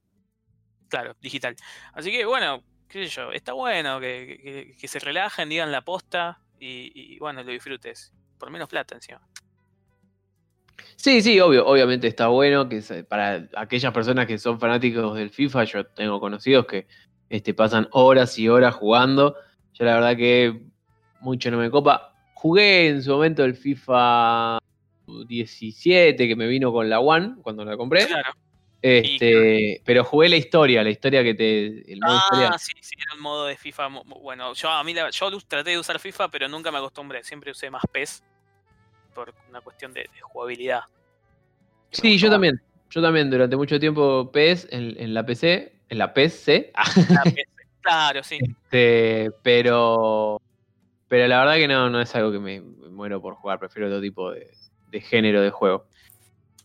Claro, 0.89 1.15
digital. 1.21 1.55
Así 1.93 2.11
que 2.11 2.25
bueno, 2.25 2.63
qué 2.87 3.05
sé 3.05 3.09
yo, 3.15 3.31
está 3.31 3.53
bueno 3.53 3.99
que, 3.99 4.39
que- 4.41 4.75
que 4.79 4.87
se 4.87 4.99
relajen, 4.99 5.49
digan 5.49 5.71
la 5.71 5.81
posta 5.81 6.39
y, 6.59 6.91
y, 7.15 7.19
bueno, 7.19 7.43
lo 7.43 7.51
disfrutes. 7.51 8.11
Por 8.39 8.49
menos 8.51 8.69
plata 8.69 8.95
encima. 8.95 9.21
Sí, 10.95 11.21
sí, 11.21 11.39
obvio, 11.39 11.65
obviamente 11.65 12.07
está 12.07 12.27
bueno 12.27 12.67
que 12.69 12.81
para 13.07 13.47
aquellas 13.55 13.93
personas 13.93 14.25
que 14.27 14.37
son 14.37 14.59
fanáticos 14.59 15.15
del 15.15 15.29
FIFA, 15.29 15.63
yo 15.65 15.85
tengo 15.87 16.19
conocidos 16.19 16.65
que 16.65 16.87
este, 17.29 17.53
pasan 17.53 17.87
horas 17.91 18.37
y 18.39 18.47
horas 18.49 18.75
jugando. 18.75 19.35
Yo 19.73 19.85
la 19.85 19.95
verdad 19.95 20.15
que 20.17 20.61
mucho 21.21 21.51
no 21.51 21.57
me 21.57 21.69
copa. 21.69 22.13
Jugué 22.33 22.89
en 22.89 23.01
su 23.03 23.11
momento 23.11 23.43
el 23.43 23.55
FIFA 23.55 24.59
17 25.27 26.27
que 26.27 26.35
me 26.35 26.47
vino 26.47 26.71
con 26.71 26.89
la 26.89 26.99
One 26.99 27.35
cuando 27.41 27.63
la 27.65 27.75
compré. 27.77 28.05
Claro. 28.07 28.31
Este, 28.81 29.81
pero 29.85 30.03
jugué 30.03 30.29
la 30.29 30.35
historia, 30.35 30.83
la 30.83 30.89
historia 30.89 31.23
que 31.23 31.33
te. 31.33 31.91
El 31.91 31.99
modo 31.99 32.17
historia. 32.17 32.51
Ah, 32.53 32.59
sí, 32.59 32.73
sí, 32.79 32.95
era 32.97 33.15
un 33.15 33.21
modo 33.21 33.45
de 33.47 33.57
FIFA. 33.57 33.87
Bueno, 34.05 34.53
yo 34.53 34.69
a 34.69 34.83
mí 34.83 34.93
la- 34.93 35.09
yo 35.09 35.31
traté 35.47 35.71
de 35.71 35.79
usar 35.79 35.99
FIFA, 35.99 36.29
pero 36.29 36.47
nunca 36.47 36.71
me 36.71 36.77
acostumbré. 36.77 37.23
Siempre 37.23 37.51
usé 37.51 37.69
más 37.69 37.83
PES 37.91 38.23
por 39.15 39.33
una 39.49 39.61
cuestión 39.61 39.93
de, 39.93 40.01
de 40.01 40.21
jugabilidad. 40.21 40.81
Sí, 41.91 42.17
yo 42.17 42.29
también. 42.29 42.61
Yo 42.89 43.01
también 43.01 43.29
durante 43.29 43.55
mucho 43.57 43.79
tiempo 43.79 44.31
PES 44.31 44.67
en, 44.71 44.95
en 45.01 45.13
la 45.13 45.25
PC. 45.25 45.73
En 45.89 45.97
la 45.97 46.13
PC. 46.13 46.71
la. 47.09 47.23
Claro, 47.81 48.23
sí. 48.23 48.37
Este, 48.41 49.31
pero. 49.41 50.39
Pero 51.07 51.27
la 51.27 51.39
verdad 51.39 51.55
que 51.55 51.67
no, 51.67 51.89
no 51.89 52.01
es 52.01 52.13
algo 52.15 52.31
que 52.31 52.39
me, 52.39 52.59
me 52.61 52.89
muero 52.89 53.21
por 53.21 53.35
jugar. 53.35 53.59
Prefiero 53.59 53.87
otro 53.87 54.01
tipo 54.01 54.31
de, 54.31 54.51
de 54.91 55.01
género 55.01 55.41
de 55.41 55.49
juego. 55.49 55.87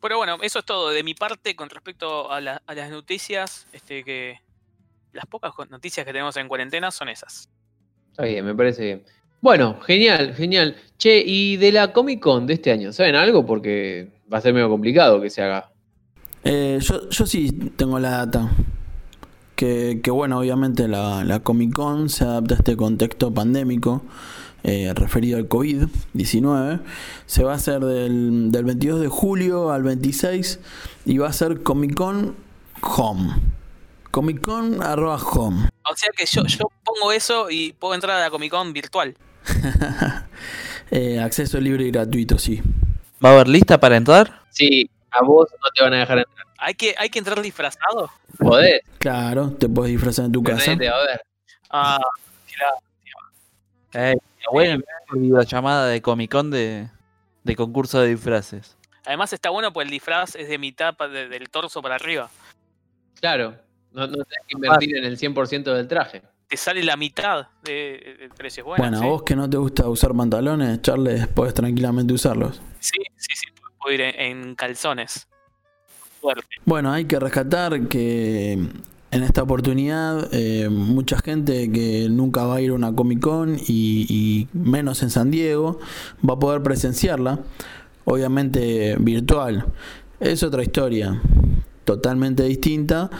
Pero 0.03 0.19
bueno, 0.19 0.37
eso 0.43 0.59
es 0.59 0.65
todo 0.67 0.91
de 0.91 1.03
mi 1.03 1.15
parte 1.15 1.55
con 1.57 1.71
respecto 1.71 2.31
a, 2.31 2.41
la- 2.41 2.61
a 2.67 2.75
las 2.75 2.91
noticias. 2.91 3.67
Este 3.73 4.05
que 4.05 4.41
las 5.13 5.25
pocas 5.27 5.53
noticias 5.71 6.05
que 6.05 6.13
tenemos 6.13 6.37
en 6.37 6.49
cuarentena 6.49 6.91
son 6.91 7.09
esas. 7.09 7.49
Está 8.11 8.25
bien, 8.25 8.45
me 8.45 8.55
parece 8.55 8.83
bien. 8.85 9.05
Bueno, 9.41 9.81
genial, 9.81 10.35
genial. 10.35 10.77
Che, 10.99 11.23
y 11.25 11.57
de 11.57 11.73
la 11.73 11.93
Comic 11.93 12.21
Con 12.21 12.47
de 12.47 12.55
este 12.55 12.71
año, 12.73 12.93
¿saben 12.93 13.15
algo? 13.15 13.47
Porque 13.47 14.11
va 14.33 14.39
a 14.39 14.41
ser 14.41 14.53
medio 14.55 14.69
complicado 14.69 15.21
que 15.21 15.31
se 15.31 15.43
haga. 15.43 15.71
Eh, 16.45 16.79
yo, 16.81 17.09
yo 17.09 17.27
sí 17.27 17.51
tengo 17.77 17.99
la 17.99 18.11
data. 18.27 18.51
Que, 19.57 20.01
que 20.03 20.11
bueno, 20.11 20.39
obviamente 20.41 20.89
la, 20.89 21.23
la 21.25 21.41
Comic 21.41 21.73
Con 21.75 22.09
se 22.09 22.25
adapta 22.25 22.55
a 22.55 22.59
este 22.59 22.77
contexto 22.77 23.33
pandémico 23.33 24.03
eh, 24.65 24.93
referido 24.95 25.39
al 25.39 25.49
COVID-19. 25.49 26.81
Se 27.27 27.45
va 27.45 27.53
a 27.53 27.57
hacer 27.57 27.81
del, 27.81 28.53
del 28.53 28.65
22 28.65 29.01
de 29.01 29.09
julio 29.09 29.71
al 29.71 29.83
26 29.83 30.61
y 31.07 31.19
va 31.19 31.29
a 31.29 31.33
ser 31.33 31.63
Comic 31.63 31.95
Con 31.95 32.37
Home. 32.83 33.35
Comic 34.11 34.43
Con 34.43 34.83
arroba 34.83 35.17
home. 35.17 35.69
O 35.91 35.97
sea 35.97 36.11
que 36.17 36.27
yo, 36.27 36.45
yo 36.45 36.71
pongo 36.85 37.13
eso 37.13 37.51
y 37.51 37.73
puedo 37.73 37.95
entrar 37.95 38.17
a 38.19 38.21
la 38.21 38.31
Comic 38.31 38.51
Con 38.51 38.73
virtual. 38.73 39.17
Eh, 40.95 41.19
acceso 41.19 41.59
libre 41.59 41.85
y 41.85 41.91
gratuito, 41.91 42.39
sí. 42.39 42.61
¿Va 43.25 43.31
a 43.31 43.33
haber 43.33 43.49
lista 43.49 43.81
para 43.81 43.97
entrar? 43.97 44.43
Sí, 44.51 44.91
a 45.11 45.23
vos 45.23 45.49
no 45.51 45.71
te 45.75 45.83
van 45.83 45.95
a 45.95 46.01
dejar 46.01 46.19
entrar. 46.19 46.47
¿Hay 46.59 46.75
que, 46.75 46.95
hay 46.99 47.09
que 47.09 47.19
entrar 47.19 47.41
disfrazado? 47.41 48.11
Podés, 48.39 48.83
Claro, 48.99 49.53
te 49.53 49.71
puedes 49.71 49.91
disfrazar 49.91 50.27
en 50.27 50.33
tu 50.33 50.43
casa. 50.43 50.73
A 50.73 50.77
ver. 50.77 51.23
Ah, 51.71 51.99
Eh, 53.95 54.17
bueno, 54.51 54.83
una 55.13 55.21
videollamada 55.23 55.87
de 55.87 56.03
Comic 56.03 56.31
Con 56.33 56.51
de, 56.51 56.89
de 57.45 57.57
concurso 57.57 58.01
de 58.01 58.09
disfraces. 58.09 58.77
además 59.05 59.33
está 59.33 59.51
bueno 59.51 59.73
pues 59.73 59.85
el 59.87 59.91
disfraz 59.91 60.35
es 60.37 60.49
de 60.49 60.59
mitad 60.59 60.95
de- 60.97 61.29
del 61.29 61.49
torso 61.51 61.81
para 61.83 61.95
arriba. 61.97 62.29
Claro, 63.21 63.57
no, 63.93 64.07
no 64.07 64.13
tenés 64.25 64.45
que 64.49 64.55
invertir 64.55 64.97
en 64.97 65.05
el 65.05 65.17
100% 65.19 65.75
del 65.75 65.87
traje. 65.89 66.23
te 66.49 66.57
sale 66.59 66.83
la 66.83 66.97
mitad 66.99 67.47
de- 67.63 68.17
del 68.19 68.31
precio. 68.31 68.65
Bueno, 68.65 68.83
Bueno, 68.85 68.99
sí. 68.99 69.05
vos 69.07 69.23
que 69.23 69.35
no 69.37 69.49
te 69.49 69.57
gusta 69.57 69.89
usar 69.89 70.15
pantalones, 70.15 70.83
Charles, 70.83 71.27
podés 71.29 71.55
tranquilamente 71.55 72.13
usarlos. 72.13 72.61
sí, 72.79 72.99
sí, 73.17 73.35
sí, 73.35 73.47
puedo 73.81 73.95
ir 73.95 74.01
en, 74.03 74.21
en 74.49 74.55
calzones. 74.55 75.27
Fuerte. 76.21 76.47
Bueno, 76.67 76.93
hay 76.93 77.07
que 77.07 77.19
rescatar 77.19 77.89
que 77.89 78.59
en 79.13 79.23
esta 79.23 79.43
oportunidad 79.43 80.29
eh, 80.33 80.71
mucha 80.71 81.19
gente 81.19 81.71
que 81.71 82.09
nunca 82.11 82.45
va 82.47 82.57
a 82.57 82.61
ir 82.63 82.71
a 82.71 82.75
una 82.75 82.95
Comic 82.95 83.21
Con 83.21 83.59
y, 83.69 84.49
menos 84.55 85.03
en 85.03 85.11
San 85.11 85.31
Diego 85.31 85.79
va 86.29 86.35
a 86.35 86.39
poder 86.39 86.63
presenciarla, 86.63 87.41
obviamente 88.05 88.97
virtual. 88.99 89.67
Es 90.19 90.43
otra 90.43 90.63
historia, 90.63 91.21
totalmente 91.85 92.43
distinta, 92.45 93.11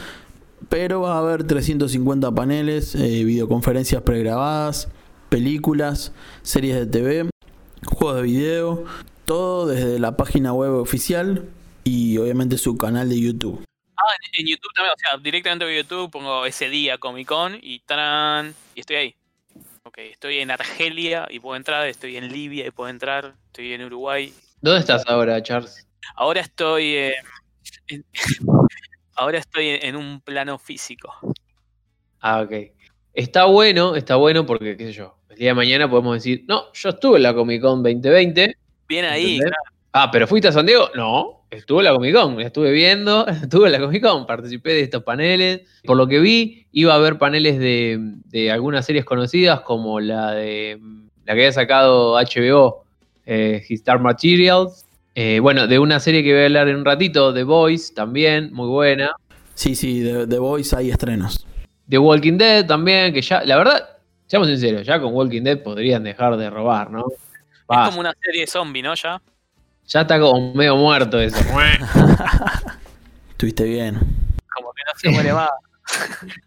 pero 0.67 1.01
va 1.01 1.15
a 1.15 1.19
haber 1.19 1.43
350 1.43 2.33
paneles, 2.33 2.95
eh, 2.95 3.23
videoconferencias 3.23 4.01
pregrabadas, 4.01 4.89
películas, 5.29 6.11
series 6.41 6.75
de 6.75 6.85
TV, 6.87 7.29
juegos 7.85 8.17
de 8.17 8.23
video, 8.23 8.83
todo 9.25 9.67
desde 9.67 9.99
la 9.99 10.17
página 10.17 10.53
web 10.53 10.73
oficial 10.73 11.45
y 11.83 12.17
obviamente 12.17 12.57
su 12.57 12.77
canal 12.77 13.09
de 13.09 13.19
YouTube. 13.19 13.63
Ah, 14.05 14.13
en, 14.33 14.41
en 14.41 14.51
YouTube 14.51 14.73
también, 14.75 14.93
o 14.93 14.99
sea, 14.99 15.17
directamente 15.17 15.65
en 15.65 15.77
YouTube 15.83 16.11
pongo 16.11 16.45
ese 16.45 16.67
día 16.67 16.97
Comic 16.97 17.27
Con 17.27 17.57
y 17.61 17.79
¡tarán! 17.79 18.53
y 18.75 18.81
estoy 18.81 18.95
ahí. 18.97 19.15
Ok, 19.83 19.97
estoy 19.99 20.39
en 20.39 20.51
Argelia 20.51 21.27
y 21.29 21.39
puedo 21.39 21.55
entrar, 21.55 21.87
estoy 21.87 22.17
en 22.17 22.31
Libia 22.31 22.65
y 22.67 22.71
puedo 22.71 22.89
entrar, 22.89 23.33
estoy 23.47 23.73
en 23.73 23.83
Uruguay. 23.83 24.33
¿Dónde 24.61 24.79
estás 24.81 25.03
ahora, 25.07 25.41
Charles? 25.41 25.87
Ahora 26.15 26.41
estoy 26.41 26.95
eh, 26.95 27.15
en- 27.87 28.05
ahora 29.15 29.37
estoy 29.37 29.79
en, 29.81 29.95
un 29.95 30.19
plano 30.19 30.57
físico. 30.57 31.13
Ah, 32.19 32.41
ok. 32.41 32.51
Está 33.13 33.45
bueno, 33.45 33.95
está 33.95 34.15
bueno 34.15 34.45
porque, 34.45 34.75
qué 34.75 34.87
sé 34.87 34.93
yo, 34.93 35.17
el 35.29 35.37
día 35.37 35.49
de 35.49 35.55
mañana 35.55 35.89
podemos 35.89 36.15
decir, 36.15 36.43
no, 36.47 36.73
yo 36.73 36.89
estuve 36.89 37.17
en 37.17 37.23
la 37.23 37.33
Comic 37.33 37.61
Con 37.61 37.83
2020. 37.83 38.57
Bien 38.87 39.05
ahí, 39.05 39.35
¿entendés? 39.35 39.53
Ah, 39.95 40.09
pero 40.11 40.27
¿fuiste 40.27 40.47
a 40.47 40.51
San 40.51 40.65
Diego? 40.65 40.89
No, 40.95 41.45
estuve 41.51 41.79
en 41.81 41.85
la 41.85 41.93
Comic 41.93 42.15
Con, 42.15 42.35
la 42.35 42.43
estuve 42.43 42.71
viendo, 42.71 43.27
estuve 43.43 43.67
en 43.67 43.73
la 43.73 43.79
Comic 43.79 44.03
Con, 44.03 44.25
participé 44.25 44.73
de 44.73 44.81
estos 44.81 45.03
paneles. 45.03 45.61
Por 45.85 45.97
lo 45.97 46.07
que 46.07 46.19
vi, 46.19 46.65
iba 46.71 46.93
a 46.93 46.95
haber 46.95 47.19
paneles 47.19 47.59
de, 47.59 47.99
de 48.25 48.51
algunas 48.51 48.87
series 48.87 49.05
conocidas, 49.05 49.61
como 49.61 49.99
la 49.99 50.31
de 50.31 50.79
la 51.25 51.33
que 51.33 51.41
había 51.41 51.51
sacado 51.51 52.15
HBO, 52.15 52.83
eh, 53.27 53.63
His 53.69 53.83
Dark 53.83 54.01
Materials. 54.01 54.85
Eh, 55.15 55.39
bueno, 55.39 55.67
de 55.67 55.77
una 55.77 55.99
serie 55.99 56.23
que 56.23 56.33
voy 56.33 56.41
a 56.41 56.45
hablar 56.45 56.69
en 56.69 56.77
un 56.77 56.85
ratito, 56.85 57.31
The 57.31 57.43
Voice, 57.43 57.93
también, 57.93 58.51
muy 58.51 58.67
buena. 58.67 59.11
Sí, 59.53 59.75
sí, 59.75 59.99
de 59.99 60.25
The 60.25 60.39
Voice 60.39 60.75
hay 60.75 60.89
estrenos. 60.89 61.45
The 61.87 61.99
Walking 61.99 62.39
Dead 62.39 62.65
también, 62.65 63.13
que 63.13 63.21
ya, 63.21 63.43
la 63.43 63.57
verdad, 63.57 63.97
seamos 64.25 64.47
sinceros, 64.47 64.87
ya 64.87 64.99
con 64.99 65.13
Walking 65.13 65.43
Dead 65.43 65.61
podrían 65.61 66.03
dejar 66.03 66.35
de 66.37 66.49
robar, 66.49 66.89
¿no? 66.89 67.05
es 67.69 67.89
como 67.89 67.99
una 67.99 68.13
serie 68.21 68.47
zombie, 68.47 68.81
¿no? 68.81 68.93
Ya. 68.95 69.21
Ya 69.87 70.01
está 70.01 70.19
como 70.19 70.53
medio 70.53 70.75
muerto 70.75 71.19
eso. 71.19 71.37
Estuviste 73.31 73.65
bien. 73.65 73.95
Como 74.55 74.71
que 74.71 74.81
no 74.87 74.99
se 74.99 75.09
muere 75.09 75.33
más. 75.33 75.49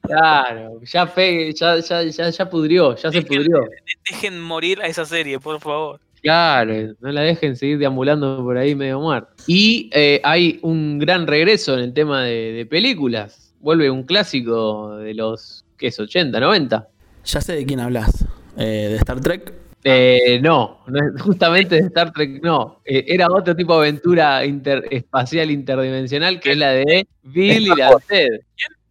Claro, 0.01 0.81
ya 0.83 1.07
pegue, 1.07 1.53
ya, 1.53 1.79
ya, 1.79 2.03
ya, 2.03 2.31
ya 2.31 2.51
pudrió, 2.51 2.96
ya 2.96 3.12
se 3.12 3.22
pudrió. 3.22 3.68
Dejen 4.11 4.40
morir 4.40 4.81
a 4.81 4.87
esa 4.87 5.05
serie, 5.05 5.38
por 5.38 5.61
favor. 5.61 6.01
Claro, 6.22 6.94
no 7.01 7.12
la 7.12 7.20
dejen 7.20 7.55
seguir 7.55 7.79
deambulando 7.79 8.42
por 8.42 8.57
ahí 8.57 8.75
medio 8.75 8.99
muerta. 8.99 9.31
Y 9.46 9.90
eh, 9.92 10.20
hay 10.25 10.59
un 10.62 10.99
gran 10.99 11.27
regreso 11.27 11.75
en 11.75 11.81
el 11.81 11.92
tema 11.92 12.22
de, 12.22 12.53
de 12.53 12.66
películas. 12.66 13.55
Vuelve 13.61 13.90
un 13.90 14.03
clásico 14.05 14.96
de 14.96 15.14
los, 15.14 15.64
¿qué 15.77 15.88
es? 15.88 16.01
80, 16.01 16.40
90. 16.40 16.88
Ya 17.27 17.40
sé 17.40 17.53
de 17.55 17.66
quién 17.66 17.81
hablas. 17.81 18.25
Eh, 18.57 18.88
¿De 18.90 18.96
Star 18.96 19.20
Trek? 19.20 19.53
Eh, 19.88 20.40
no, 20.42 20.81
justamente 21.20 21.77
de 21.77 21.83
Star 21.83 22.12
Trek 22.12 22.42
no. 22.42 22.81
Eh, 22.85 23.05
era 23.07 23.29
otro 23.31 23.55
tipo 23.55 23.75
de 23.75 23.88
aventura 23.88 24.44
inter- 24.44 24.85
espacial 24.90 25.49
interdimensional 25.51 26.40
que 26.40 26.51
es 26.53 26.57
la 26.57 26.70
de 26.70 27.07
Bill 27.22 27.68
y 27.68 27.77
la 27.77 27.90
Ted. 28.09 28.40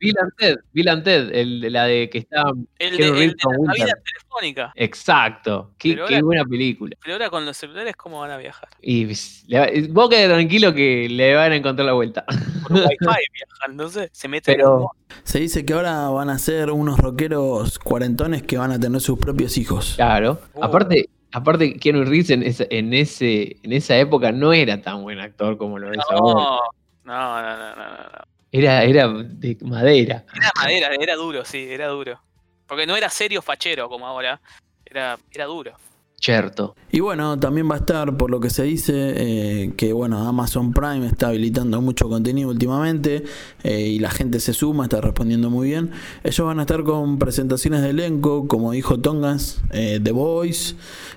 Bill 0.05 0.15
and 0.21 0.31
Ted, 0.37 0.55
Bill 0.73 0.89
and 0.89 1.03
Ted, 1.03 1.29
el, 1.33 1.61
de 1.61 1.69
la 1.69 1.83
de 1.85 2.09
que 2.09 2.17
está. 2.19 2.43
El 2.79 2.97
de, 2.97 3.05
el 3.07 3.35
la 3.65 3.73
vida 3.73 3.93
telefónica. 4.03 4.71
Exacto. 4.75 5.71
Qué, 5.77 5.93
Pero 5.93 6.05
qué 6.07 6.15
ahora- 6.15 6.25
buena 6.25 6.43
película. 6.45 6.95
Pero 7.01 7.13
ahora 7.13 7.29
con 7.29 7.45
los 7.45 7.57
celulares, 7.57 7.95
¿cómo 7.95 8.19
van 8.21 8.31
a 8.31 8.37
viajar? 8.37 8.69
Y 8.81 9.05
le 9.47 9.87
vos 9.89 10.09
quede 10.09 10.27
tranquilo 10.27 10.73
que 10.73 11.07
le 11.09 11.35
van 11.35 11.51
a 11.51 11.55
encontrar 11.55 11.85
la 11.85 11.93
vuelta. 11.93 12.23
Por 12.63 12.73
Wi-Fi 12.73 12.87
viajan, 13.33 13.75
no 13.75 13.89
sé. 13.89 14.09
Se 14.11 14.27
meten 14.27 14.55
Pero- 14.55 14.91
en 15.09 15.15
Se 15.23 15.39
dice 15.39 15.65
que 15.65 15.73
ahora 15.73 16.09
van 16.09 16.29
a 16.29 16.37
ser 16.39 16.71
unos 16.71 16.99
rockeros 16.99 17.79
cuarentones 17.79 18.43
que 18.43 18.57
van 18.57 18.71
a 18.71 18.79
tener 18.79 19.01
sus 19.01 19.17
propios 19.19 19.57
hijos. 19.57 19.93
Claro. 19.95 20.39
Oh. 20.53 20.63
Aparte, 20.63 21.09
aparte 21.31 21.77
Keanu 21.77 22.03
Reeves 22.03 22.29
en, 22.29 22.43
esa- 22.43 22.65
en, 22.69 22.93
ese, 22.93 23.57
en 23.63 23.73
esa 23.73 23.97
época 23.97 24.31
no 24.31 24.53
era 24.53 24.81
tan 24.81 25.03
buen 25.03 25.19
actor 25.19 25.57
como 25.57 25.79
lo 25.79 25.91
es 25.91 25.97
ahora. 26.09 26.59
No, 27.05 27.41
no, 27.41 27.41
no, 27.41 27.57
no, 27.57 27.75
no, 27.75 27.85
no. 27.85 28.34
Era, 28.57 28.85
era 28.85 29.09
de 29.09 29.57
madera. 29.63 30.23
Era 30.33 30.51
madera, 30.55 30.89
era 30.97 31.15
duro, 31.15 31.43
sí, 31.43 31.67
era 31.69 31.89
duro. 31.89 32.21
Porque 32.65 32.87
no 32.87 32.95
era 32.95 33.09
serio 33.09 33.41
fachero 33.41 33.89
como 33.89 34.07
ahora. 34.07 34.39
Era, 34.85 35.19
era 35.29 35.43
duro. 35.43 35.73
Cherto. 36.21 36.73
Y 36.89 37.01
bueno, 37.01 37.37
también 37.37 37.69
va 37.69 37.75
a 37.75 37.79
estar, 37.79 38.15
por 38.15 38.31
lo 38.31 38.39
que 38.39 38.49
se 38.49 38.63
dice, 38.63 38.93
eh, 38.95 39.73
que 39.75 39.91
bueno, 39.91 40.25
Amazon 40.25 40.71
Prime 40.71 41.05
está 41.05 41.27
habilitando 41.27 41.81
mucho 41.81 42.07
contenido 42.07 42.49
últimamente 42.49 43.25
eh, 43.61 43.81
y 43.81 43.99
la 43.99 44.09
gente 44.09 44.39
se 44.39 44.53
suma, 44.53 44.85
está 44.85 45.01
respondiendo 45.01 45.49
muy 45.49 45.67
bien. 45.67 45.91
Ellos 46.23 46.47
van 46.47 46.59
a 46.59 46.61
estar 46.61 46.81
con 46.85 47.19
presentaciones 47.19 47.81
de 47.81 47.89
elenco, 47.89 48.47
como 48.47 48.71
dijo 48.71 49.01
Tongas, 49.01 49.61
eh, 49.71 49.99
The 50.01 50.11
Voice, 50.13 50.75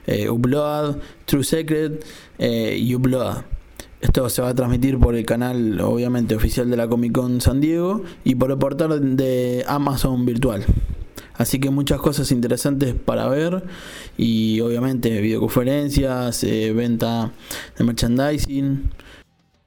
eh, 0.09 0.29
Upload, 0.29 0.96
True 1.24 1.44
Secret 1.44 2.05
eh, 2.38 2.77
y 2.77 2.96
Upload. 2.96 3.58
Esto 4.01 4.29
se 4.29 4.43
va 4.43 4.51
a 4.51 4.55
transmitir 4.55 4.99
por 4.99 5.17
el 5.17 5.27
canal, 5.27 5.81
obviamente, 5.81 6.37
oficial 6.37 6.71
de 6.71 6.77
la 6.77 6.89
Comic 6.89 7.13
Con 7.13 7.41
San 7.41 7.61
Diego 7.61 8.03
y 8.23 8.37
por 8.37 8.53
el 8.53 8.59
portal 8.59 9.17
de 9.17 9.65
Amazon 9.67 10.25
Virtual. 10.25 10.65
Así 11.35 11.61
que 11.61 11.71
muchas 11.71 12.01
cosas 12.01 12.31
interesantes 12.31 12.95
para 12.95 13.29
ver 13.29 13.63
y 14.17 14.61
obviamente 14.61 15.21
videoconferencias, 15.21 16.43
eh, 16.45 16.73
venta 16.73 17.33
de 17.77 17.85
merchandising. 17.85 18.91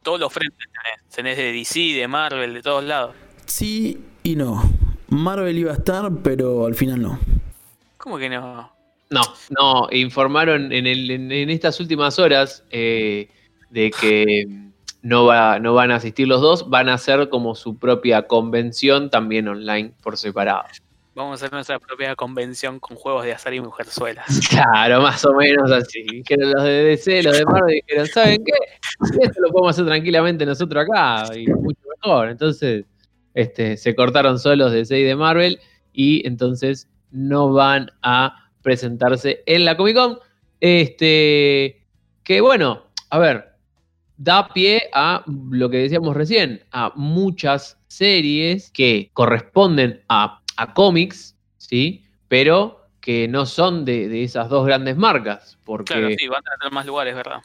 Todos 0.01 0.19
los 0.19 0.33
frentes 0.33 0.57
tenés. 0.57 1.15
Tenés 1.15 1.37
de 1.37 1.51
DC, 1.53 1.79
de 1.99 2.07
Marvel, 2.07 2.53
de 2.53 2.61
todos 2.61 2.83
lados. 2.83 3.15
Sí 3.45 3.99
y 4.23 4.35
no. 4.35 4.61
Marvel 5.09 5.57
iba 5.57 5.71
a 5.71 5.75
estar, 5.75 6.09
pero 6.23 6.65
al 6.65 6.75
final 6.75 7.01
no. 7.01 7.19
¿Cómo 7.97 8.17
que 8.17 8.29
no? 8.29 8.71
No, 9.09 9.21
no, 9.49 9.87
informaron 9.91 10.71
en, 10.71 10.87
el, 10.87 11.11
en, 11.11 11.31
en 11.31 11.49
estas 11.49 11.79
últimas 11.81 12.17
horas 12.17 12.63
eh, 12.69 13.29
de 13.71 13.91
que 13.91 14.45
no, 15.01 15.25
va, 15.25 15.59
no 15.59 15.73
van 15.73 15.91
a 15.91 15.95
asistir 15.95 16.27
los 16.27 16.41
dos, 16.41 16.69
van 16.69 16.89
a 16.89 16.93
hacer 16.95 17.29
como 17.29 17.55
su 17.55 17.77
propia 17.77 18.27
convención 18.27 19.09
también 19.09 19.47
online 19.47 19.93
por 20.03 20.17
separado. 20.17 20.63
Vamos 21.13 21.33
a 21.33 21.35
hacer 21.45 21.51
nuestra 21.51 21.77
propia 21.77 22.15
convención 22.15 22.79
con 22.79 22.95
juegos 22.95 23.25
de 23.25 23.33
azar 23.33 23.53
y 23.53 23.59
mujerzuelas. 23.59 24.25
Claro, 24.49 25.01
más 25.01 25.25
o 25.25 25.33
menos 25.33 25.69
así. 25.71 26.03
Dijeron 26.03 26.51
los 26.51 26.63
de 26.63 26.83
DC, 26.83 27.23
los 27.23 27.37
de 27.37 27.45
Marvel, 27.45 27.81
dijeron, 27.85 28.07
¿saben 28.07 28.43
qué? 28.45 28.53
Esto 29.19 29.41
lo 29.41 29.49
podemos 29.49 29.71
hacer 29.71 29.85
tranquilamente 29.85 30.45
nosotros 30.45 30.85
acá 30.87 31.25
y 31.35 31.47
mucho 31.47 31.81
mejor. 32.01 32.29
Entonces, 32.29 32.85
este, 33.33 33.75
se 33.75 33.93
cortaron 33.93 34.39
solos 34.39 34.71
de 34.71 34.79
DC 34.79 34.99
y 34.99 35.03
de 35.03 35.15
Marvel 35.15 35.59
y 35.91 36.25
entonces 36.25 36.87
no 37.11 37.51
van 37.51 37.91
a 38.01 38.49
presentarse 38.61 39.43
en 39.45 39.65
la 39.65 39.75
Comic 39.75 39.95
Con. 39.95 40.19
Este, 40.61 41.85
que 42.23 42.39
bueno, 42.39 42.85
a 43.09 43.19
ver, 43.19 43.50
da 44.23 44.47
pie 44.53 44.89
a 44.93 45.23
lo 45.27 45.69
que 45.69 45.77
decíamos 45.77 46.15
recién, 46.15 46.61
a 46.71 46.91
muchas 46.95 47.79
series 47.87 48.69
que 48.71 49.09
corresponden 49.13 50.01
a, 50.09 50.41
a 50.57 50.73
cómics, 50.73 51.35
¿sí? 51.57 52.05
Pero 52.27 52.85
que 52.99 53.27
no 53.27 53.47
son 53.47 53.83
de, 53.83 54.07
de 54.07 54.23
esas 54.23 54.47
dos 54.49 54.65
grandes 54.65 54.95
marcas. 54.95 55.57
Porque, 55.63 55.93
Claro, 55.93 56.09
sí, 56.17 56.27
van 56.27 56.43
a 56.45 56.57
tener 56.59 56.71
más 56.71 56.85
lugares, 56.85 57.15
¿verdad? 57.15 57.41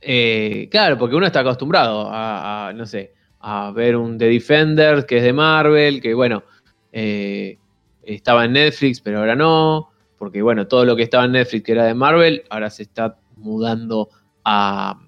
eh, 0.00 0.68
claro, 0.70 0.96
porque 0.96 1.16
uno 1.16 1.26
está 1.26 1.40
acostumbrado 1.40 2.08
a, 2.08 2.68
a, 2.68 2.72
no 2.72 2.86
sé, 2.86 3.12
a 3.40 3.72
ver 3.72 3.96
un 3.96 4.16
The 4.16 4.26
Defenders 4.26 5.04
que 5.04 5.16
es 5.16 5.24
de 5.24 5.32
Marvel, 5.32 6.00
que 6.00 6.14
bueno, 6.14 6.44
eh, 6.92 7.58
estaba 8.04 8.44
en 8.44 8.52
Netflix, 8.52 9.00
pero 9.00 9.18
ahora 9.18 9.34
no, 9.34 9.90
porque 10.16 10.42
bueno, 10.42 10.68
todo 10.68 10.84
lo 10.84 10.94
que 10.94 11.02
estaba 11.02 11.24
en 11.24 11.32
Netflix 11.32 11.64
que 11.64 11.72
era 11.72 11.84
de 11.84 11.94
Marvel, 11.94 12.44
ahora 12.50 12.70
se 12.70 12.84
está 12.84 13.18
mudando 13.36 14.10
a, 14.44 15.00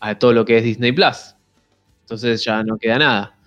a 0.00 0.18
todo 0.18 0.32
lo 0.32 0.44
que 0.44 0.58
es 0.58 0.64
Disney 0.64 0.92
Plus. 0.92 1.34
Entonces 2.02 2.44
ya 2.44 2.62
no 2.62 2.78
queda 2.78 2.98
nada. 2.98 3.38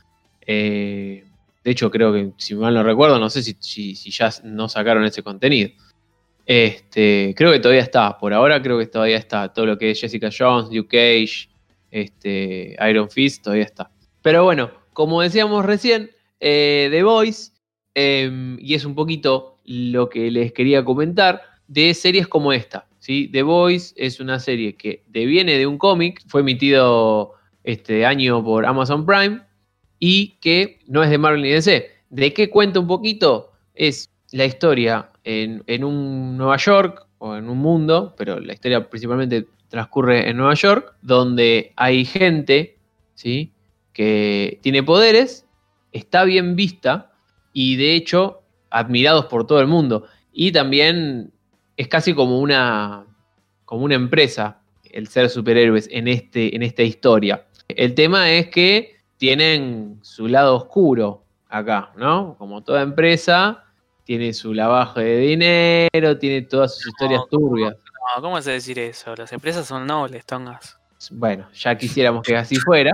Eh, 0.45 1.25
de 1.63 1.71
hecho, 1.71 1.91
creo 1.91 2.13
que, 2.13 2.31
si 2.37 2.55
mal 2.55 2.73
no 2.73 2.83
recuerdo, 2.83 3.19
no 3.19 3.29
sé 3.29 3.41
si, 3.43 3.93
ya 3.95 4.29
no 4.43 4.69
sacaron 4.69 5.03
ese 5.05 5.23
contenido. 5.23 5.69
Este, 6.45 7.33
creo 7.37 7.51
que 7.51 7.59
todavía 7.59 7.83
está, 7.83 8.17
por 8.17 8.33
ahora 8.33 8.61
creo 8.61 8.77
que 8.77 8.87
todavía 8.87 9.17
está. 9.17 9.51
Todo 9.51 9.65
lo 9.65 9.77
que 9.77 9.91
es 9.91 10.01
Jessica 10.01 10.29
Jones, 10.37 10.69
Luke 10.71 10.89
Cage, 10.89 11.49
este, 11.91 12.77
Iron 12.89 13.09
Fist, 13.09 13.43
todavía 13.43 13.65
está. 13.65 13.89
Pero 14.21 14.43
bueno, 14.43 14.71
como 14.93 15.21
decíamos 15.21 15.65
recién, 15.65 16.11
eh, 16.39 16.89
The 16.91 17.03
Voice 17.03 17.53
Em, 17.95 18.57
y 18.59 18.73
es 18.73 18.85
un 18.85 18.95
poquito 18.95 19.59
lo 19.65 20.09
que 20.09 20.31
les 20.31 20.51
quería 20.51 20.83
comentar 20.83 21.41
de 21.67 21.93
series 21.93 22.27
como 22.27 22.51
esta. 22.51 22.87
The 23.05 23.43
Voice 23.43 23.93
es 23.97 24.19
una 24.19 24.39
serie 24.39 24.75
que 24.75 25.03
deviene 25.07 25.57
de 25.57 25.67
un 25.67 25.77
cómic, 25.77 26.21
fue 26.27 26.41
emitido 26.41 27.33
este 27.63 28.05
año 28.05 28.43
por 28.43 28.65
Amazon 28.65 29.05
Prime 29.05 29.41
y 29.99 30.37
que 30.39 30.79
no 30.87 31.03
es 31.03 31.09
de 31.09 31.17
Marvel 31.17 31.41
ni 31.41 31.49
DC. 31.49 31.91
¿De 32.09 32.33
qué 32.33 32.49
cuenta 32.49 32.79
un 32.79 32.87
poquito? 32.87 33.51
Es 33.73 34.09
la 34.31 34.45
historia 34.45 35.09
en, 35.25 35.63
en 35.67 35.83
un 35.83 36.37
Nueva 36.37 36.57
York 36.57 37.05
o 37.17 37.35
en 37.35 37.49
un 37.49 37.57
mundo, 37.57 38.13
pero 38.17 38.39
la 38.39 38.53
historia 38.53 38.89
principalmente 38.89 39.47
transcurre 39.67 40.29
en 40.29 40.37
Nueva 40.37 40.53
York, 40.53 40.95
donde 41.01 41.73
hay 41.75 42.05
gente, 42.05 42.77
¿sí? 43.15 43.51
Que 43.91 44.59
tiene 44.61 44.81
poderes, 44.81 45.45
está 45.91 46.23
bien 46.23 46.55
vista 46.55 47.11
y 47.51 47.75
de 47.75 47.95
hecho 47.95 48.43
admirados 48.69 49.25
por 49.25 49.45
todo 49.45 49.59
el 49.59 49.67
mundo. 49.67 50.05
Y 50.31 50.51
también 50.51 51.32
es 51.77 51.87
casi 51.87 52.13
como 52.13 52.39
una, 52.39 53.05
como 53.65 53.85
una 53.85 53.95
empresa 53.95 54.59
el 54.83 55.07
ser 55.07 55.29
superhéroes 55.29 55.89
en, 55.91 56.07
este, 56.07 56.55
en 56.55 56.61
esta 56.61 56.83
historia. 56.83 57.45
El 57.67 57.95
tema 57.95 58.31
es 58.31 58.49
que 58.49 58.97
tienen 59.17 59.99
su 60.03 60.27
lado 60.27 60.55
oscuro 60.55 61.23
acá, 61.49 61.91
¿no? 61.97 62.35
Como 62.37 62.63
toda 62.63 62.81
empresa, 62.81 63.63
tiene 64.03 64.33
su 64.33 64.53
lavaje 64.53 65.01
de 65.01 65.17
dinero, 65.17 66.17
tiene 66.19 66.43
todas 66.43 66.75
sus 66.75 66.87
historias 66.87 67.21
turbias. 67.29 67.75
No, 68.15 68.21
¿cómo 68.21 68.37
a 68.37 68.41
decir 68.41 68.77
eso? 68.79 69.15
Las 69.15 69.31
empresas 69.33 69.65
son 69.65 69.87
nobles, 69.87 70.25
tongas. 70.25 70.77
Bueno, 71.11 71.49
ya 71.53 71.77
quisiéramos 71.77 72.23
que 72.23 72.35
así 72.35 72.55
fuera. 72.57 72.91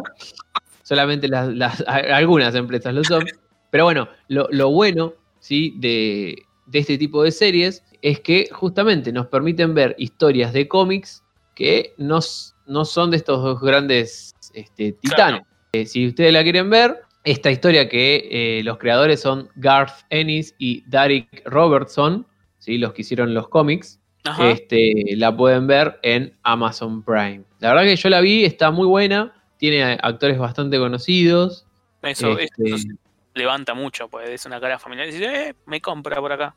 Solamente 0.84 1.28
las, 1.28 1.84
algunas 1.88 2.56
empresas 2.56 2.94
lo 2.94 3.04
son. 3.04 3.26
Pero 3.70 3.84
bueno, 3.84 4.08
lo, 4.28 4.48
lo 4.52 4.72
bueno 4.72 5.14
¿sí? 5.40 5.74
de, 5.78 6.44
de 6.70 6.80
este 6.80 6.98
tipo 6.98 7.24
de 7.24 7.32
series 7.32 7.84
es 8.02 8.20
que 8.20 8.50
justamente 8.52 9.12
nos 9.12 9.28
permiten 9.28 9.74
ver 9.74 9.96
historias 9.98 10.54
de 10.54 10.68
cómics 10.68 11.24
que 11.56 11.94
no, 11.98 12.20
no 12.68 12.86
son 12.86 13.12
de 13.12 13.18
estos 13.18 13.44
dos 13.44 13.60
grandes 13.60 14.34
este, 14.54 14.94
titanes. 14.94 15.42
Eh, 15.74 15.86
si 15.86 16.08
ustedes 16.08 16.32
la 16.32 16.44
quieren 16.44 16.70
ver, 16.70 17.02
esta 17.24 17.52
historia 17.52 17.90
que 17.90 18.28
eh, 18.32 18.64
los 18.64 18.78
creadores 18.78 19.20
son 19.20 19.50
Garth 19.56 20.06
Ennis 20.10 20.56
y 20.58 20.84
Derek 20.88 21.44
Robertson, 21.46 22.26
¿sí? 22.60 22.78
los 22.78 22.94
que 22.94 23.02
hicieron 23.02 23.34
los 23.34 23.50
cómics, 23.50 24.00
este, 24.40 25.16
la 25.16 25.36
pueden 25.36 25.66
ver 25.66 26.00
en 26.04 26.34
Amazon 26.44 27.04
Prime. 27.04 27.44
La 27.60 27.70
verdad 27.70 27.84
que 27.84 27.96
yo 27.96 28.10
la 28.10 28.22
vi, 28.22 28.46
está 28.46 28.70
muy 28.70 28.86
buena, 28.86 29.34
tiene 29.58 29.98
actores 30.02 30.38
bastante 30.38 30.78
conocidos. 30.78 31.66
eso, 32.04 32.38
este- 32.38 32.76
eso 32.76 32.88
levanta 33.34 33.74
mucho, 33.74 34.08
pues 34.10 34.30
es 34.30 34.46
una 34.46 34.60
cara 34.60 34.80
familiar 34.80 35.08
y 35.08 35.12
dices, 35.12 35.30
eh, 35.30 35.56
me 35.66 35.80
compra 35.82 36.20
por 36.20 36.32
acá. 36.32 36.56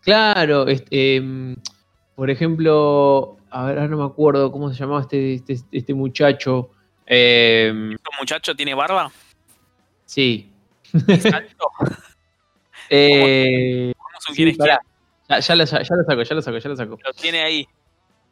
Claro, 0.00 0.66
este, 0.68 1.22
por 2.14 2.30
ejemplo, 2.30 3.36
a 3.50 3.64
ver, 3.66 3.78
ahora 3.78 3.88
no 3.88 3.98
me 3.98 4.04
acuerdo 4.04 4.50
cómo 4.52 4.70
se 4.72 4.78
llamaba 4.78 5.00
este, 5.02 5.34
este, 5.34 5.56
este 5.72 5.94
muchacho. 5.94 6.70
¿Un 7.10 7.96
muchacho 8.18 8.54
tiene 8.54 8.74
barba? 8.74 9.10
sí. 10.04 10.52
¿Es 11.08 11.26
alto? 11.26 11.66
Eh, 12.90 13.92
¿Cómo 13.96 14.20
se 14.20 14.32
sí, 14.32 14.36
quiere 14.36 14.56
pará. 14.56 14.80
ya, 15.28 15.38
ya 15.40 15.54
lo, 15.56 15.66
sa- 15.66 15.82
ya 15.82 15.94
lo 15.94 16.04
saco, 16.04 16.22
ya 16.22 16.34
lo 16.34 16.40
saco, 16.42 16.58
ya 16.58 16.68
lo 16.70 16.76
saco. 16.76 16.98
Lo 17.04 17.12
tiene 17.12 17.40
ahí. 17.42 17.66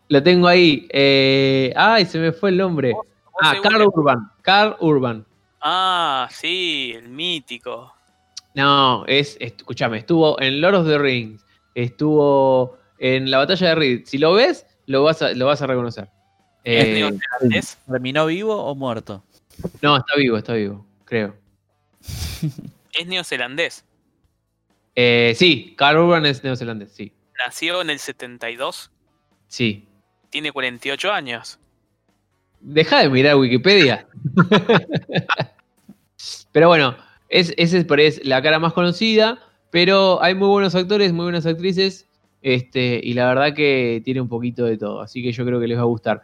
Lo 0.09 0.23
tengo 0.23 0.49
ahí. 0.49 0.87
eh, 0.91 1.73
ay, 1.77 2.07
se 2.07 2.19
me 2.19 2.33
fue 2.33 2.49
el 2.51 2.57
nombre. 2.57 2.93
Vos 2.93 3.05
Ah, 3.43 3.55
Carl 3.63 3.83
Urban. 3.83 4.31
Carl 4.41 4.77
Urban. 4.81 5.27
Ah, 5.69 6.29
sí, 6.31 6.93
el 6.95 7.09
mítico. 7.09 7.93
No, 8.55 9.05
es, 9.07 9.37
escúchame, 9.41 9.99
estuvo 9.99 10.41
en 10.41 10.61
Lord 10.61 10.77
of 10.77 10.87
the 10.87 10.97
Rings, 10.97 11.45
estuvo 11.75 12.79
en 12.99 13.29
la 13.33 13.39
batalla 13.39 13.71
de 13.71 13.75
Reed. 13.75 14.03
Si 14.07 14.17
lo 14.19 14.33
ves, 14.35 14.65
lo 14.87 15.03
vas 15.03 15.23
a, 15.23 15.33
lo 15.33 15.47
vas 15.47 15.61
a 15.63 15.67
reconocer. 15.67 16.09
¿Es 16.63 16.85
Eh, 16.87 16.95
neozelandés? 16.95 17.79
¿Terminó 17.91 18.27
vivo 18.27 18.55
o 18.55 18.77
muerto? 18.77 19.25
no, 19.83 19.97
está 19.97 20.15
vivo, 20.17 20.37
está 20.37 20.53
vivo, 20.55 20.87
creo. 21.05 21.35
Es 22.93 23.07
neozelandés. 23.09 23.85
Eh, 24.95 25.35
sí, 25.37 25.75
Carl 25.77 25.99
Urban 25.99 26.25
es 26.27 26.45
neozelandés, 26.45 26.93
sí. 26.93 27.13
Nació 27.45 27.83
en 27.83 27.91
el 27.91 27.99
72. 27.99 28.91
Sí. 29.49 29.85
Tiene 30.31 30.53
48 30.53 31.13
años. 31.13 31.59
Deja 32.61 33.01
de 33.01 33.11
mirar 33.11 33.37
Wikipedia. 33.37 34.07
pero 36.53 36.69
bueno, 36.69 36.97
es, 37.29 37.53
esa 37.57 37.79
es, 37.79 38.25
la 38.25 38.43
cara 38.43 38.59
más 38.59 38.73
conocida, 38.73 39.39
pero 39.71 40.23
hay 40.23 40.35
muy 40.35 40.49
buenos 40.49 40.75
actores, 40.75 41.13
muy 41.13 41.25
buenas 41.25 41.47
actrices, 41.47 42.09
este, 42.43 43.01
y 43.03 43.15
la 43.15 43.27
verdad 43.29 43.55
que 43.55 44.01
tiene 44.05 44.21
un 44.21 44.29
poquito 44.29 44.65
de 44.65 44.77
todo, 44.79 45.01
así 45.01 45.23
que 45.23 45.33
yo 45.33 45.45
creo 45.45 45.61
que 45.61 45.67
les 45.67 45.77
va 45.79 45.83
a 45.83 45.87
gustar. 45.87 46.23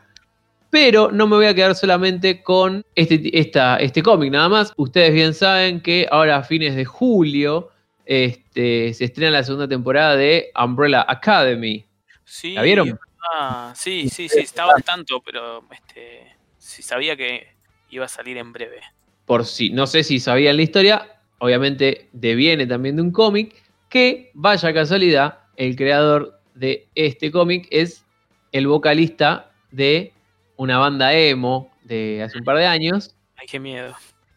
Pero 0.71 1.11
no 1.13 1.27
me 1.27 1.37
voy 1.37 1.47
a 1.47 1.55
quedar 1.55 1.75
solamente 1.75 2.43
con 2.43 2.85
este, 2.95 3.39
esta- 3.39 3.77
este 3.77 4.03
cómic 4.03 4.33
nada 4.33 4.49
más. 4.49 4.73
Ustedes 4.77 5.13
bien 5.13 5.35
saben 5.35 5.83
que 5.83 6.09
ahora 6.11 6.37
a 6.39 6.43
fines 6.45 6.75
de 6.75 6.87
julio 6.87 7.69
este, 8.07 8.95
se 8.95 9.05
estrena 9.05 9.33
la 9.33 9.45
segunda 9.45 9.69
temporada 9.69 10.17
de 10.17 10.51
Umbrella 10.59 11.05
Academy. 11.07 11.85
Sí. 12.25 12.55
¿La 12.55 12.63
vieron? 12.63 12.99
Ah, 13.35 13.73
sí, 13.77 14.09
sí, 14.09 14.31
sí, 14.31 14.41
estaba 14.41 14.73
al 14.75 14.83
tanto, 14.83 15.21
pero 15.21 15.63
este, 15.71 16.37
sí 16.57 16.83
sabía 16.83 17.17
que 17.17 17.49
iba 17.91 18.07
a 18.07 18.09
salir 18.09 18.39
en 18.39 18.53
breve. 18.53 18.81
Por 19.27 19.45
si, 19.45 19.71
no 19.71 19.87
sé 19.87 20.03
si 20.05 20.21
sabían 20.21 20.57
la 20.57 20.63
historia, 20.63 21.21
obviamente 21.39 22.09
deviene 22.13 22.67
también 22.67 22.97
de 22.97 23.03
un 23.03 23.13
cómic, 23.13 23.55
que, 23.89 24.31
vaya 24.35 24.73
casualidad, 24.73 25.39
el 25.57 25.77
creador 25.77 26.41
de 26.55 26.89
este 26.95 27.31
cómic 27.31 27.67
es 27.71 28.05
el 28.53 28.67
vocalista 28.67 29.51
de 29.71 30.13
una 30.57 30.79
banda 30.79 31.13
emo 31.15 31.73
de 31.83 32.23
hace 32.23 32.39
un 32.39 32.45
par 32.45 32.57
de 32.57 32.67
años, 32.67 33.15
Ay, 33.37 33.47
qué 33.49 33.59
miedo. 33.59 33.95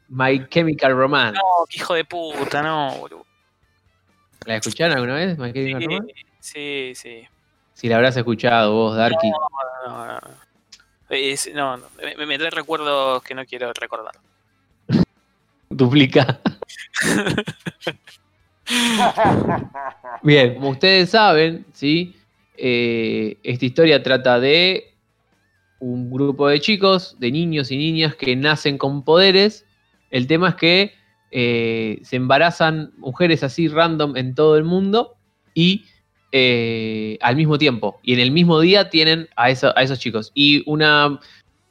My 0.08 0.48
Chemical 0.50 0.94
Romance. 0.96 1.38
No, 1.40 1.66
hijo 1.72 1.94
de 1.94 2.06
puta, 2.06 2.62
no, 2.64 2.92
boludo. 2.98 3.26
¿La 4.46 4.56
escucharon 4.58 4.96
alguna 4.96 5.16
vez, 5.16 5.38
My 5.38 5.52
Chemical 5.54 5.82
Sí, 5.82 5.86
Romance? 5.88 6.14
sí, 6.40 6.92
sí. 6.96 7.28
Si 7.74 7.90
la 7.90 7.98
habrás 7.98 8.16
escuchado 8.18 8.74
vos, 8.74 8.96
Darky. 8.96 9.30
No, 9.30 9.38
no, 9.88 10.08
no. 10.08 10.20
Es- 11.10 11.54
no, 11.54 11.78
no, 11.78 11.86
me, 12.18 12.26
me 12.26 12.38
trae 12.38 12.50
recuerdos 12.50 13.22
que 13.24 13.36
no 13.36 13.46
quiero 13.46 13.72
recordar. 13.74 14.16
Duplica. 15.70 16.40
Bien, 20.24 20.56
como 20.56 20.70
ustedes 20.70 21.10
saben, 21.12 21.66
¿sí? 21.74 22.16
Eh, 22.58 23.38
esta 23.44 23.66
historia 23.66 24.02
trata 24.02 24.40
de 24.40 24.94
un 25.80 26.10
grupo 26.10 26.48
de 26.48 26.60
chicos, 26.60 27.16
de 27.20 27.32
niños 27.32 27.72
y 27.72 27.78
niñas 27.78 28.16
que 28.16 28.36
nacen 28.36 28.78
con 28.78 29.04
poderes. 29.04 29.66
El 30.10 30.28
tema 30.28 30.50
es 30.50 30.56
que 30.56 30.94
eh, 31.32 32.00
se 32.04 32.16
embarazan 32.16 32.92
mujeres 32.98 33.44
así 33.44 33.68
random 33.68 34.16
en 34.18 34.34
todo 34.36 34.58
el 34.58 34.64
mundo 34.64 35.16
y 35.54 35.86
eh, 36.32 37.18
al 37.22 37.36
mismo 37.36 37.58
tiempo. 37.58 38.00
Y 38.04 38.14
en 38.14 38.20
el 38.20 38.32
mismo 38.32 38.60
día 38.60 38.90
tienen 38.90 39.28
a, 39.36 39.50
eso- 39.50 39.78
a 39.78 39.84
esos 39.84 40.00
chicos. 40.00 40.32
Y, 40.34 40.64
una, 40.66 41.20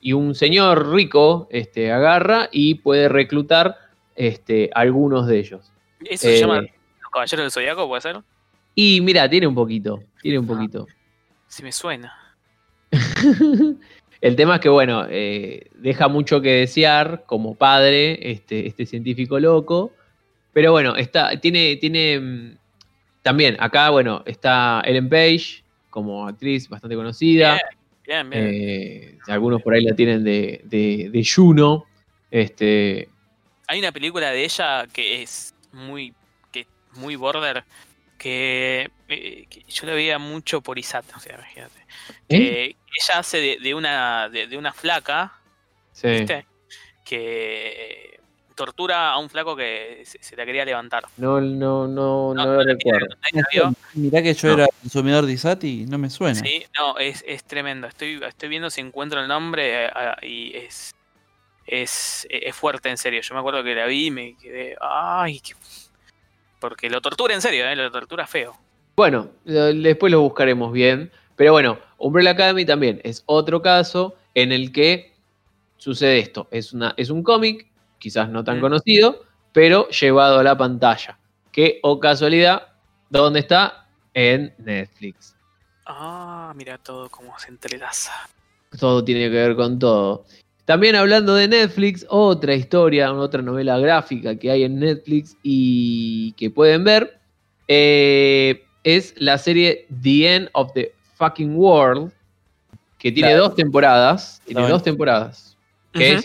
y 0.00 0.12
un 0.12 0.34
señor 0.34 0.92
rico 0.92 1.48
este, 1.50 1.90
agarra 1.90 2.48
y 2.52 2.76
puede 2.76 3.08
reclutar 3.08 3.76
este, 4.14 4.70
algunos 4.74 5.26
de 5.26 5.38
ellos. 5.38 5.72
¿Eso 6.04 6.22
se 6.22 6.36
Eh, 6.36 6.40
llama 6.40 6.60
Los 6.60 7.10
Caballeros 7.12 7.44
del 7.44 7.50
Zodiaco, 7.50 7.88
puede 7.88 8.02
ser? 8.02 8.20
Y 8.74 9.00
mira, 9.00 9.28
tiene 9.28 9.46
un 9.46 9.54
poquito, 9.54 10.02
tiene 10.20 10.38
un 10.38 10.46
poquito. 10.46 10.86
Sí 11.46 11.62
me 11.62 11.72
suena. 11.72 12.12
El 14.20 14.36
tema 14.36 14.54
es 14.54 14.60
que, 14.60 14.68
bueno, 14.70 15.06
eh, 15.08 15.66
deja 15.74 16.08
mucho 16.08 16.40
que 16.40 16.50
desear 16.50 17.24
como 17.26 17.54
padre 17.54 18.30
este, 18.30 18.66
este 18.66 18.86
científico 18.86 19.38
loco. 19.38 19.92
Pero 20.52 20.72
bueno, 20.72 20.96
está, 20.96 21.38
tiene, 21.40 21.76
tiene 21.76 22.18
mm, 22.18 22.56
también 23.22 23.56
acá, 23.60 23.90
bueno, 23.90 24.22
está 24.24 24.82
Ellen 24.84 25.08
Page 25.08 25.62
como 25.90 26.26
actriz 26.26 26.68
bastante 26.68 26.96
conocida. 26.96 27.60
Bien, 28.06 28.30
bien. 28.30 28.42
Eh, 28.46 29.18
algunos 29.28 29.62
por 29.62 29.74
ahí 29.74 29.84
la 29.84 29.94
tienen 29.94 30.24
de, 30.24 30.62
de, 30.64 31.10
de 31.12 31.24
Juno. 31.24 31.84
Este, 32.30 33.08
Hay 33.66 33.78
una 33.78 33.92
película 33.92 34.30
de 34.30 34.44
ella 34.44 34.86
que 34.92 35.22
es 35.22 35.54
muy, 35.72 36.12
que 36.52 36.60
es 36.60 36.66
muy 36.92 37.16
border, 37.16 37.64
que, 38.18 38.90
eh, 39.08 39.46
que 39.50 39.62
yo 39.68 39.86
la 39.86 39.94
veía 39.94 40.18
mucho 40.18 40.60
por 40.60 40.78
Isata, 40.78 41.16
o 41.16 41.20
sea, 41.20 41.34
imagínate. 41.36 41.86
¿eh? 42.28 42.76
Ella 43.00 43.18
hace 43.18 43.38
de, 43.38 43.58
de 43.60 43.74
una, 43.74 44.28
de, 44.28 44.46
de 44.46 44.56
una 44.56 44.72
flaca, 44.72 45.32
Sí. 45.92 46.08
¿viste? 46.08 46.46
Que 47.04 48.18
tortura 48.56 49.10
a 49.10 49.18
un 49.18 49.28
flaco 49.30 49.54
que 49.56 50.02
se, 50.04 50.22
se 50.22 50.36
la 50.36 50.44
quería 50.44 50.64
levantar. 50.64 51.04
No, 51.16 51.40
no, 51.40 51.86
no, 51.86 52.34
no, 52.34 52.34
No, 52.34 52.54
lo 52.54 52.62
recuerdo. 52.64 53.14
Mirá 53.94 54.22
que 54.22 54.34
yo 54.34 54.48
No. 54.48 54.54
era 54.54 54.66
consumidor 54.80 55.26
de 55.26 55.32
ISAT 55.32 55.64
y 55.64 55.86
no 55.86 55.98
me 55.98 56.08
suena. 56.10 56.40
Sí, 56.40 56.64
no, 56.78 56.98
es, 56.98 57.24
es 57.26 57.44
tremendo. 57.44 57.86
Estoy, 57.86 58.20
estoy 58.26 58.48
viendo 58.48 58.70
si 58.70 58.80
encuentro 58.80 59.20
el 59.20 59.28
nombre 59.28 59.84
eh, 59.84 59.90
ah, 59.94 60.16
y 60.22 60.56
es, 60.56 60.94
es, 61.66 62.26
es 62.30 62.54
fuerte, 62.54 62.88
en 62.90 62.96
serio. 62.98 63.20
Yo 63.22 63.34
me 63.34 63.40
acuerdo 63.40 63.62
que 63.64 63.74
la 63.74 63.86
vi 63.86 64.06
y 64.06 64.10
me 64.10 64.36
quedé. 64.36 64.76
¡Ay! 64.80 65.40
qué- 65.40 65.54
porque 66.60 66.88
lo 66.88 67.00
tortura 67.00 67.34
en 67.34 67.42
serio, 67.42 67.66
¿eh? 67.68 67.76
lo 67.76 67.90
tortura 67.90 68.26
feo. 68.26 68.56
Bueno, 68.96 69.30
después 69.44 70.10
lo 70.10 70.20
buscaremos 70.22 70.72
bien. 70.72 71.10
Pero 71.36 71.52
bueno, 71.52 71.78
Umbrella 71.98 72.30
Academy 72.30 72.64
también 72.64 73.00
es 73.04 73.22
otro 73.26 73.60
caso 73.60 74.14
en 74.34 74.52
el 74.52 74.72
que 74.72 75.12
sucede 75.76 76.18
esto. 76.20 76.48
Es, 76.50 76.72
una, 76.72 76.94
es 76.96 77.10
un 77.10 77.22
cómic, 77.22 77.66
quizás 77.98 78.28
no 78.30 78.44
tan 78.44 78.58
Mm. 78.58 78.60
conocido, 78.62 79.24
pero 79.52 79.88
llevado 79.88 80.38
a 80.38 80.42
la 80.42 80.56
pantalla. 80.56 81.18
Que, 81.52 81.80
o 81.82 82.00
casualidad, 82.00 82.68
¿dónde 83.10 83.40
está? 83.40 83.88
En 84.14 84.54
Netflix. 84.58 85.36
Ah, 85.86 86.52
mira 86.56 86.78
todo 86.78 87.10
cómo 87.10 87.38
se 87.38 87.48
entrelaza. 87.48 88.12
Todo 88.78 89.04
tiene 89.04 89.22
que 89.28 89.36
ver 89.36 89.54
con 89.56 89.78
todo. 89.78 90.24
También 90.64 90.96
hablando 90.96 91.34
de 91.34 91.46
Netflix, 91.46 92.06
otra 92.08 92.54
historia, 92.54 93.12
otra 93.12 93.42
novela 93.42 93.78
gráfica 93.78 94.36
que 94.36 94.50
hay 94.50 94.64
en 94.64 94.78
Netflix 94.78 95.36
y 95.42 96.32
que 96.32 96.50
pueden 96.50 96.84
ver 96.84 97.18
eh, 97.68 98.64
es 98.82 99.14
la 99.18 99.36
serie 99.36 99.86
The 100.02 100.34
End 100.36 100.48
of 100.52 100.72
the 100.72 100.92
Fucking 101.16 101.54
World, 101.56 102.12
que 102.98 103.12
tiene 103.12 103.30
Claro. 103.30 103.44
dos 103.44 103.54
temporadas. 103.56 104.42
Tiene 104.46 104.68
dos 104.68 104.82
temporadas. 104.82 105.56
¿Qué 105.92 106.14
es? 106.14 106.24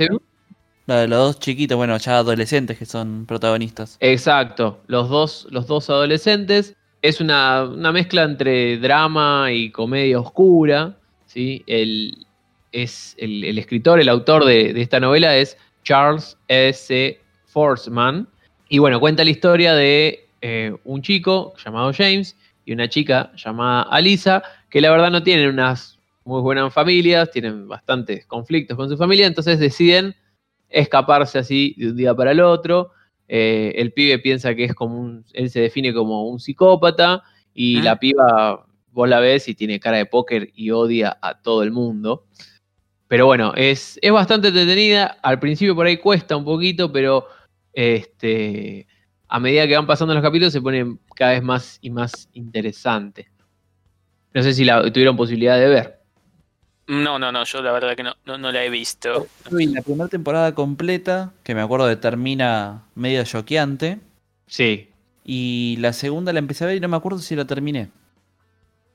La 0.86 1.02
de 1.02 1.08
los 1.08 1.20
dos 1.20 1.40
chiquitos, 1.40 1.78
bueno, 1.78 1.96
ya 1.98 2.18
adolescentes 2.18 2.78
que 2.78 2.86
son 2.86 3.26
protagonistas. 3.28 3.98
Exacto, 4.00 4.80
los 4.88 5.08
dos, 5.10 5.48
los 5.52 5.68
dos 5.68 5.90
adolescentes. 5.90 6.76
Es 7.02 7.22
una, 7.22 7.64
una 7.64 7.92
mezcla 7.92 8.24
entre 8.24 8.78
drama 8.78 9.52
y 9.52 9.70
comedia 9.70 10.20
oscura. 10.20 10.98
¿sí? 11.28 11.64
El, 11.68 12.26
es 12.72 13.16
el, 13.18 13.44
el 13.44 13.58
escritor, 13.58 14.00
el 14.00 14.10
autor 14.10 14.46
de, 14.46 14.74
de 14.74 14.82
esta 14.82 15.00
novela 15.00 15.36
es 15.38 15.58
Charles 15.84 16.38
S. 16.48 17.20
Forsman. 17.46 18.28
Y 18.70 18.78
bueno, 18.78 19.00
cuenta 19.00 19.24
la 19.24 19.32
historia 19.32 19.74
de 19.74 20.28
eh, 20.42 20.76
un 20.84 21.02
chico 21.02 21.54
llamado 21.64 21.92
James 21.94 22.38
y 22.66 22.74
una 22.74 22.88
chica 22.88 23.32
llamada 23.36 23.84
Alisa, 23.84 24.44
que 24.70 24.82
la 24.82 24.92
verdad 24.92 25.10
no 25.12 25.24
tienen 25.24 25.50
unas 25.50 25.98
muy 26.24 26.42
buenas 26.42 26.72
familias, 26.72 27.32
tienen 27.32 27.68
bastantes 27.68 28.26
conflictos 28.28 28.78
con 28.78 28.88
su 28.88 28.98
familia, 28.98 29.26
entonces 29.26 29.58
deciden 29.60 30.16
escaparse 30.70 31.40
así 31.40 31.74
de 31.78 31.90
un 31.90 31.98
día 31.98 32.14
para 32.14 32.32
el 32.32 32.42
otro. 32.42 32.92
Eh, 33.28 33.74
el 33.76 33.92
pibe 33.94 34.20
piensa 34.20 34.54
que 34.54 34.66
es 34.66 34.76
como 34.76 35.00
un, 35.00 35.26
él 35.34 35.50
se 35.50 35.62
define 35.62 35.94
como 35.94 36.28
un 36.30 36.40
psicópata 36.40 37.24
y 37.54 37.80
Ah. 37.80 37.84
la 37.84 38.00
piba, 38.00 38.66
vos 38.92 39.10
la 39.10 39.20
ves 39.20 39.48
y 39.48 39.56
tiene 39.56 39.80
cara 39.80 39.98
de 39.98 40.06
póker 40.06 40.52
y 40.54 40.70
odia 40.70 41.18
a 41.22 41.42
todo 41.42 41.64
el 41.64 41.72
mundo. 41.72 42.26
Pero 43.10 43.26
bueno, 43.26 43.54
es, 43.56 44.00
es 44.04 44.12
bastante 44.12 44.50
entretenida. 44.50 45.18
Al 45.24 45.40
principio 45.40 45.76
por 45.76 45.88
ahí 45.88 45.98
cuesta 45.98 46.38
un 46.38 46.46
poquito, 46.46 46.92
pero 46.92 47.26
este, 47.74 48.88
a 49.28 49.40
medida 49.40 49.68
que 49.68 49.76
van 49.76 49.88
pasando 49.88 50.14
los 50.14 50.22
capítulos 50.22 50.54
se 50.54 50.62
pone 50.62 50.96
cada 51.16 51.32
vez 51.32 51.42
más 51.42 51.80
y 51.82 51.90
más 51.90 52.30
interesante. 52.34 53.28
No 54.32 54.44
sé 54.44 54.54
si 54.54 54.64
la 54.64 54.84
tuvieron 54.92 55.18
posibilidad 55.18 55.58
de 55.58 55.68
ver. 55.68 56.00
No, 56.86 57.18
no, 57.18 57.32
no, 57.32 57.44
yo 57.46 57.64
la 57.64 57.72
verdad 57.72 57.96
que 57.96 58.04
no, 58.04 58.14
no, 58.26 58.38
no 58.38 58.52
la 58.52 58.64
he 58.64 58.70
visto. 58.70 59.26
Vi 59.50 59.66
la 59.66 59.82
primera 59.82 60.08
temporada 60.08 60.54
completa, 60.54 61.34
que 61.44 61.56
me 61.56 61.62
acuerdo 61.62 61.88
que 61.88 61.96
termina 61.96 62.84
medio 62.94 63.24
choqueante. 63.24 64.00
Sí. 64.46 64.90
Y 65.26 65.78
la 65.80 65.94
segunda 65.94 66.32
la 66.32 66.40
empecé 66.40 66.64
a 66.64 66.68
ver 66.68 66.78
y 66.78 66.80
no 66.80 66.88
me 66.88 66.98
acuerdo 66.98 67.18
si 67.18 67.36
la 67.36 67.46
terminé. 67.46 67.90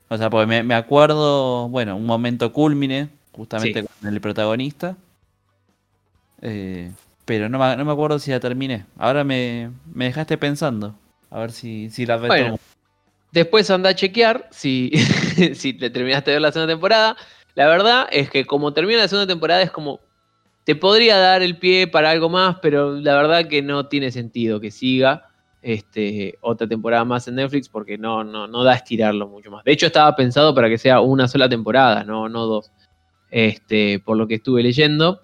O 0.07 0.17
sea, 0.17 0.29
porque 0.29 0.45
me, 0.45 0.63
me 0.63 0.75
acuerdo, 0.75 1.67
bueno, 1.67 1.97
un 1.97 2.05
momento 2.05 2.53
culmine, 2.53 3.09
justamente 3.35 3.81
Sí. 3.81 3.87
con 4.01 4.13
el 4.13 4.21
protagonista. 4.21 4.95
Eh, 6.41 6.91
pero 7.25 7.49
no 7.49 7.57
me, 7.59 7.75
no 7.75 7.85
me 7.85 7.91
acuerdo 7.91 8.19
si 8.19 8.31
la 8.31 8.39
terminé. 8.39 8.85
Ahora 8.97 9.23
me, 9.23 9.71
me 9.93 10.05
dejaste 10.05 10.37
pensando. 10.37 10.95
A 11.29 11.39
ver 11.39 11.51
si, 11.51 11.89
si 11.89 12.05
la 12.05 12.17
retomo. 12.17 12.39
Bueno. 12.39 12.59
Después 13.31 13.69
anda 13.69 13.89
a 13.89 13.95
chequear 13.95 14.47
si, 14.51 14.91
si 15.55 15.73
te 15.73 15.89
terminaste 15.89 16.31
de 16.31 16.35
ver 16.35 16.41
la 16.41 16.51
segunda 16.51 16.71
temporada. 16.73 17.17
La 17.55 17.67
verdad 17.67 18.07
es 18.11 18.29
que 18.29 18.45
como 18.45 18.73
termina 18.73 18.99
la 18.99 19.07
segunda 19.07 19.27
temporada 19.27 19.61
es 19.61 19.71
como... 19.71 19.99
Te 20.63 20.75
podría 20.75 21.17
dar 21.17 21.43
el 21.43 21.57
pie 21.59 21.85
para 21.87 22.09
algo 22.09 22.27
más, 22.27 22.57
pero 22.59 22.93
la 22.93 23.13
verdad 23.15 23.47
que 23.47 23.61
no 23.61 23.85
tiene 23.87 24.11
sentido 24.11 24.59
que 24.59 24.71
siga 24.71 25.27
este, 25.61 26.37
otra 26.41 26.67
temporada 26.67 27.05
más 27.05 27.27
en 27.27 27.35
Netflix 27.35 27.69
porque 27.69 27.97
no, 27.99 28.23
no, 28.23 28.47
no 28.47 28.63
da 28.63 28.71
a 28.71 28.75
estirarlo 28.75 29.27
mucho 29.27 29.51
más. 29.51 29.63
De 29.63 29.71
hecho 29.71 29.85
estaba 29.85 30.15
pensado 30.15 30.55
para 30.55 30.67
que 30.67 30.77
sea 30.79 31.01
una 31.01 31.27
sola 31.27 31.47
temporada, 31.49 32.03
no, 32.03 32.29
no 32.29 32.45
dos. 32.45 32.71
Este, 33.31 33.99
por 33.99 34.17
lo 34.17 34.27
que 34.27 34.35
estuve 34.35 34.63
leyendo. 34.63 35.21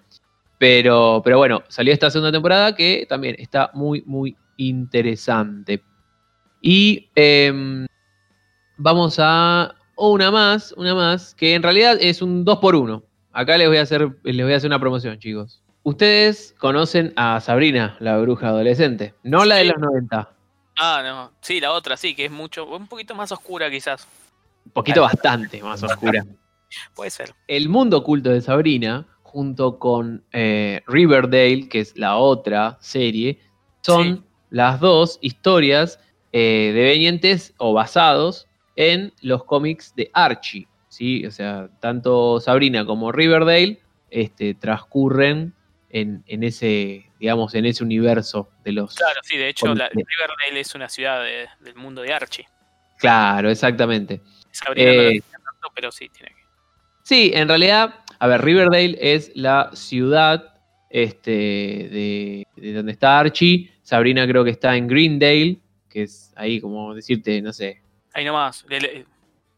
Pero, 0.58 1.22
pero 1.24 1.38
bueno, 1.38 1.62
salió 1.68 1.92
esta 1.92 2.10
segunda 2.10 2.30
temporada 2.30 2.74
que 2.74 3.06
también 3.08 3.36
está 3.38 3.70
muy, 3.74 4.02
muy 4.06 4.36
interesante. 4.56 5.82
Y 6.60 7.10
em, 7.14 7.86
vamos 8.76 9.16
a 9.18 9.74
una 9.96 10.30
más, 10.30 10.72
una 10.76 10.94
más, 10.94 11.34
que 11.34 11.54
en 11.54 11.62
realidad 11.62 11.96
es 12.00 12.22
un 12.22 12.44
2 12.44 12.58
por 12.58 12.74
1 12.76 13.02
Acá 13.32 13.56
les 13.56 13.66
voy 13.66 13.78
a 13.78 13.82
hacer, 13.82 14.10
les 14.22 14.44
voy 14.44 14.52
a 14.52 14.56
hacer 14.56 14.68
una 14.68 14.78
promoción, 14.78 15.18
chicos. 15.18 15.62
Ustedes 15.84 16.54
conocen 16.58 17.12
a 17.16 17.40
Sabrina, 17.40 17.96
la 17.98 18.18
bruja 18.18 18.48
adolescente, 18.48 19.14
no 19.22 19.44
la 19.44 19.56
de 19.56 19.64
los 19.64 19.78
90. 19.78 20.28
Ah, 20.78 21.02
no. 21.02 21.32
Sí, 21.40 21.58
la 21.58 21.72
otra 21.72 21.96
sí, 21.96 22.14
que 22.14 22.26
es 22.26 22.30
mucho, 22.30 22.66
un 22.66 22.86
poquito 22.86 23.14
más 23.14 23.32
oscura 23.32 23.70
quizás. 23.70 24.06
Un 24.66 24.72
poquito 24.72 25.02
bastante 25.02 25.62
más 25.62 25.82
oscura. 25.82 26.24
Puede 26.94 27.10
ser. 27.10 27.34
El 27.48 27.68
mundo 27.68 27.98
oculto 27.98 28.30
de 28.30 28.40
Sabrina, 28.40 29.06
junto 29.22 29.78
con 29.78 30.24
eh, 30.32 30.82
Riverdale, 30.86 31.68
que 31.68 31.80
es 31.80 31.96
la 31.96 32.16
otra 32.16 32.78
serie, 32.80 33.38
son 33.82 34.16
Sí. 34.18 34.22
las 34.50 34.80
dos 34.80 35.18
historias 35.22 35.98
eh, 36.32 36.72
devenientes 36.74 37.54
o 37.58 37.72
basados 37.72 38.48
en 38.76 39.12
los 39.20 39.44
cómics 39.44 39.94
de 39.96 40.10
Archie. 40.14 40.66
¿sí? 40.88 41.24
O 41.26 41.30
sea, 41.30 41.68
tanto 41.80 42.40
Sabrina 42.40 42.84
como 42.86 43.12
Riverdale 43.12 43.80
este, 44.10 44.54
transcurren 44.54 45.54
en, 45.90 46.22
en 46.26 46.42
ese, 46.42 47.10
digamos, 47.18 47.54
en 47.54 47.66
ese 47.66 47.82
universo 47.84 48.50
de 48.64 48.72
los. 48.72 48.94
Claro, 48.94 49.20
sí, 49.22 49.36
de 49.38 49.48
hecho, 49.48 49.74
la, 49.74 49.88
Riverdale 49.88 50.60
es 50.60 50.74
una 50.74 50.88
ciudad 50.88 51.22
de- 51.22 51.48
del 51.60 51.74
mundo 51.74 52.02
de 52.02 52.12
Archie. 52.12 52.46
Claro, 52.98 53.50
exactamente. 53.50 54.20
Sabrina 54.50 54.92
no 54.92 55.02
la 55.02 55.08
Eh, 55.10 55.22
tanto, 55.30 55.68
pero 55.74 55.90
sí 55.92 56.08
tiene 56.10 56.34
que. 56.34 56.41
Sí, 57.12 57.30
en 57.34 57.46
realidad, 57.46 57.96
a 58.20 58.26
ver, 58.26 58.40
Riverdale 58.42 58.96
es 58.98 59.32
la 59.34 59.68
ciudad 59.74 60.54
este, 60.88 61.30
de, 61.30 62.46
de 62.56 62.72
donde 62.72 62.92
está 62.92 63.18
Archie. 63.18 63.70
Sabrina 63.82 64.26
creo 64.26 64.42
que 64.44 64.48
está 64.50 64.74
en 64.78 64.88
Greendale, 64.88 65.58
que 65.90 66.04
es 66.04 66.32
ahí 66.36 66.58
como 66.58 66.94
decirte, 66.94 67.42
no 67.42 67.52
sé, 67.52 67.82
Ahí 68.14 68.24
nomás. 68.24 68.64
le- 68.66 68.80
le-. 68.80 69.06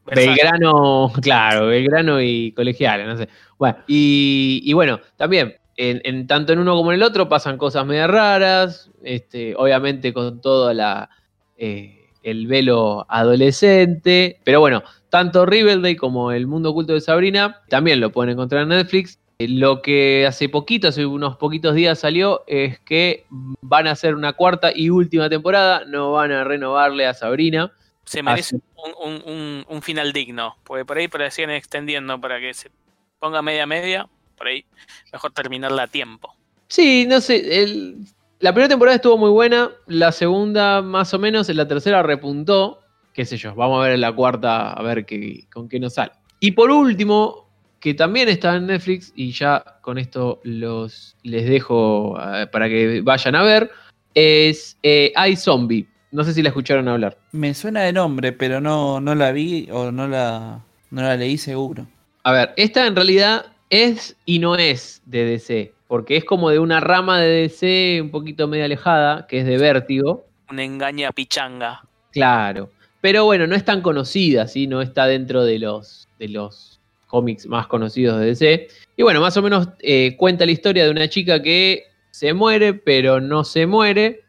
Belgrano, 0.04 1.12
claro, 1.22 1.68
Belgrano 1.68 2.20
y 2.20 2.50
colegiales, 2.50 3.06
no 3.06 3.16
sé. 3.16 3.28
Bueno, 3.56 3.78
y, 3.86 4.60
y 4.64 4.72
bueno, 4.72 4.98
también, 5.16 5.54
en, 5.76 6.00
en- 6.02 6.26
tanto 6.26 6.52
en 6.54 6.58
uno 6.58 6.74
como 6.74 6.90
en 6.90 6.96
el 6.96 7.04
otro 7.04 7.28
pasan 7.28 7.56
cosas 7.56 7.86
medio 7.86 8.08
raras, 8.08 8.90
este, 9.04 9.54
obviamente 9.56 10.12
con 10.12 10.40
todo 10.40 10.72
la, 10.72 11.08
eh, 11.56 12.03
el 12.24 12.46
velo 12.48 13.06
adolescente, 13.08 14.40
pero 14.44 14.60
bueno, 14.60 14.82
tanto 15.10 15.46
Riverdale 15.46 15.96
como 15.96 16.32
El 16.32 16.46
Mundo 16.48 16.70
Oculto 16.70 16.92
de 16.94 17.00
Sabrina 17.00 17.60
también 17.68 18.00
lo 18.00 18.10
pueden 18.10 18.32
encontrar 18.32 18.62
en 18.62 18.70
Netflix. 18.70 19.18
Eh, 19.38 19.48
Lo 19.48 19.82
que 19.82 20.26
hace 20.26 20.48
poquito, 20.48 20.88
hace 20.88 21.06
unos 21.06 21.36
poquitos 21.36 21.74
días 21.74 21.98
salió, 21.98 22.42
es 22.46 22.78
que 22.80 23.26
van 23.30 23.86
a 23.86 23.92
hacer 23.92 24.14
una 24.14 24.32
cuarta 24.32 24.72
y 24.74 24.90
última 24.90 25.28
temporada, 25.28 25.84
no 25.86 26.12
van 26.12 26.32
a 26.32 26.44
renovarle 26.44 27.06
a 27.06 27.14
Sabrina. 27.14 27.72
Se 28.04 28.22
merece 28.22 28.56
un, 28.76 28.92
un- 29.14 29.22
un- 29.32 29.64
un 29.68 29.82
final 29.82 30.12
digno. 30.12 30.56
Porque 30.64 30.84
por 30.84 30.98
ahí 30.98 31.08
por 31.08 31.22
ahí 31.22 31.30
siguen 31.30 31.50
extendiendo 31.50 32.20
para 32.20 32.38
que 32.40 32.52
se 32.54 32.70
ponga 33.18 33.40
media 33.42 33.66
media. 33.66 34.08
Por 34.36 34.48
ahí 34.48 34.64
mejor 35.12 35.32
terminarla 35.32 35.84
a 35.84 35.86
tiempo. 35.88 36.34
Sí, 36.68 37.06
no 37.08 37.20
sé. 37.20 37.62
el- 37.62 37.98
la 38.44 38.52
primera 38.52 38.68
temporada 38.68 38.96
estuvo 38.96 39.16
muy 39.16 39.30
buena. 39.30 39.70
La 39.86 40.12
segunda, 40.12 40.82
más 40.82 41.14
o 41.14 41.18
menos. 41.18 41.48
En 41.48 41.56
la 41.56 41.66
tercera 41.66 42.02
repuntó. 42.02 42.82
Qué 43.14 43.24
sé 43.24 43.38
yo. 43.38 43.54
Vamos 43.54 43.80
a 43.80 43.84
ver 43.84 43.92
en 43.94 44.02
la 44.02 44.12
cuarta 44.12 44.70
a 44.70 44.82
ver 44.82 45.06
qué, 45.06 45.46
con 45.50 45.66
qué 45.66 45.80
nos 45.80 45.94
sale. 45.94 46.12
Y 46.40 46.50
por 46.50 46.70
último, 46.70 47.48
que 47.80 47.94
también 47.94 48.28
está 48.28 48.56
en 48.56 48.66
Netflix. 48.66 49.14
Y 49.16 49.32
ya 49.32 49.64
con 49.80 49.96
esto 49.96 50.42
los, 50.44 51.16
les 51.22 51.48
dejo 51.48 52.18
eh, 52.20 52.46
para 52.48 52.68
que 52.68 53.00
vayan 53.00 53.34
a 53.34 53.42
ver. 53.44 53.70
Es 54.12 54.76
eh, 54.82 55.14
iZombie. 55.30 55.88
No 56.12 56.22
sé 56.22 56.34
si 56.34 56.42
la 56.42 56.50
escucharon 56.50 56.86
hablar. 56.86 57.16
Me 57.32 57.54
suena 57.54 57.80
de 57.80 57.94
nombre, 57.94 58.32
pero 58.32 58.60
no, 58.60 59.00
no 59.00 59.14
la 59.14 59.32
vi 59.32 59.70
o 59.72 59.90
no 59.90 60.06
la, 60.06 60.62
no 60.90 61.00
la 61.00 61.16
leí 61.16 61.38
seguro. 61.38 61.86
A 62.24 62.32
ver, 62.32 62.52
esta 62.58 62.86
en 62.86 62.94
realidad 62.94 63.46
es 63.70 64.18
y 64.26 64.38
no 64.38 64.54
es 64.56 65.00
de 65.06 65.24
DC. 65.24 65.72
Porque 65.86 66.16
es 66.16 66.24
como 66.24 66.50
de 66.50 66.58
una 66.58 66.80
rama 66.80 67.20
de 67.20 67.42
DC 67.42 68.00
un 68.02 68.10
poquito 68.10 68.48
medio 68.48 68.64
alejada, 68.64 69.26
que 69.26 69.40
es 69.40 69.46
de 69.46 69.58
Vértigo. 69.58 70.24
Un 70.50 70.58
engaña 70.60 71.12
pichanga. 71.12 71.82
Claro. 72.12 72.70
Pero 73.00 73.24
bueno, 73.26 73.46
no 73.46 73.54
es 73.54 73.64
tan 73.64 73.82
conocida, 73.82 74.48
¿sí? 74.48 74.66
No 74.66 74.80
está 74.80 75.06
dentro 75.06 75.44
de 75.44 75.58
los, 75.58 76.08
de 76.18 76.28
los 76.28 76.80
cómics 77.06 77.46
más 77.46 77.66
conocidos 77.66 78.18
de 78.18 78.26
DC. 78.26 78.68
Y 78.96 79.02
bueno, 79.02 79.20
más 79.20 79.36
o 79.36 79.42
menos 79.42 79.68
eh, 79.80 80.16
cuenta 80.16 80.46
la 80.46 80.52
historia 80.52 80.84
de 80.84 80.90
una 80.90 81.08
chica 81.08 81.42
que 81.42 81.84
se 82.10 82.32
muere, 82.32 82.72
pero 82.74 83.20
no 83.20 83.44
se 83.44 83.66
muere. 83.66 84.22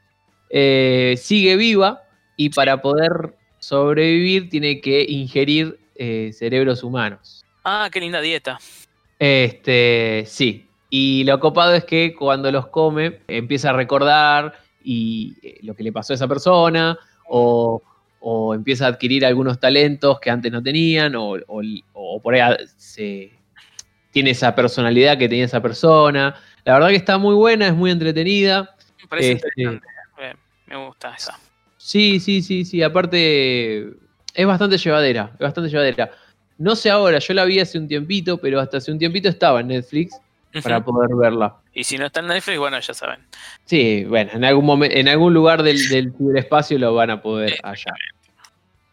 eh, 0.49 1.15
sigue 1.17 1.55
viva 1.55 2.03
y 2.37 2.49
para 2.49 2.81
poder 2.81 3.35
sobrevivir 3.59 4.49
tiene 4.49 4.79
que 4.81 5.05
ingerir 5.07 5.79
eh, 5.95 6.31
cerebros 6.33 6.83
humanos. 6.83 7.43
Ah, 7.63 7.89
qué 7.91 7.99
linda 7.99 8.21
dieta. 8.21 8.59
Este, 9.17 10.23
sí. 10.27 10.64
Y 10.97 11.25
lo 11.25 11.41
copado 11.41 11.73
es 11.73 11.83
que 11.83 12.13
cuando 12.13 12.49
los 12.53 12.67
come 12.67 13.19
empieza 13.27 13.71
a 13.71 13.73
recordar 13.73 14.53
y 14.81 15.35
eh, 15.43 15.59
lo 15.63 15.75
que 15.75 15.83
le 15.83 15.91
pasó 15.91 16.13
a 16.13 16.15
esa 16.15 16.25
persona 16.25 16.97
o, 17.27 17.81
o 18.21 18.53
empieza 18.55 18.85
a 18.85 18.89
adquirir 18.91 19.25
algunos 19.25 19.59
talentos 19.59 20.21
que 20.21 20.29
antes 20.29 20.49
no 20.53 20.63
tenían 20.63 21.13
o, 21.17 21.31
o- 21.47 21.61
o 21.91 22.21
por 22.21 22.33
ahí 22.33 22.55
se, 22.77 23.29
tiene 24.11 24.29
esa 24.29 24.55
personalidad 24.55 25.17
que 25.17 25.27
tenía 25.27 25.43
esa 25.43 25.61
persona. 25.61 26.33
La 26.63 26.75
verdad 26.75 26.87
que 26.87 26.95
está 26.95 27.17
muy 27.17 27.35
buena, 27.35 27.67
es 27.67 27.75
muy 27.75 27.91
entretenida. 27.91 28.73
Me 29.01 29.07
parece 29.09 29.33
Este, 29.33 29.47
interesante. 29.63 29.87
Eh, 30.21 30.33
me 30.67 30.77
gusta 30.87 31.13
esa. 31.13 31.37
Sí, 31.75 32.21
sí, 32.21 32.41
sí, 32.41 32.63
sí. 32.63 32.81
Aparte, 32.83 33.89
es 34.33 34.45
bastante 34.47 34.77
llevadera. 34.77 35.31
Es 35.33 35.39
bastante 35.39 35.69
llevadera. 35.69 36.09
No 36.57 36.73
sé 36.77 36.89
ahora, 36.89 37.19
yo 37.19 37.33
la 37.33 37.43
vi 37.43 37.59
hace 37.59 37.77
un 37.77 37.89
tiempito, 37.89 38.37
pero 38.37 38.61
hasta 38.61 38.77
hace 38.77 38.93
un 38.93 38.97
tiempito 38.97 39.27
estaba 39.27 39.59
en 39.59 39.67
Netflix 39.67 40.21
para 40.63 40.83
poder 40.83 41.15
verla. 41.15 41.57
Y 41.73 41.83
si 41.83 41.97
no 41.97 42.05
está 42.05 42.19
en 42.19 42.27
Netflix, 42.27 42.57
bueno, 42.57 42.79
ya 42.79 42.93
saben. 42.93 43.19
Sí, 43.65 44.05
bueno, 44.05 44.31
en 44.33 44.43
algún 44.43 44.65
momento, 44.65 44.95
en 44.95 45.07
algún 45.07 45.33
lugar 45.33 45.63
del, 45.63 45.77
del 45.89 46.13
ciberespacio 46.17 46.77
lo 46.79 46.93
van 46.93 47.09
a 47.09 47.21
poder 47.21 47.55
hallar. 47.63 47.95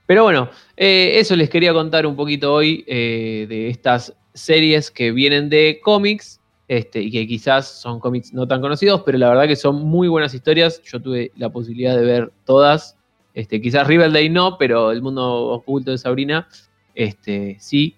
Pero 0.07 0.25
bueno, 0.25 0.51
eh, 0.77 1.13
eso 1.15 1.37
les 1.37 1.49
quería 1.49 1.73
contar 1.73 2.07
un 2.07 2.17
poquito 2.17 2.53
hoy 2.53 2.85
eh, 2.87 3.47
de 3.49 3.69
estas 3.69 4.15
series 4.35 4.91
que 4.91 5.11
vienen 5.13 5.49
de 5.49 5.81
cómics. 5.83 6.39
Este, 6.69 7.03
y 7.03 7.11
que 7.11 7.27
quizás 7.27 7.81
son 7.81 8.01
cómics 8.01 8.33
no 8.33 8.47
tan 8.47 8.63
conocidos, 8.63 9.03
pero 9.05 9.19
la 9.19 9.29
verdad 9.29 9.47
que 9.47 9.57
son 9.57 9.83
muy 9.85 10.09
buenas 10.09 10.33
historias. 10.33 10.83
Yo 10.83 11.01
tuve 11.01 11.33
la 11.37 11.51
posibilidad 11.51 11.97
de 11.97 12.05
ver 12.05 12.33
todas. 12.45 12.97
Este, 13.35 13.61
quizás 13.61 13.87
Riverdale 13.87 14.29
no, 14.29 14.59
pero 14.59 14.91
El 14.91 15.03
Mundo 15.03 15.49
Oculto 15.49 15.91
de 15.91 15.99
Sabrina, 15.99 16.47
este, 16.95 17.57
sí. 17.59 17.97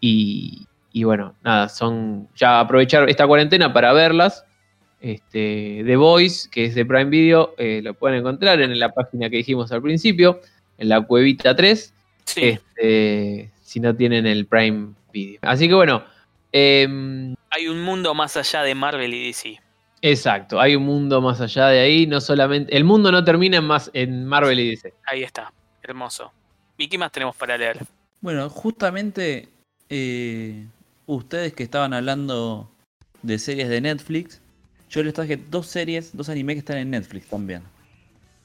Y, 0.00 0.67
y 0.92 1.04
bueno, 1.04 1.34
nada, 1.42 1.68
son 1.68 2.28
ya 2.36 2.60
aprovechar 2.60 3.08
esta 3.08 3.26
cuarentena 3.26 3.72
para 3.72 3.92
verlas. 3.92 4.44
Este, 5.00 5.82
The 5.86 5.96
Voice, 5.96 6.48
que 6.50 6.64
es 6.64 6.74
de 6.74 6.84
Prime 6.84 7.04
Video, 7.10 7.54
eh, 7.56 7.80
lo 7.84 7.94
pueden 7.94 8.18
encontrar 8.18 8.60
en 8.60 8.76
la 8.78 8.92
página 8.92 9.30
que 9.30 9.36
dijimos 9.36 9.70
al 9.70 9.80
principio, 9.82 10.40
en 10.76 10.88
la 10.88 11.00
cuevita 11.02 11.54
3, 11.54 11.94
Sí. 12.24 12.40
este, 12.44 13.50
si 13.62 13.80
no 13.80 13.94
tienen 13.94 14.26
el 14.26 14.46
Prime 14.46 14.94
Video. 15.12 15.38
Así 15.42 15.68
que 15.68 15.74
bueno, 15.74 16.02
em, 16.52 17.34
Hay 17.50 17.68
un 17.68 17.80
mundo 17.82 18.12
más 18.14 18.36
allá 18.36 18.62
de 18.62 18.74
Marvel 18.74 19.14
y 19.14 19.26
DC. 19.28 19.60
exacto, 20.02 20.60
hay 20.60 20.74
un 20.76 20.82
mundo 20.84 21.20
más 21.20 21.40
allá 21.40 21.68
de 21.68 21.80
ahí, 21.80 22.06
no 22.06 22.20
solamente, 22.20 22.76
el 22.76 22.84
mundo 22.84 23.12
no 23.12 23.22
termina 23.24 23.58
en, 23.58 23.64
más, 23.64 23.90
en 23.94 24.24
Marvel 24.26 24.58
y 24.58 24.70
DC. 24.70 24.92
Ahí 25.06 25.22
está. 25.22 25.52
Hermoso. 25.82 26.32
¿Y 26.76 26.88
qué 26.88 26.98
más 26.98 27.12
tenemos 27.12 27.36
para 27.36 27.56
leer? 27.56 27.78
Bueno, 28.20 28.50
justamente 28.50 29.48
eh, 29.88 30.66
ustedes 31.08 31.52
que 31.54 31.64
estaban 31.64 31.92
hablando 31.94 32.70
de 33.22 33.38
series 33.38 33.68
de 33.68 33.80
Netflix, 33.80 34.40
yo 34.90 35.02
les 35.02 35.14
traje 35.14 35.36
dos 35.36 35.66
series, 35.66 36.16
dos 36.16 36.28
animes 36.28 36.54
que 36.54 36.58
están 36.60 36.76
en 36.78 36.90
Netflix 36.90 37.26
también. 37.28 37.62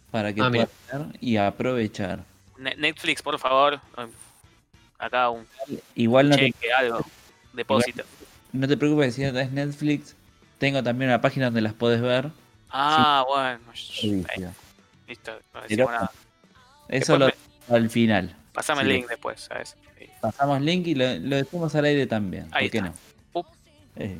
Para 0.09 0.33
que 0.33 0.41
Ah, 0.41 0.49
puedan 0.49 0.67
ver 1.11 1.17
y 1.21 1.37
aprovechar. 1.37 2.23
Ne- 2.57 2.75
Netflix, 2.75 3.21
por 3.21 3.37
favor. 3.39 3.79
Acá 4.97 5.29
un 5.29 5.45
Igual 5.95 6.29
no 6.29 6.35
te, 6.37 6.53
algo. 6.77 7.05
Depósito. 7.51 8.03
no 8.53 8.67
te 8.67 8.77
preocupes 8.77 9.15
si 9.15 9.23
no 9.23 9.33
tenés 9.33 9.51
Netflix, 9.51 10.15
tengo 10.57 10.81
también 10.81 11.09
una 11.09 11.19
página 11.21 11.45
donde 11.45 11.61
las 11.61 11.73
podés 11.73 12.01
ver. 12.01 12.29
Ah, 12.69 13.23
bueno. 13.27 13.59
Listo, 15.07 15.31
no 15.31 15.37
Pero- 15.51 15.67
decimos 15.67 15.91
nada. 15.91 16.11
Eso 16.89 17.17
Después 17.17 17.33
lo 17.69 17.75
al 17.75 17.89
final. 17.89 18.35
Pasame 18.53 18.81
Sí. 18.83 18.87
el 18.89 18.93
link 18.95 19.07
después, 19.09 19.41
¿sabes? 19.41 19.75
Sí. 19.97 20.05
Pasamos 20.21 20.61
link 20.61 20.87
y 20.87 20.95
lo, 20.95 21.05
lo 21.19 21.35
decimos 21.37 21.73
al 21.75 21.85
aire 21.85 22.05
también. 22.07 22.47
Ahí 22.51 22.69
¿Por 22.69 22.71
qué 22.71 22.77
está. 22.77 22.89
no? 22.89 23.45
Eh, 23.95 24.17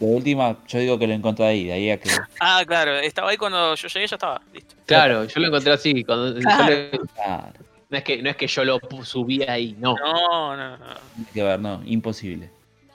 de 0.00 0.06
última, 0.06 0.56
yo 0.66 0.78
digo 0.80 0.98
que 0.98 1.06
lo 1.06 1.12
encontré 1.14 1.44
ahí, 1.46 1.64
de 1.64 1.72
ahí 1.72 1.90
a 1.90 1.98
que. 2.00 2.08
Ah, 2.40 2.62
claro. 2.66 2.98
Estaba 2.98 3.30
ahí 3.30 3.36
cuando 3.36 3.74
yo 3.74 3.88
llegué, 3.88 4.06
ya 4.06 4.16
estaba. 4.16 4.40
Listo. 4.52 4.74
Claro, 4.86 5.24
yo 5.24 5.40
lo 5.40 5.46
encontré 5.48 5.72
así, 5.72 6.02
cuando- 6.04 6.34
yo 6.34 6.40
Claro. 6.40 6.74
lo- 6.92 7.06
Claro, 7.14 7.52
no, 7.90 7.98
es 7.98 8.04
que, 8.04 8.22
no 8.22 8.30
es 8.30 8.36
que 8.36 8.46
yo 8.46 8.64
lo 8.64 8.80
subí 9.04 9.42
ahí, 9.42 9.76
no. 9.78 9.94
No, 9.96 10.56
no, 10.56 10.76
no. 10.76 10.86
tiene 11.14 11.30
que 11.34 11.42
ver, 11.42 11.60
no, 11.60 11.82
imposible. 11.84 12.50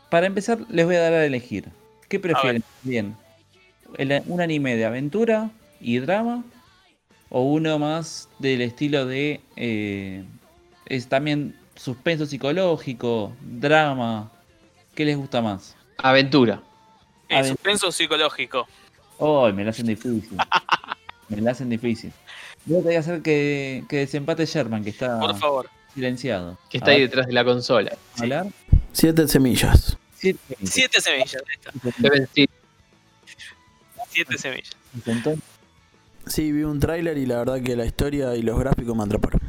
Para 0.10 0.26
empezar, 0.28 0.60
les 0.70 0.86
voy 0.86 0.96
a 0.96 1.02
dar 1.02 1.14
a 1.14 1.26
elegir. 1.26 1.66
¿Qué 2.10 2.20
prefieren? 2.20 2.64
Bien, 2.84 3.16
el- 3.98 4.24
un 4.28 4.42
anime 4.42 4.76
de 4.76 4.86
aventura 4.86 5.50
y 5.80 6.00
drama 6.00 6.44
o 7.30 7.42
uno 7.44 7.78
más 7.80 8.28
del 8.40 8.62
estilo 8.62 9.06
de 9.06 9.40
eh, 9.56 10.24
es 10.90 11.08
también 11.08 11.56
suspenso 11.76 12.26
psicológico, 12.26 13.34
drama. 13.42 14.32
¿Qué 14.96 15.06
les 15.06 15.18
gusta 15.18 15.42
más? 15.42 15.76
Aventura. 15.98 16.62
Eh, 17.30 17.38
A 17.38 17.44
suspenso 17.44 17.92
psicológico. 17.92 18.68
Oh, 19.20 19.52
me 19.52 19.64
la 19.64 19.72
hacen 19.72 19.88
difícil. 19.88 20.38
me 21.30 21.42
la 21.42 21.52
hacen 21.52 21.70
difícil. 21.70 22.12
Voy 22.66 22.78
a 22.78 22.82
tener 22.82 22.94
que 22.94 22.98
hacer 22.98 23.22
que, 23.22 23.84
que 23.90 23.98
desempate 23.98 24.46
Sherman, 24.46 24.84
que 24.84 24.90
está 24.90 25.20
Por 25.20 25.38
favor. 25.38 25.70
silenciado. 25.94 26.58
Que 26.70 26.78
está 26.80 26.92
A 26.92 26.94
ahí 26.94 27.02
ver, 27.02 27.10
detrás 27.10 27.28
de 27.28 27.34
la 27.34 27.44
consola. 27.46 27.98
hablar. 28.18 28.48
Siete 28.92 29.28
semillas. 29.28 29.98
Siete. 30.16 30.40
Siete 30.64 31.00
semillas. 31.02 31.38
sí, 32.34 32.48
Siete 34.10 34.38
semillas. 34.38 34.72
Intentó. 34.96 35.36
Sí, 36.26 36.52
vi 36.52 36.64
un 36.64 36.80
tráiler 36.80 37.18
y 37.18 37.26
la 37.26 37.38
verdad 37.38 37.62
que 37.62 37.76
la 37.76 37.86
historia 37.86 38.36
y 38.36 38.42
los 38.42 38.60
gráficos 38.60 38.96
me 38.96 39.04
atraparon. 39.04 39.40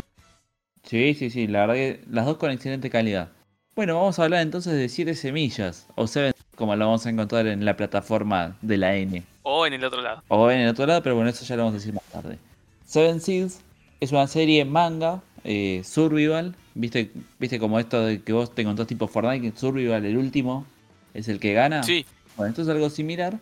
Sí, 0.89 1.13
sí, 1.13 1.29
sí, 1.29 1.47
la 1.47 1.61
verdad 1.61 1.75
que 1.75 2.01
las 2.11 2.25
dos 2.25 2.39
con 2.39 2.51
excelente 2.51 2.89
calidad. 2.89 3.29
Bueno, 3.77 3.97
vamos 3.97 4.19
a 4.19 4.25
hablar 4.25 4.41
entonces 4.41 4.73
de 4.73 4.89
siete 4.89 5.15
semillas, 5.15 5.87
o 5.97 6.07
Seven, 6.07 6.33
como 6.57 6.75
lo 6.77 6.87
vamos 6.87 7.05
a 7.05 7.11
encontrar 7.11 7.47
en 7.47 7.63
la 7.67 7.77
plataforma 7.77 8.57
de 8.63 8.79
la 8.79 8.97
N. 8.97 9.23
O 9.43 9.67
en 9.67 9.75
el 9.75 9.85
otro 9.85 10.01
lado. 10.01 10.23
O 10.29 10.51
en 10.51 10.61
el 10.61 10.69
otro 10.71 10.87
lado, 10.87 11.03
pero 11.03 11.15
bueno, 11.15 11.29
eso 11.29 11.45
ya 11.45 11.57
lo 11.57 11.65
vamos 11.65 11.75
a 11.75 11.79
decir 11.79 11.93
más 11.93 12.05
tarde. 12.05 12.39
Seven 12.87 13.21
Seals 13.21 13.61
es 14.01 14.13
una 14.13 14.27
serie 14.29 14.65
manga, 14.65 15.21
eh, 15.45 15.83
survival, 15.85 16.57
viste, 16.75 17.11
viste 17.39 17.59
como 17.59 17.79
esto 17.79 18.07
de 18.07 18.23
que 18.23 18.33
vos 18.33 18.55
te 18.55 18.63
encontrás 18.63 18.89
tipo 18.89 19.09
Fortnite, 19.09 19.53
que 19.53 19.59
survival, 19.59 20.07
el 20.07 20.17
último, 20.17 20.65
es 21.13 21.29
el 21.29 21.39
que 21.39 21.53
gana. 21.53 21.83
Sí. 21.83 22.07
Bueno, 22.35 22.49
esto 22.49 22.63
es 22.63 22.69
algo 22.69 22.89
similar, 22.89 23.39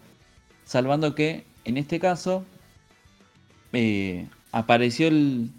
salvando 0.64 1.14
que 1.14 1.44
en 1.64 1.76
este 1.76 2.00
caso 2.00 2.44
eh, 3.72 4.26
apareció 4.50 5.06
el 5.06 5.50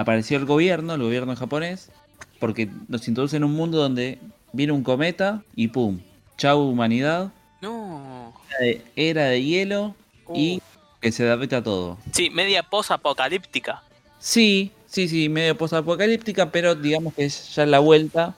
apareció 0.00 0.36
el 0.36 0.44
gobierno, 0.44 0.94
el 0.94 1.02
gobierno 1.02 1.34
japonés, 1.36 1.90
porque 2.38 2.68
nos 2.88 3.08
introduce 3.08 3.36
en 3.36 3.44
un 3.44 3.52
mundo 3.54 3.78
donde 3.78 4.18
viene 4.52 4.72
un 4.72 4.82
cometa 4.82 5.42
y 5.54 5.68
pum, 5.68 6.00
chau 6.36 6.60
humanidad, 6.60 7.32
No. 7.62 8.34
era 8.50 8.58
de- 8.60 8.84
era 8.94 9.24
de 9.24 9.42
hielo 9.42 9.94
y 10.34 10.60
que 11.00 11.10
se 11.12 11.24
adapta 11.24 11.58
a 11.58 11.62
todo. 11.62 11.96
Sí, 12.12 12.28
media 12.28 12.62
post-apocalíptica. 12.62 13.82
Sí, 14.18 14.70
sí, 14.86 15.08
sí, 15.08 15.30
medio 15.30 15.56
post-apocalíptica, 15.56 16.50
pero 16.50 16.74
digamos 16.74 17.14
que 17.14 17.24
es 17.24 17.54
ya 17.54 17.64
la 17.64 17.78
vuelta 17.78 18.34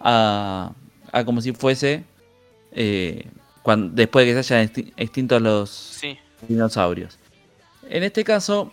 a, 0.00 0.72
a 1.12 1.24
como 1.24 1.40
si 1.40 1.52
fuese 1.52 2.02
eh, 2.72 3.26
cuan- 3.62 3.94
después 3.94 4.26
de 4.26 4.34
que 4.34 4.42
se 4.42 4.54
hayan 4.56 4.68
exti- 4.72 4.92
extintos 4.96 5.40
los 5.40 5.70
Sí. 5.70 6.18
dinosaurios. 6.48 7.16
En 7.88 8.02
este 8.02 8.24
caso, 8.24 8.72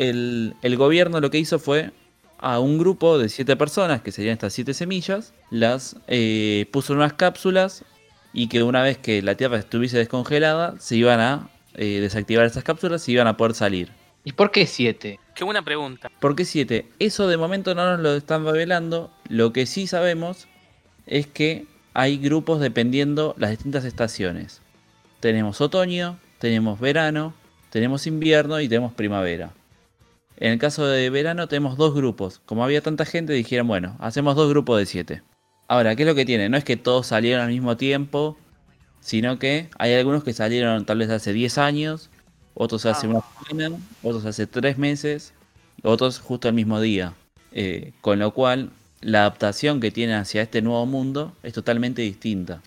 el, 0.00 0.54
el 0.62 0.76
gobierno 0.76 1.20
lo 1.20 1.30
que 1.30 1.38
hizo 1.38 1.58
fue 1.58 1.92
a 2.38 2.58
un 2.58 2.78
grupo 2.78 3.18
de 3.18 3.28
siete 3.28 3.54
personas, 3.56 4.00
que 4.00 4.12
serían 4.12 4.32
estas 4.32 4.54
siete 4.54 4.72
semillas, 4.72 5.34
las 5.50 5.96
eh, 6.08 6.66
puso 6.72 6.94
en 6.94 7.00
unas 7.00 7.12
cápsulas 7.12 7.84
y 8.32 8.48
que 8.48 8.62
una 8.62 8.82
vez 8.82 8.96
que 8.96 9.20
la 9.20 9.34
Tierra 9.34 9.58
estuviese 9.58 9.98
descongelada, 9.98 10.74
se 10.78 10.96
iban 10.96 11.20
a 11.20 11.50
eh, 11.74 11.98
desactivar 12.00 12.46
esas 12.46 12.64
cápsulas 12.64 13.06
y 13.08 13.12
iban 13.12 13.26
a 13.26 13.36
poder 13.36 13.54
salir. 13.54 13.90
¿Y 14.24 14.32
por 14.32 14.50
qué 14.50 14.66
siete? 14.66 15.18
Qué 15.34 15.44
buena 15.44 15.62
pregunta. 15.62 16.10
¿Por 16.20 16.36
qué 16.36 16.44
7? 16.44 16.86
Eso 16.98 17.26
de 17.26 17.38
momento 17.38 17.74
no 17.74 17.90
nos 17.90 18.00
lo 18.00 18.14
están 18.14 18.44
revelando. 18.44 19.10
Lo 19.28 19.54
que 19.54 19.64
sí 19.64 19.86
sabemos 19.86 20.48
es 21.06 21.26
que 21.26 21.64
hay 21.94 22.18
grupos 22.18 22.60
dependiendo 22.60 23.34
las 23.38 23.48
distintas 23.48 23.86
estaciones. 23.86 24.60
Tenemos 25.20 25.62
otoño, 25.62 26.18
tenemos 26.38 26.78
verano, 26.78 27.32
tenemos 27.70 28.06
invierno 28.06 28.60
y 28.60 28.68
tenemos 28.68 28.92
primavera. 28.92 29.52
En 30.40 30.52
el 30.52 30.58
caso 30.58 30.86
de 30.86 31.10
verano 31.10 31.48
tenemos 31.48 31.76
dos 31.76 31.94
grupos. 31.94 32.40
Como 32.46 32.64
había 32.64 32.80
tanta 32.80 33.04
gente 33.04 33.32
dijeron, 33.34 33.68
bueno, 33.68 33.96
hacemos 34.00 34.34
dos 34.36 34.48
grupos 34.48 34.78
de 34.78 34.86
7. 34.86 35.22
Ahora, 35.68 35.94
¿qué 35.94 36.02
es 36.02 36.08
lo 36.08 36.14
que 36.14 36.24
tiene? 36.24 36.48
No 36.48 36.56
es 36.56 36.64
que 36.64 36.76
todos 36.76 37.06
salieron 37.06 37.42
al 37.44 37.50
mismo 37.50 37.76
tiempo, 37.76 38.36
sino 39.00 39.38
que 39.38 39.68
hay 39.78 39.94
algunos 39.94 40.24
que 40.24 40.32
salieron 40.32 40.84
tal 40.86 40.98
vez 40.98 41.10
hace 41.10 41.32
10 41.32 41.58
años, 41.58 42.10
otros 42.54 42.86
hace 42.86 43.06
Ah. 43.06 43.10
una 43.10 43.22
semana, 43.48 43.76
otros 44.02 44.24
hace 44.24 44.46
3 44.46 44.78
meses, 44.78 45.34
otros 45.82 46.18
justo 46.18 46.48
el 46.48 46.54
mismo 46.54 46.80
día. 46.80 47.12
Eh, 47.52 47.92
con 48.00 48.18
lo 48.18 48.32
cual, 48.32 48.70
la 49.02 49.20
adaptación 49.20 49.80
que 49.80 49.90
tienen 49.90 50.16
hacia 50.16 50.42
este 50.42 50.62
nuevo 50.62 50.86
mundo 50.86 51.34
es 51.42 51.52
totalmente 51.52 52.02
distinta. 52.02 52.60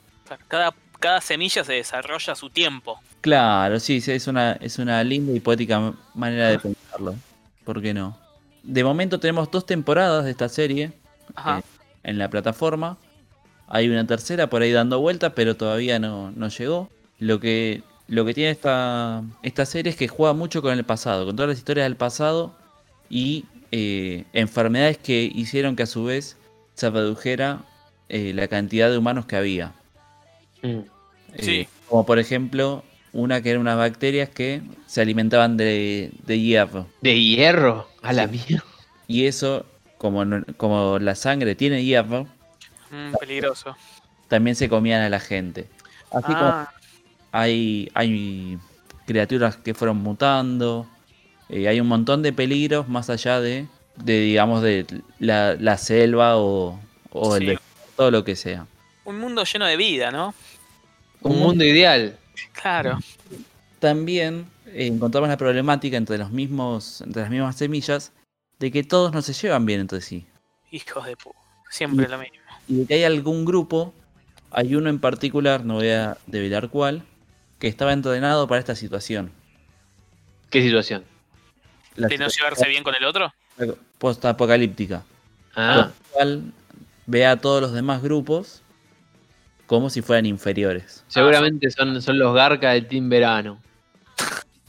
Cada, 0.48 0.74
cada 1.00 1.22
semilla 1.22 1.64
se 1.64 1.74
desarrolla 1.74 2.34
a 2.34 2.36
su 2.36 2.50
tiempo. 2.50 3.00
Claro, 3.22 3.80
sí, 3.80 4.00
sí, 4.00 4.12
es 4.12 4.28
una, 4.28 4.54
es 4.54 4.78
una 4.80 5.04
linda 5.04 5.32
y 5.34 5.40
poética 5.40 5.94
manera 6.14 6.50
de 6.50 6.60
pensarlo. 6.60 7.16
¿Por 7.64 7.82
qué 7.82 7.94
no? 7.94 8.18
de 8.64 8.84
momento 8.84 9.20
tenemos 9.20 9.52
dos 9.52 9.66
temporadas 9.66 10.26
de 10.26 10.32
esta 10.32 10.50
serie 10.50 10.94
Ajá. 11.36 11.60
eh, 11.60 11.64
en 12.04 12.18
la 12.18 12.30
plataforma. 12.30 12.98
Hay 13.68 13.90
una 13.90 14.08
tercera 14.08 14.50
por 14.50 14.62
ahí 14.62 14.72
dando 14.72 15.00
vueltas, 15.00 15.34
pero 15.36 15.56
todavía 15.56 16.00
no, 16.00 16.32
no 16.32 16.48
llegó. 16.48 16.90
Lo 17.20 17.40
que, 17.40 17.84
lo 18.08 18.26
que 18.26 18.34
tiene 18.34 18.52
esta, 18.52 19.24
esta 19.44 19.66
serie 19.66 19.92
es 19.92 19.98
que 19.98 20.08
juega 20.08 20.34
mucho 20.34 20.62
con 20.62 20.74
el 20.78 20.84
pasado, 20.84 21.26
con 21.26 21.36
todas 21.36 21.50
las 21.50 21.58
historias 21.58 21.86
del 21.86 21.96
pasado 21.96 22.56
y 23.10 23.46
eh, 23.72 24.26
enfermedades 24.34 24.98
que 24.98 25.32
hicieron 25.34 25.76
que 25.76 25.84
a 25.84 25.88
su 25.88 26.06
vez 26.06 26.38
se 26.74 26.90
redujera 26.90 27.64
eh, 28.10 28.34
la 28.34 28.48
cantidad 28.48 28.90
de 28.90 28.98
humanos 28.98 29.26
que 29.26 29.36
había. 29.36 29.74
Mm. 30.62 30.80
Sí. 31.40 31.68
Como 31.90 32.06
por 32.06 32.20
ejemplo, 32.20 32.84
una 33.14 33.42
que 33.42 33.52
eran 33.52 33.62
unas 33.62 33.78
bacterias 33.78 34.30
que 34.30 34.62
se 34.88 35.02
alimentaban 35.02 35.56
de, 35.56 36.12
de 36.26 36.40
hierro. 36.40 36.88
De 37.02 37.20
hierro. 37.22 37.88
A 38.02 38.12
la 38.14 38.28
mierda. 38.28 38.64
Y 39.08 39.26
eso, 39.28 39.66
como, 39.98 40.24
como 40.58 41.00
la 41.00 41.16
sangre 41.16 41.56
tiene 41.56 41.84
hierro, 41.84 42.28
Mm, 42.92 43.14
peligroso. 43.20 43.76
también 44.28 44.56
se 44.56 44.70
comían 44.70 45.02
a 45.02 45.10
la 45.10 45.20
gente. 45.20 45.68
Así 46.12 46.28
como 46.28 46.46
Ah, 46.46 46.72
hay, 47.32 47.90
hay 47.96 48.60
criaturas 49.08 49.58
que 49.58 49.74
fueron 49.74 49.98
mutando, 49.98 50.88
eh, 51.50 51.68
hay 51.68 51.80
un 51.80 51.88
montón 51.88 52.22
de 52.22 52.32
peligros 52.34 52.88
más 52.88 53.10
allá 53.10 53.42
de, 53.42 53.66
de 53.96 54.20
digamos, 54.22 54.62
de 54.62 54.86
la, 55.20 55.56
la 55.56 55.78
selva 55.80 56.38
o, 56.38 56.80
o 57.12 57.36
el 57.36 57.40
Sí. 57.42 57.46
desierto 57.48 58.06
o 58.06 58.12
lo 58.12 58.24
que 58.24 58.36
sea. 58.36 58.68
un 59.06 59.20
mundo 59.20 59.44
lleno 59.44 59.66
de 59.66 59.76
vida, 59.78 60.12
¿no? 60.12 60.34
Un 61.22 61.40
mundo 61.40 61.64
ideal. 61.64 62.18
Claro. 62.54 63.00
También 63.80 64.48
eh, 64.68 64.88
encontramos 64.88 65.30
la 65.30 65.38
problemática 65.38 65.98
entre 65.98 66.18
los 66.18 66.32
mismos, 66.32 67.02
entre 67.02 67.24
las 67.24 67.32
mismas 67.32 67.56
semillas, 67.56 68.12
de 68.60 68.72
que 68.72 68.84
todos 68.84 69.14
no 69.14 69.22
se 69.22 69.34
llevan 69.34 69.66
bien 69.66 69.82
entre 69.82 70.02
sí. 70.02 70.26
Hijos 70.72 71.06
de 71.06 71.18
pu. 71.18 71.34
Siempre 71.70 72.08
lo 72.08 72.18
mismo. 72.18 72.38
Y 72.68 72.76
de 72.76 72.86
que 72.86 72.94
hay 72.94 73.04
algún 73.04 73.46
grupo, 73.46 73.94
hay 74.52 74.76
uno 74.76 74.90
en 74.90 75.00
particular, 75.00 75.66
no 75.66 75.76
voy 75.76 75.90
a 75.90 76.18
develar 76.28 76.70
cuál, 76.70 77.04
que 77.60 77.68
estaba 77.68 77.94
entrenado 77.94 78.48
para 78.48 78.60
esta 78.60 78.76
situación. 78.76 79.32
¿Qué 80.50 80.62
situación? 80.62 81.04
La 81.96 82.08
¿De 82.08 82.18
no 82.18 82.28
llevarse 82.28 82.68
bien 82.68 82.84
con 82.84 82.96
el 82.96 83.06
otro? 83.06 83.34
post-apocalíptica. 84.00 85.04
Ah, 85.56 85.92
Lo 85.92 86.12
cual 86.12 86.54
ve 87.06 87.26
a 87.26 87.38
todos 87.38 87.62
los 87.62 87.74
demás 87.74 88.02
grupos 88.02 88.63
como 89.74 89.90
si 89.90 90.04
fueran 90.04 90.28
inferiores. 90.28 91.04
seguramente 91.08 91.72
son, 91.72 92.00
son 92.00 92.20
los 92.20 92.36
Garca 92.36 92.74
del 92.74 92.86
Team 92.88 93.10
Verano. 93.10 93.58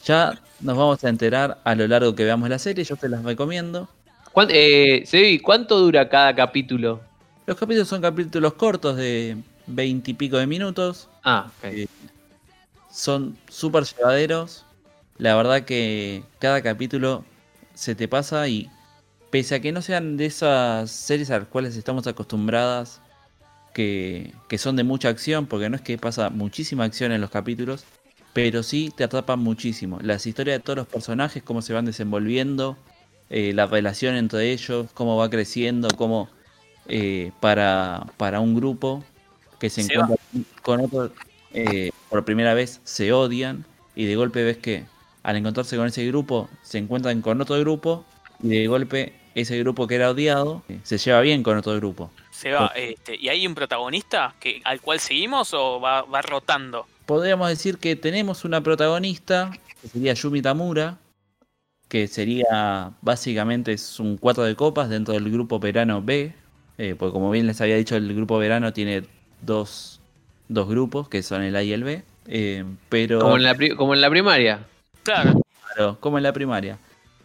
Ya 0.06 0.32
nos 0.60 0.78
vamos 0.78 1.04
a 1.04 1.10
enterar 1.10 1.60
a 1.62 1.74
lo 1.74 1.86
largo 1.86 2.14
que 2.14 2.24
veamos 2.24 2.48
la 2.48 2.58
serie, 2.58 2.84
yo 2.84 2.96
te 2.96 3.10
las 3.10 3.22
recomiendo. 3.22 3.86
¿Cuán- 4.32 4.48
eh, 4.50 5.02
Sebi, 5.04 5.40
¿cuánto 5.40 5.78
dura 5.78 6.08
cada 6.08 6.34
capítulo? 6.34 7.02
Los 7.44 7.58
capítulos 7.58 7.86
son 7.86 8.00
capítulos 8.00 8.54
cortos 8.54 8.96
de 8.96 9.36
20 9.66 10.12
y 10.12 10.14
pico 10.14 10.38
de 10.38 10.46
minutos, 10.46 11.10
Ah, 11.22 11.50
ok. 11.58 11.64
Eh, 11.64 11.86
son 12.90 13.36
súper 13.50 13.84
llevaderos. 13.84 14.64
La 15.18 15.36
verdad 15.36 15.64
que 15.66 16.24
cada 16.38 16.62
capítulo 16.62 17.26
se 17.74 17.94
te 17.94 18.08
pasa 18.08 18.48
y 18.48 18.70
pese 19.30 19.56
a 19.56 19.60
que 19.60 19.70
no 19.70 19.82
sean 19.82 20.16
de 20.16 20.24
esas 20.26 20.90
series 20.90 21.30
a 21.30 21.40
las 21.40 21.48
cuales 21.48 21.76
estamos 21.76 22.06
acostumbradas, 22.06 23.02
que, 23.74 24.32
que 24.48 24.58
son 24.58 24.76
de 24.76 24.84
mucha 24.84 25.08
acción, 25.10 25.46
porque 25.46 25.68
no 25.68 25.76
es 25.76 25.82
que 25.82 25.98
pasa 25.98 26.30
muchísima 26.30 26.84
acción 26.84 27.12
en 27.12 27.20
los 27.20 27.30
capítulos, 27.30 27.84
pero 28.32 28.62
sí 28.62 28.92
te 28.96 29.04
atrapan 29.04 29.40
muchísimo. 29.40 29.98
Las 30.02 30.26
historias 30.26 30.58
de 30.58 30.62
todos 30.62 30.78
los 30.78 30.86
personajes, 30.86 31.42
cómo 31.42 31.60
se 31.62 31.74
van 31.74 31.84
desenvolviendo, 31.84 32.78
eh, 33.30 33.52
la 33.54 33.66
relación 33.66 34.16
entre 34.16 34.52
ellos, 34.52 34.88
cómo 34.94 35.16
va 35.16 35.28
creciendo, 35.30 35.88
cómo 35.96 36.28
eh, 36.86 37.32
para, 37.40 38.06
para 38.16 38.40
un 38.40 38.54
grupo 38.54 39.04
que 39.58 39.70
se, 39.70 39.82
Se 39.82 39.94
encuentra 39.94 40.16
con 40.62 40.80
otro 40.80 41.12
eh, 41.54 41.90
por 42.10 42.24
primera 42.24 42.52
vez 42.52 42.80
se 42.84 43.12
odian 43.12 43.64
y 43.94 44.06
de 44.06 44.16
golpe 44.16 44.42
ves 44.42 44.58
que 44.58 44.84
al 45.22 45.36
encontrarse 45.36 45.76
con 45.76 45.86
ese 45.86 46.04
grupo 46.06 46.50
se 46.62 46.78
encuentran 46.78 47.22
con 47.22 47.40
otro 47.40 47.58
grupo 47.60 48.04
y 48.42 48.48
de 48.48 48.66
golpe 48.66 49.14
ese 49.36 49.58
grupo 49.60 49.86
que 49.86 49.94
era 49.94 50.10
odiado 50.10 50.62
eh, 50.68 50.80
se 50.82 50.98
lleva 50.98 51.20
bien 51.20 51.42
con 51.42 51.56
otro 51.56 51.74
grupo. 51.76 52.10
Se 52.44 52.52
va, 52.52 52.70
este, 52.76 53.16
¿y 53.16 53.30
hay 53.30 53.46
un 53.46 53.54
protagonista 53.54 54.34
que, 54.38 54.60
al 54.64 54.82
cual 54.82 55.00
seguimos 55.00 55.54
o 55.54 55.80
va, 55.80 56.02
va 56.02 56.20
rotando? 56.20 56.86
Podríamos 57.06 57.48
decir 57.48 57.78
que 57.78 57.96
tenemos 57.96 58.44
una 58.44 58.60
protagonista, 58.60 59.50
que 59.80 59.88
sería 59.88 60.12
Yumi 60.12 60.42
Tamura, 60.42 60.98
que 61.88 62.06
sería 62.06 62.92
básicamente 63.00 63.72
es 63.72 63.98
un 63.98 64.18
4 64.18 64.44
de 64.44 64.56
copas 64.56 64.90
dentro 64.90 65.14
del 65.14 65.30
grupo 65.30 65.58
verano 65.58 66.02
B, 66.02 66.34
eh, 66.76 66.94
porque 66.98 67.14
como 67.14 67.30
bien 67.30 67.46
les 67.46 67.62
había 67.62 67.76
dicho, 67.76 67.96
el 67.96 68.14
grupo 68.14 68.36
verano 68.36 68.74
tiene 68.74 69.04
dos, 69.40 70.02
dos 70.48 70.68
grupos, 70.68 71.08
que 71.08 71.22
son 71.22 71.44
el 71.44 71.56
A 71.56 71.62
y 71.62 71.72
el 71.72 71.82
B, 71.82 72.04
eh, 72.26 72.62
pero... 72.90 73.20
Como, 73.20 73.36
en 73.36 73.42
la 73.44 73.56
como 73.74 73.94
en 73.94 74.02
la 74.02 74.10
primaria. 74.10 74.66
Claro. 75.02 75.40
Claro, 75.72 75.96
como 75.98 76.18
en 76.18 76.24
la 76.24 76.34
primaria. 76.34 76.76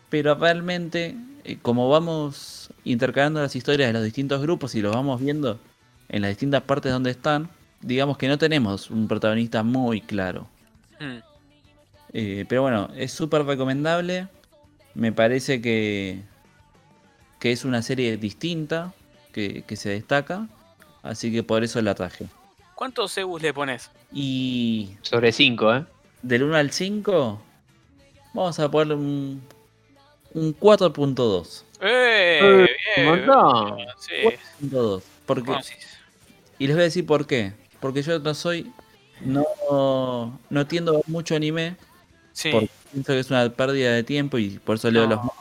Pero 0.09 0.35
realmente, 0.35 1.17
como 1.57 1.89
vamos 1.89 2.69
intercalando 2.83 3.41
las 3.41 3.55
historias 3.55 3.89
de 3.89 3.93
los 3.93 4.03
distintos 4.03 4.41
grupos 4.41 4.75
y 4.75 4.81
los 4.81 4.93
vamos 4.93 5.19
viendo 5.21 5.59
en 6.09 6.21
las 6.21 6.29
distintas 6.29 6.63
partes 6.63 6.91
donde 6.91 7.11
están, 7.11 7.49
digamos 7.81 8.17
que 8.17 8.27
no 8.27 8.37
tenemos 8.37 8.89
un 8.89 9.07
protagonista 9.07 9.63
muy 9.63 10.01
claro. 10.01 10.47
Mm. 10.99 11.17
Eh, 12.13 12.45
pero 12.49 12.63
bueno, 12.63 12.89
es 12.95 13.11
súper 13.11 13.45
recomendable. 13.45 14.27
Me 14.95 15.11
parece 15.11 15.61
que, 15.61 16.21
que 17.39 17.51
es 17.51 17.65
una 17.65 17.81
serie 17.81 18.17
distinta, 18.17 18.93
que, 19.31 19.63
que 19.63 19.75
se 19.75 19.89
destaca. 19.89 20.47
Así 21.03 21.31
que 21.31 21.43
por 21.43 21.63
eso 21.63 21.81
la 21.81 21.95
traje. 21.95 22.27
¿Cuántos 22.75 23.13
Zeus 23.13 23.41
le 23.41 23.53
pones? 23.53 23.91
Y 24.11 24.91
Sobre 25.01 25.31
5, 25.31 25.75
¿eh? 25.75 25.85
del 26.21 26.43
1 26.43 26.55
al 26.55 26.71
5, 26.71 27.41
vamos 28.33 28.59
a 28.59 28.69
ponerle 28.69 28.95
un, 28.95 29.41
un 30.33 30.53
4.2. 30.57 31.63
¡Eh! 31.81 32.39
Eh, 32.41 32.67
bien, 32.97 33.07
un 33.09 33.25
montón. 33.27 33.75
bien, 33.77 33.87
Sí. 33.99 34.13
4.2. 34.61 35.01
Porque, 35.25 35.43
Bueno, 35.43 35.63
sí. 35.63 35.73
y 36.57 36.67
les 36.67 36.75
voy 36.75 36.81
a 36.81 36.85
decir 36.85 37.05
por 37.05 37.25
qué. 37.27 37.53
Porque 37.79 38.01
yo 38.01 38.19
no 38.19 38.33
soy. 38.33 38.71
No, 39.21 39.45
no 40.49 40.67
tiendo 40.67 40.91
a 40.91 40.95
ver 40.95 41.03
mucho 41.07 41.35
anime. 41.35 41.75
Sí. 42.33 42.51
Porque 42.51 42.69
pienso 42.91 43.13
que 43.13 43.19
es 43.19 43.29
una 43.29 43.49
pérdida 43.49 43.91
de 43.93 44.03
tiempo 44.03 44.37
y 44.37 44.59
por 44.59 44.75
eso 44.77 44.89
leo 44.91 45.07
los. 45.07 45.19
No, 45.23 45.33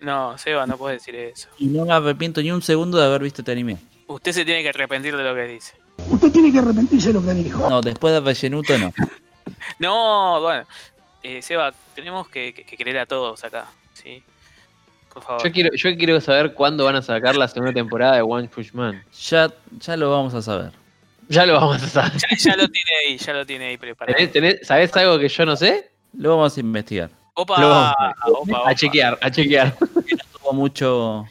no, 0.00 0.38
Seba, 0.38 0.66
no 0.66 0.76
puedes 0.76 1.00
decir 1.00 1.14
eso. 1.14 1.48
Y 1.58 1.66
no 1.66 1.84
me 1.84 1.92
arrepiento 1.92 2.40
ni 2.42 2.50
un 2.50 2.62
segundo 2.62 2.98
de 2.98 3.04
haber 3.06 3.22
visto 3.22 3.42
este 3.42 3.52
anime. 3.52 3.78
Usted 4.08 4.32
se 4.32 4.44
tiene 4.44 4.62
que 4.62 4.68
arrepentir 4.70 5.16
de 5.16 5.22
lo 5.22 5.34
que 5.34 5.42
dice. 5.46 5.74
Usted 6.10 6.30
tiene 6.32 6.50
que 6.52 6.58
arrepentirse 6.58 7.08
de 7.08 7.14
lo 7.14 7.22
que 7.24 7.32
dijo. 7.34 7.68
No, 7.68 7.80
después 7.80 8.12
de 8.12 8.20
Rellenuto 8.20 8.76
no. 8.78 8.92
No, 9.78 10.40
bueno. 10.40 10.66
Eh, 11.22 11.40
Seba, 11.42 11.72
tenemos 11.94 12.28
que, 12.28 12.52
que- 12.52 12.64
que 12.64 12.76
querer 12.76 12.98
a 12.98 13.06
todos 13.06 13.42
acá. 13.44 13.66
¿Sí? 14.02 14.22
Por 15.12 15.22
favor. 15.22 15.42
Yo 15.44 15.52
quiero, 15.52 15.74
yo 15.74 15.96
quiero 15.96 16.20
saber 16.20 16.54
cuándo 16.54 16.84
van 16.86 16.96
a 16.96 17.02
sacar 17.02 17.36
la 17.36 17.46
segunda 17.48 17.72
temporada 17.72 18.16
de 18.16 18.22
One 18.22 18.48
Punch 18.48 18.72
Man. 18.72 19.04
Ya, 19.28 19.52
ya 19.78 19.96
lo 19.96 20.10
vamos 20.10 20.32
a 20.34 20.40
saber. 20.42 20.72
Ya 21.28 21.44
lo 21.46 21.54
vamos 21.54 21.82
a 21.82 21.86
saber. 21.88 22.12
Ya, 22.30 22.36
ya 22.36 22.56
lo 22.56 22.68
tiene 22.68 22.90
ahí, 23.06 23.18
ya 23.18 23.32
lo 23.32 23.46
tiene 23.46 23.66
ahí 23.66 23.76
preparado. 23.76 24.18
¿Tenés- 24.18 24.32
tenés- 24.32 24.62
¿Sabés 24.64 24.94
algo 24.96 25.18
que 25.18 25.28
yo 25.28 25.44
no 25.46 25.54
sé? 25.56 25.90
Lo 26.14 26.30
vamos 26.36 26.56
a 26.56 26.60
investigar. 26.60 27.10
Opa, 27.34 27.60
Lo 27.60 27.68
vamos 27.68 27.94
a- 27.98 28.14
opa, 28.30 28.58
opa. 28.58 28.70
A 28.70 28.74
chequear, 28.74 29.18
a 29.20 29.30
chequear. 29.30 29.76
Tuvo 29.78 30.52
mucho, 30.52 31.26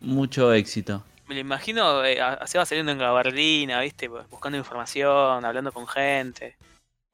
mucho 0.00 0.52
éxito. 0.52 1.02
Me 1.28 1.34
lo 1.36 1.40
imagino 1.40 2.04
eh, 2.04 2.20
a, 2.20 2.34
a 2.34 2.46
Seba 2.46 2.66
saliendo 2.66 2.92
en 2.92 2.98
gabardina, 2.98 3.80
¿viste? 3.80 4.08
Buscando 4.08 4.58
información, 4.58 5.44
hablando 5.44 5.72
con 5.72 5.86
gente. 5.88 6.56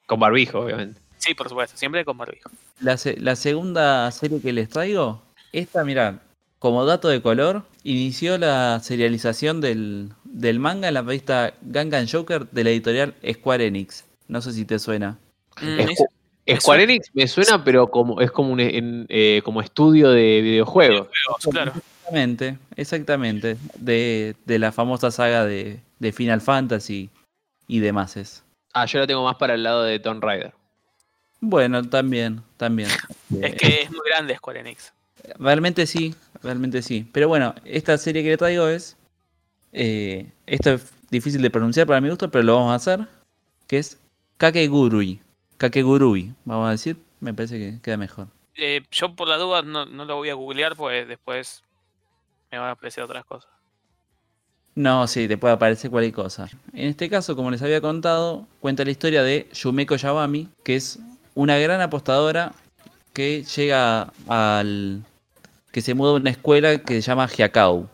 Con 0.07 0.19
barbijo, 0.19 0.61
obviamente. 0.61 1.01
Sí, 1.19 1.35
por 1.35 1.49
supuesto, 1.49 1.77
siempre 1.77 2.05
con 2.05 2.17
barbijo. 2.19 2.51
La, 2.81 2.97
se- 2.97 3.19
la 3.21 3.37
segunda 3.37 4.11
serie 4.13 4.41
que 4.41 4.53
les 4.53 4.69
traigo, 4.69 5.23
esta, 5.53 5.85
mirad, 5.85 6.17
como 6.59 6.85
dato 6.85 7.09
de 7.09 7.21
color, 7.23 7.65
inició 7.85 8.39
la 8.39 8.81
serialización 8.83 9.61
del, 9.61 10.11
del 10.25 10.59
manga 10.61 10.89
en 10.89 10.95
la 10.95 11.03
revista 11.03 11.55
Gangan 11.63 12.07
Joker 12.09 12.49
de 12.51 12.65
la 12.65 12.71
editorial 12.71 13.15
Square 13.33 13.67
Enix. 13.67 14.05
No 14.29 14.41
sé 14.41 14.53
si 14.53 14.65
te 14.65 14.79
suena. 14.79 15.19
Mm, 15.61 16.57
Square. 16.61 16.83
Enix 16.85 17.11
me 17.15 17.27
suena, 17.29 17.63
pero 17.65 17.89
como 17.91 18.21
es 18.21 18.31
como 18.31 18.53
un 18.53 18.61
en- 18.61 19.07
eh, 19.09 19.43
como 19.45 19.61
estudio 19.61 20.11
de 20.11 20.41
videojuegos. 20.41 21.09
Claro. 21.51 21.73
Exactamente, 21.75 22.59
exactamente. 22.77 23.57
De, 23.77 24.35
de 24.47 24.59
la 24.59 24.73
famosa 24.73 25.11
saga 25.11 25.45
de, 25.45 25.81
de 25.99 26.13
Final 26.13 26.41
Fantasy 26.41 27.11
y 27.67 27.81
demás. 27.81 28.17
Es. 28.17 28.45
Ah, 28.73 28.87
yo 28.87 28.99
la 29.01 29.07
tengo 29.07 29.25
más 29.25 29.37
para 29.37 29.55
el 29.55 29.63
lado 29.63 29.83
de 29.83 29.99
Tomb 29.99 30.23
Raider. 30.23 30.53
Bueno, 31.41 31.83
también, 31.89 32.43
también. 32.57 32.89
Es 33.43 33.55
que 33.57 33.83
es 33.83 33.91
muy 33.91 34.01
grande 34.09 34.35
Square 34.37 34.61
Enix. 34.61 34.93
Realmente 35.39 35.87
sí, 35.87 36.15
realmente 36.43 36.83
sí. 36.83 37.09
Pero 37.13 37.29
bueno, 37.29 37.55
esta 37.65 37.99
serie 37.99 38.23
que 38.23 38.31
le 38.31 38.37
traigo 38.37 38.69
es. 38.69 38.97
eh, 39.73 40.31
esto 40.47 40.73
es 40.73 40.93
difícil 41.11 41.43
de 41.43 41.51
pronunciar 41.51 41.87
para 41.87 42.01
mi 42.01 42.09
gusto, 42.09 42.31
pero 42.31 42.45
lo 42.45 42.57
vamos 42.57 42.73
a 42.73 42.77
hacer. 42.77 43.07
Que 43.67 43.79
es 43.79 43.99
Kakegurui. 44.39 45.21
Kakegurui, 45.59 46.33
vamos 46.45 46.69
a 46.69 46.71
decir. 46.73 46.97
Me 47.21 47.35
parece 47.35 47.59
que 47.59 47.81
queda 47.83 47.97
mejor. 47.97 48.29
Eh, 48.55 48.83
yo 48.91 49.15
por 49.15 49.29
las 49.29 49.39
dudas 49.39 49.65
no, 49.65 49.87
no 49.87 50.05
lo 50.05 50.17
voy 50.17 50.31
a 50.31 50.35
googlear, 50.35 50.75
pues 50.77 51.07
después 51.07 51.63
me 52.51 52.59
van 52.59 52.69
a 52.69 52.73
aparecer 52.73 53.05
otras 53.05 53.25
cosas. 53.25 53.51
No, 54.75 55.07
sí, 55.09 55.27
te 55.27 55.37
puede 55.37 55.55
aparecer 55.55 55.91
cualquier 55.91 56.15
cosa. 56.15 56.49
En 56.73 56.89
este 56.89 57.11
caso, 57.11 57.35
como 57.35 57.51
les 57.51 57.63
había 57.63 57.81
contado, 57.81 58.47
cuenta 58.61 58.85
la 58.85 58.93
historia 58.93 59.25
de 59.25 59.49
Yumeko 59.53 59.97
Yabami, 59.97 60.49
que 60.63 60.77
es 60.77 61.01
una 61.39 61.57
gran 61.59 61.81
apostadora 61.81 62.53
que 63.13 63.45
llega 63.45 64.13
al... 64.27 65.05
que 65.71 65.81
se 65.83 65.95
muda 65.95 66.11
a 66.11 66.15
una 66.15 66.31
escuela 66.31 66.79
que 66.79 66.95
se 66.95 67.03
llama 67.03 67.29
Hyakau, 67.29 67.89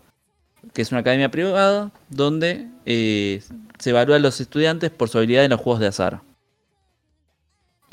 que 0.73 0.81
es 0.81 0.91
una 0.93 1.01
academia 1.03 1.31
privada 1.31 1.91
donde 2.09 2.67
eh, 2.87 3.43
se 3.79 3.91
evalúan 3.91 4.23
los 4.23 4.41
estudiantes 4.41 4.91
por 4.91 5.11
su 5.11 5.19
habilidad 5.19 5.45
en 5.45 5.51
los 5.51 5.61
juegos 5.61 5.81
de 5.81 5.89
azar. 5.89 6.21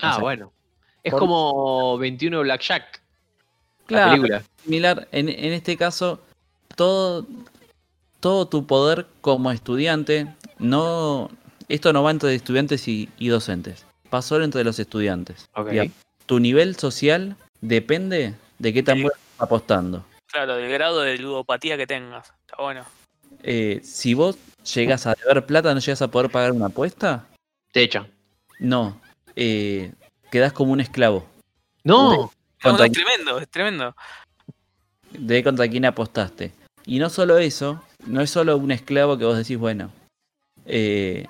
Ah, 0.02 0.12
O 0.12 0.14
sea, 0.14 0.22
bueno. 0.22 0.54
Es 1.04 1.12
por- 1.12 1.20
como 1.20 1.97
21 1.97 2.41
Blackjack. 2.41 3.02
La 3.89 3.97
Claro, 3.97 4.12
película. 4.12 4.43
similar. 4.64 5.08
En, 5.12 5.28
en 5.28 5.52
este 5.54 5.76
caso, 5.76 6.22
todo, 6.78 7.26
todo 8.22 8.47
tu 8.47 8.66
poder 8.66 9.06
como 9.20 9.52
estudiante, 9.52 10.34
no, 10.60 11.30
esto 11.68 11.91
no 11.91 12.04
va 12.04 12.12
entre 12.12 12.34
estudiantes 12.36 12.88
y, 12.88 13.10
y 13.18 13.28
docentes, 13.28 13.86
va 14.14 14.22
solo 14.22 14.43
entre 14.45 14.64
los 14.64 14.80
estudiantes. 14.80 15.47
Ok. 15.55 15.70
Digamos, 15.70 15.93
tu 16.26 16.39
nivel 16.39 16.76
social 16.76 17.36
depende 17.62 18.36
de 18.59 18.74
qué 18.74 18.84
tan 18.84 18.97
Sí. 18.97 19.01
bueno 19.03 19.16
estás 19.16 19.41
apostando. 19.41 20.05
Claro, 20.28 20.55
del 20.55 20.72
grado 20.72 21.01
de 21.01 21.18
ludopatía 21.18 21.78
que 21.78 21.88
tengas. 21.88 22.34
Está 22.47 22.62
bueno. 22.62 22.86
Eh, 23.43 23.80
si 23.84 24.14
vos 24.14 24.38
llegas 24.74 25.07
a 25.07 25.14
deber 25.16 25.45
plata, 25.45 25.74
¿no 25.74 25.80
llegas 25.80 26.01
a 26.01 26.09
poder 26.09 26.30
pagar 26.32 26.51
una 26.51 26.68
apuesta? 26.68 27.26
Te 27.72 27.84
echan. 27.84 28.07
No. 28.59 28.99
Eh, 29.36 29.91
quedás 30.32 30.53
como 30.53 30.72
un 30.74 30.80
esclavo. 30.82 31.26
No. 31.84 32.32
No, 32.64 32.84
es 32.84 32.91
tremendo, 32.91 33.39
es 33.39 33.49
tremendo. 33.49 33.95
de 35.12 35.43
contra 35.43 35.68
quién 35.68 35.84
apostaste. 35.86 36.53
Y 36.86 36.99
no 36.99 37.09
solo 37.09 37.38
eso, 37.38 37.84
no 38.05 38.22
es 38.22 38.30
solo 38.30 38.55
un 38.57 38.72
esclavo 38.72 39.18
que 39.18 39.26
vos 39.26 39.38
decís, 39.38 39.57
bueno, 39.57 39.91
eh, 40.66 41.26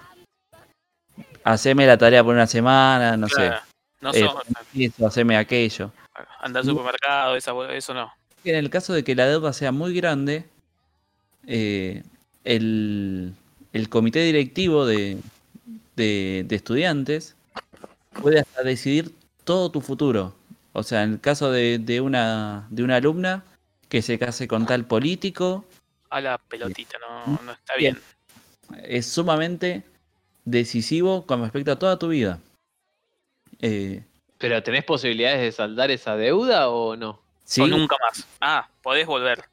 haceme 1.43 1.85
la 1.87 1.97
tarea 1.97 2.23
por 2.23 2.33
una 2.33 2.47
semana, 2.47 3.17
no 3.17 3.27
Claro, 3.27 3.61
No 4.01 4.13
sé, 4.13 4.21
eh, 4.21 4.29
eso, 4.85 5.07
haceme 5.07 5.37
aquello. 5.37 5.91
andar 6.41 6.61
al 6.61 6.69
supermercado, 6.69 7.35
esa, 7.35 7.51
eso 7.73 7.93
no. 7.93 8.11
En 8.43 8.55
el 8.55 8.69
caso 8.69 8.93
de 8.93 9.03
que 9.03 9.15
la 9.15 9.27
deuda 9.27 9.53
sea 9.53 9.71
muy 9.71 9.93
grande, 9.93 10.45
eh, 11.47 12.03
el, 12.43 13.33
el 13.73 13.89
comité 13.89 14.19
directivo 14.23 14.85
de, 14.85 15.17
de, 15.95 16.43
de 16.47 16.55
estudiantes 16.55 17.35
puede 18.21 18.39
hasta 18.39 18.63
decidir 18.63 19.13
todo 19.43 19.69
tu 19.71 19.81
futuro. 19.81 20.35
O 20.73 20.83
sea, 20.83 21.03
en 21.03 21.13
el 21.13 21.19
caso 21.19 21.51
de, 21.51 21.79
de 21.79 22.01
una, 22.01 22.67
de 22.69 22.83
una 22.83 22.95
alumna 22.97 23.43
que 23.89 24.01
se 24.01 24.17
case 24.17 24.47
con 24.47 24.65
tal 24.65 24.85
político, 24.85 25.65
A 26.09 26.21
la 26.21 26.37
pelotita, 26.37 26.97
no, 26.99 27.39
no 27.43 27.51
está 27.51 27.75
bien. 27.77 27.99
es 28.83 29.05
sumamente 29.05 29.83
decisivo 30.45 31.25
con 31.25 31.41
respecto 31.41 31.71
a 31.71 31.79
toda 31.79 31.97
tu 31.99 32.09
vida. 32.09 32.39
Eh, 33.59 34.03
¿Pero 34.37 34.61
tenés 34.63 34.83
posibilidades 34.83 35.41
de 35.41 35.51
saldar 35.51 35.91
esa 35.91 36.15
deuda 36.15 36.69
o 36.69 36.95
no? 36.95 37.19
sí, 37.45 37.61
O 37.61 37.67
nunca 37.67 37.95
más. 38.01 38.25
Ah, 38.39 38.67
podés 38.81 39.05
volver. 39.05 39.43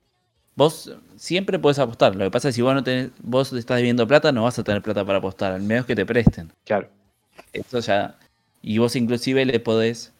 vos 0.55 0.91
siempre 1.16 1.59
podés 1.59 1.78
apostar. 1.78 2.16
Lo 2.16 2.24
que 2.24 2.30
pasa 2.30 2.49
es 2.49 2.55
que 2.55 2.57
si 2.57 2.62
vos 2.62 2.74
no 2.74 2.82
tenés, 2.82 3.11
vos 3.20 3.53
estás 3.53 3.76
debiendo 3.78 4.07
plata, 4.07 4.32
no 4.32 4.45
vas 4.45 4.59
a 4.59 4.64
tener 4.64 4.82
plata 4.82 5.05
para 5.05 5.18
apostar, 5.18 5.53
al 5.53 5.62
menos 5.62 5.84
que 5.86 5.95
te 5.95 6.07
presten. 6.07 6.53
Claro. 6.64 6.89
Eso 7.53 7.80
ya. 7.80 8.16
Y 8.62 8.78
vos 8.78 8.97
inclusive 8.97 9.45
le 9.45 9.61
podés 9.61 10.12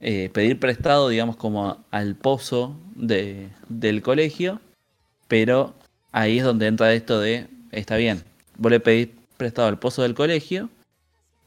eh, 0.00 0.30
pedir 0.32 0.58
prestado, 0.58 1.08
digamos, 1.08 1.36
como 1.36 1.84
al 1.90 2.16
pozo 2.16 2.76
de, 2.94 3.48
del 3.68 4.02
colegio, 4.02 4.60
pero 5.28 5.74
ahí 6.12 6.38
es 6.38 6.44
donde 6.44 6.66
entra 6.66 6.92
esto 6.92 7.20
de, 7.20 7.46
está 7.72 7.96
bien, 7.96 8.22
vos 8.56 8.70
le 8.72 8.80
pedís 8.80 9.08
prestado 9.44 9.68
al 9.68 9.78
pozo 9.78 10.00
del 10.00 10.14
colegio, 10.14 10.70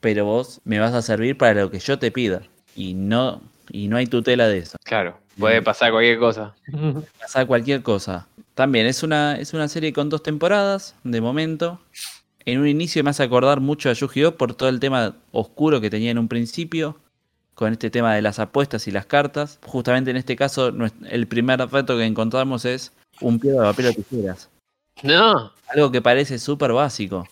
pero 0.01 0.23
vos 0.23 0.61
me 0.65 0.77
vas 0.77 0.93
a 0.93 1.01
servir 1.01 1.35
para 1.35 1.61
lo 1.61 1.71
que 1.71 1.79
yo 1.79 1.97
te 1.97 2.11
pida. 2.11 2.43
Y 2.75 2.93
no, 2.93 3.41
y 3.71 3.87
no 3.87 3.97
hay 3.97 4.05
tutela 4.05 4.47
de 4.47 4.59
eso. 4.59 4.77
Claro. 4.83 5.17
Puede 5.39 5.63
pasar 5.63 5.89
cualquier 5.91 6.19
cosa. 6.19 6.55
Pasar 7.19 7.47
cualquier 7.47 7.81
cosa. 7.81 8.27
También 8.53 8.85
es 8.85 9.01
una, 9.01 9.39
es 9.39 9.55
una 9.55 9.67
serie 9.67 9.93
con 9.93 10.09
dos 10.09 10.21
temporadas, 10.21 10.93
de 11.03 11.21
momento. 11.21 11.79
En 12.45 12.59
un 12.59 12.67
inicio 12.67 13.03
me 13.03 13.09
hace 13.09 13.23
acordar 13.23 13.59
mucho 13.59 13.89
a 13.89 13.93
Yu-Gi-Oh! 13.93 14.37
por 14.37 14.53
todo 14.53 14.69
el 14.69 14.79
tema 14.79 15.15
oscuro 15.31 15.81
que 15.81 15.89
tenía 15.89 16.11
en 16.11 16.19
un 16.19 16.27
principio, 16.27 16.97
con 17.55 17.71
este 17.73 17.89
tema 17.89 18.13
de 18.13 18.21
las 18.21 18.37
apuestas 18.37 18.87
y 18.87 18.91
las 18.91 19.07
cartas. 19.07 19.59
Justamente 19.65 20.11
en 20.11 20.17
este 20.17 20.35
caso, 20.35 20.71
el 21.09 21.27
primer 21.27 21.59
reto 21.71 21.97
que 21.97 22.05
encontramos 22.05 22.63
es 22.65 22.91
un 23.21 23.39
piedra, 23.39 23.63
papel 23.63 23.87
o 23.87 23.93
tijeras. 23.93 24.49
No. 25.01 25.51
Algo 25.69 25.91
que 25.91 26.01
parece 26.01 26.37
súper 26.37 26.73
básico. 26.73 27.27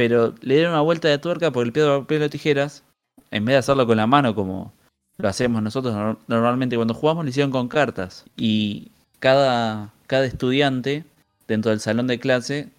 Pero 0.00 0.34
le 0.40 0.54
dieron 0.54 0.72
una 0.72 0.80
vuelta 0.80 1.08
de 1.08 1.18
tuerca 1.18 1.50
por 1.50 1.66
el 1.66 1.72
piedra, 1.74 1.98
papel 2.00 2.22
o 2.22 2.30
tijeras. 2.30 2.82
En 3.30 3.44
vez 3.44 3.52
de 3.52 3.58
hacerlo 3.58 3.86
con 3.86 3.98
la 3.98 4.06
mano 4.06 4.34
como 4.34 4.72
lo 5.18 5.28
hacemos 5.28 5.62
nosotros 5.62 5.94
nor- 5.94 6.16
normalmente 6.26 6.74
cuando 6.76 6.94
jugamos, 6.94 7.22
lo 7.22 7.28
hicieron 7.28 7.50
con 7.50 7.68
cartas. 7.68 8.24
Y 8.34 8.92
cada, 9.18 9.92
cada 10.06 10.24
estudiante 10.24 11.04
dentro 11.46 11.70
del 11.70 11.80
salón 11.80 12.06
de 12.06 12.18
clase 12.18 12.70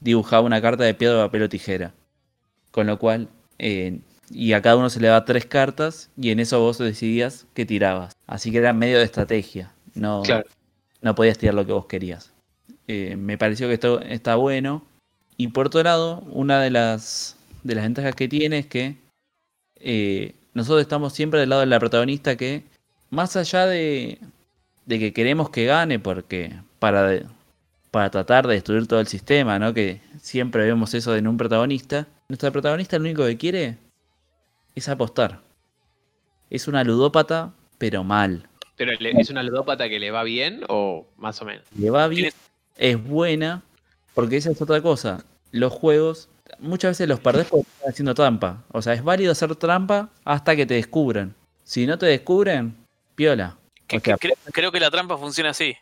dibujaba 0.00 0.46
una 0.46 0.62
carta 0.62 0.84
de 0.84 0.94
piedra, 0.94 1.26
papel 1.26 1.42
o 1.42 1.48
tijera. 1.50 1.92
Con 2.70 2.86
lo 2.86 2.98
cual, 2.98 3.28
eh, 3.58 3.98
y 4.30 4.54
a 4.54 4.62
cada 4.62 4.76
uno 4.76 4.88
se 4.88 4.98
le 4.98 5.08
daba 5.08 5.26
tres 5.26 5.44
cartas 5.44 6.08
y 6.16 6.30
en 6.30 6.40
eso 6.40 6.58
vos 6.58 6.78
decidías 6.78 7.44
qué 7.52 7.66
tirabas. 7.66 8.14
Así 8.26 8.50
que 8.50 8.56
era 8.58 8.72
medio 8.72 8.96
de 8.96 9.04
estrategia. 9.04 9.72
No, 9.94 10.22
Claro. 10.22 10.46
no 11.02 11.14
podías 11.14 11.36
tirar 11.36 11.54
lo 11.54 11.66
que 11.66 11.72
vos 11.72 11.84
querías. 11.84 12.32
Eh, 12.88 13.14
me 13.18 13.36
pareció 13.36 13.68
que 13.68 13.74
esto 13.74 14.00
está 14.00 14.36
bueno. 14.36 14.86
Y 15.36 15.48
por 15.48 15.66
otro 15.66 15.82
lado, 15.82 16.20
una 16.30 16.60
de 16.60 16.70
las, 16.70 17.36
de 17.62 17.74
las 17.74 17.84
ventajas 17.84 18.14
que 18.14 18.28
tiene 18.28 18.58
es 18.58 18.66
que 18.66 18.96
eh, 19.76 20.34
nosotros 20.54 20.82
estamos 20.82 21.12
siempre 21.12 21.40
del 21.40 21.48
lado 21.48 21.60
de 21.60 21.66
la 21.66 21.80
protagonista 21.80 22.36
que, 22.36 22.62
más 23.10 23.36
allá 23.36 23.66
de, 23.66 24.18
de 24.86 24.98
que 24.98 25.12
queremos 25.12 25.50
que 25.50 25.64
gane, 25.64 25.98
porque 25.98 26.52
para, 26.78 27.06
de- 27.08 27.26
para 27.90 28.10
tratar 28.10 28.46
de 28.46 28.54
destruir 28.54 28.86
todo 28.86 29.00
el 29.00 29.06
sistema, 29.06 29.58
¿no? 29.58 29.74
Que 29.74 30.00
siempre 30.20 30.64
vemos 30.64 30.94
eso 30.94 31.14
en 31.16 31.26
un 31.26 31.36
protagonista, 31.36 32.06
nuestra 32.28 32.50
protagonista 32.50 32.96
lo 32.98 33.04
único 33.04 33.24
que 33.26 33.36
quiere 33.36 33.76
es 34.74 34.88
apostar. 34.88 35.40
Es 36.48 36.68
una 36.68 36.84
ludópata, 36.84 37.52
pero 37.78 38.04
mal. 38.04 38.48
¿Pero 38.76 38.92
es 38.98 39.30
una 39.30 39.42
ludópata 39.42 39.88
que 39.88 39.98
le 39.98 40.10
va 40.10 40.22
bien 40.22 40.62
o 40.68 41.06
más 41.16 41.40
o 41.42 41.44
menos? 41.44 41.64
le 41.78 41.90
va 41.90 42.08
bien, 42.08 42.32
es 42.76 43.02
buena, 43.02 43.62
porque 44.14 44.36
esa 44.36 44.50
es 44.50 44.60
otra 44.60 44.80
cosa. 44.80 45.24
Los 45.50 45.72
juegos, 45.72 46.28
muchas 46.58 46.92
veces 46.92 47.08
los 47.08 47.20
perdés 47.20 47.46
porque 47.48 47.68
están 47.76 47.90
haciendo 47.90 48.14
trampa. 48.14 48.62
O 48.72 48.82
sea, 48.82 48.94
es 48.94 49.02
válido 49.04 49.32
hacer 49.32 49.54
trampa 49.56 50.10
hasta 50.24 50.56
que 50.56 50.66
te 50.66 50.74
descubran. 50.74 51.34
Si 51.64 51.86
no 51.86 51.98
te 51.98 52.06
descubren, 52.06 52.74
piola. 53.14 53.56
Que- 53.86 54.00
sea, 54.00 54.16
creo 54.52 54.72
que 54.72 54.80
la 54.80 54.90
trampa 54.90 55.18
funciona 55.18 55.50
así. 55.50 55.74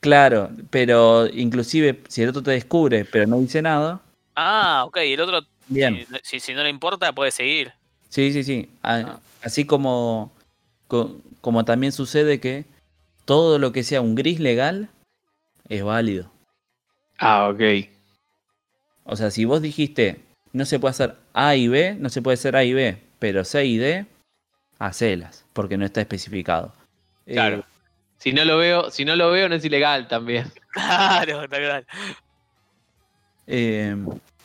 claro, 0.00 0.50
pero 0.70 1.26
inclusive 1.26 2.00
si 2.08 2.22
el 2.22 2.30
otro 2.30 2.42
te 2.42 2.52
descubre 2.52 3.04
pero 3.04 3.26
no 3.26 3.38
dice 3.38 3.60
nada, 3.60 4.00
Ah, 4.34 4.84
ok, 4.86 4.96
el 4.98 5.20
otro, 5.20 5.40
bien. 5.68 6.06
si, 6.22 6.54
no 6.54 6.62
le 6.62 6.70
importa, 6.70 7.12
puede 7.12 7.30
seguir. 7.30 7.72
Sí, 8.08 8.32
sí, 8.32 8.42
sí. 8.44 8.70
A- 8.82 9.18
Así 9.42 9.64
como, 9.66 10.32
co- 10.88 11.16
como 11.42 11.64
también 11.64 11.92
sucede 11.92 12.40
que 12.40 12.64
todo 13.26 13.58
lo 13.58 13.72
que 13.72 13.82
sea 13.82 14.00
un 14.00 14.14
gris 14.14 14.38
legal 14.40 14.88
es 15.68 15.82
válido. 15.82 16.30
Ah, 17.20 17.48
ok. 17.48 17.60
O 19.04 19.14
sea, 19.16 19.30
si 19.30 19.44
vos 19.44 19.62
dijiste 19.62 20.20
no 20.52 20.64
se 20.64 20.78
puede 20.80 20.90
hacer 20.90 21.16
A 21.32 21.54
y 21.54 21.68
B, 21.68 21.96
no 21.98 22.08
se 22.08 22.22
puede 22.22 22.34
hacer 22.34 22.56
A 22.56 22.64
y 22.64 22.72
B, 22.72 22.98
pero 23.18 23.44
C 23.44 23.64
y 23.66 23.76
D, 23.76 24.06
hacelas, 24.78 25.44
porque 25.52 25.76
no 25.76 25.84
está 25.84 26.00
especificado. 26.00 26.72
Eh, 27.26 27.34
Claro. 27.34 27.64
Si 28.18 28.32
no 28.32 28.44
lo 28.44 28.58
veo, 28.58 28.90
si 28.90 29.04
no 29.06 29.16
lo 29.16 29.30
veo, 29.30 29.48
no 29.48 29.54
es 29.54 29.64
ilegal 29.64 30.08
también. 30.08 30.46
Claro, 30.72 31.44
está 31.44 31.56
claro. 31.56 31.86
eh, 33.46 33.96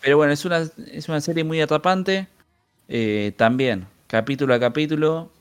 pero 0.01 0.17
bueno, 0.17 0.33
es 0.33 0.43
una, 0.45 0.63
es 0.91 1.07
una 1.09 1.21
serie 1.21 1.43
muy 1.43 1.61
atrapante. 1.61 2.27
Eh, 2.87 3.33
también, 3.37 3.85
capítulo 4.07 4.53
a 4.53 4.59
capítulo, 4.59 5.31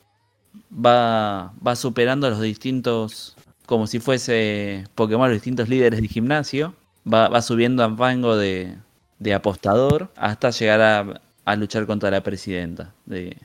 va, 0.70 1.53
va 1.66 1.76
superando 1.76 2.26
a 2.26 2.30
los 2.30 2.41
distintos, 2.41 3.37
como 3.66 3.87
si 3.87 3.99
fuese 4.01 4.85
Pokémon, 4.95 5.28
los 5.28 5.37
distintos 5.37 5.68
líderes 5.68 6.01
del 6.01 6.09
gimnasio. 6.09 6.74
Va, 7.13 7.29
va 7.29 7.43
subiendo 7.43 7.85
a 7.85 7.89
rango 7.89 8.37
de, 8.37 8.75
de 9.19 9.35
apostador 9.35 10.11
hasta 10.17 10.51
llegar 10.51 10.81
a, 10.81 11.21
a 11.45 11.57
luchar 11.57 11.87
contra 11.87 12.11
la 12.11 12.23
presidenta 12.23 12.95
de, 13.05 13.37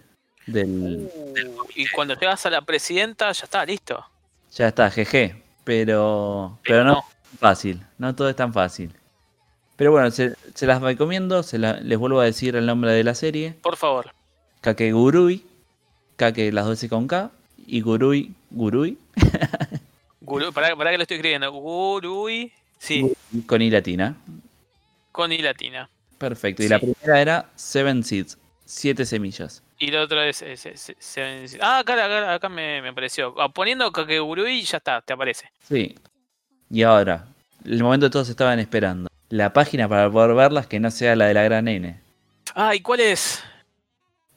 del... 0.47 1.09
Y 1.75 1.87
cuando 1.89 2.13
llegas 2.15 2.45
a 2.45 2.49
la 2.49 2.61
presidenta, 2.61 3.31
ya 3.31 3.43
está, 3.43 3.65
listo. 3.65 4.05
Ya 4.53 4.67
está, 4.69 4.89
GG. 4.89 5.35
Pero, 5.65 6.57
pero 6.63 6.83
no, 6.83 6.93
es 6.99 7.29
tan 7.29 7.37
fácil, 7.39 7.81
no 7.97 8.15
todo 8.15 8.29
es 8.29 8.35
tan 8.35 8.53
fácil. 8.53 8.91
Pero 9.75 9.91
bueno, 9.91 10.09
se, 10.11 10.35
se 10.55 10.65
las 10.65 10.81
recomiendo, 10.81 11.43
se 11.43 11.57
la- 11.59 11.79
les 11.79 11.97
vuelvo 11.97 12.19
a 12.19 12.25
decir 12.25 12.55
el 12.55 12.65
nombre 12.65 12.91
de 12.91 13.03
la 13.03 13.13
serie. 13.13 13.53
Por 13.61 13.75
favor. 13.77 14.11
Kakegurui, 14.61 15.45
Kake 16.17 16.51
las 16.51 16.65
12 16.65 16.89
con 16.89 17.07
K. 17.07 17.29
y 17.67 17.81
Gurui. 17.81 18.33
¿Gurui? 18.49 18.97
Guru, 20.21 20.51
pará, 20.51 20.75
pará 20.75 20.91
que 20.91 20.97
lo 20.97 21.03
estoy 21.03 21.17
escribiendo. 21.17 21.51
Gurui. 21.51 22.51
Sí, 22.79 23.11
Con 23.45 23.61
I 23.61 23.69
latina. 23.69 24.15
con 25.11 25.31
I 25.31 25.37
latina. 25.39 25.87
Perfecto. 26.17 26.63
Y 26.63 26.65
Sí. 26.65 26.69
la 26.71 26.79
primera 26.79 27.21
era 27.21 27.49
Seven 27.55 28.03
Seeds. 28.03 28.37
Siete 28.65 29.05
semillas. 29.05 29.61
Y 29.79 29.91
lo 29.91 30.01
otro 30.01 30.21
es. 30.21 30.41
es- 30.41 30.65
es- 30.65 30.89
es- 30.89 31.57
ah, 31.61 31.79
acá, 31.79 31.93
acá, 31.93 32.33
acá 32.33 32.49
me, 32.49 32.81
me 32.81 32.89
apareció. 32.89 33.33
Ah, 33.39 33.49
poniendo 33.49 33.91
Kakegurui 33.91 34.61
ya 34.63 34.77
está, 34.77 35.01
te 35.01 35.13
aparece. 35.13 35.49
Sí. 35.67 35.95
Y 36.69 36.83
ahora, 36.83 37.25
el 37.65 37.81
momento 37.83 38.07
que 38.07 38.11
todos 38.11 38.29
estaban 38.29 38.59
esperando. 38.59 39.09
La 39.29 39.53
página 39.53 39.87
para 39.87 40.09
poder 40.11 40.35
verlas 40.35 40.67
que 40.67 40.79
no 40.79 40.89
sea 40.91 41.15
la 41.15 41.25
de 41.27 41.33
la 41.33 41.43
gran 41.43 41.67
N. 41.67 41.99
Ah, 42.55 42.75
¿y 42.75 42.81
cuál 42.81 42.99
es? 42.99 43.43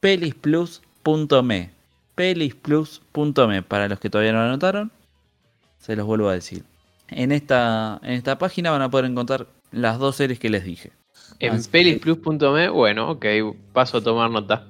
Pelisplus.me. 0.01 1.70
Pelisplus.me. 2.14 3.62
Para 3.62 3.88
los 3.88 3.99
que 4.01 4.11
todavía 4.11 4.32
no 4.32 4.38
lo 4.40 4.45
anotaron, 4.47 4.90
se 5.78 5.97
los 5.97 6.07
vuelvo 6.07 6.28
a 6.28 6.34
decir. 6.34 6.64
En 7.16 7.32
esta, 7.32 8.00
en 8.02 8.12
esta 8.12 8.38
página 8.38 8.70
van 8.70 8.82
a 8.82 8.90
poder 8.90 9.06
encontrar 9.06 9.46
las 9.70 9.98
dos 9.98 10.16
series 10.16 10.38
que 10.38 10.50
les 10.50 10.64
dije. 10.64 10.92
En 11.38 11.54
Así 11.54 11.68
pelisplus.me, 11.70 12.68
bueno, 12.68 13.10
ok, 13.10 13.24
paso 13.72 13.98
a 13.98 14.02
tomar 14.02 14.30
nota. 14.30 14.66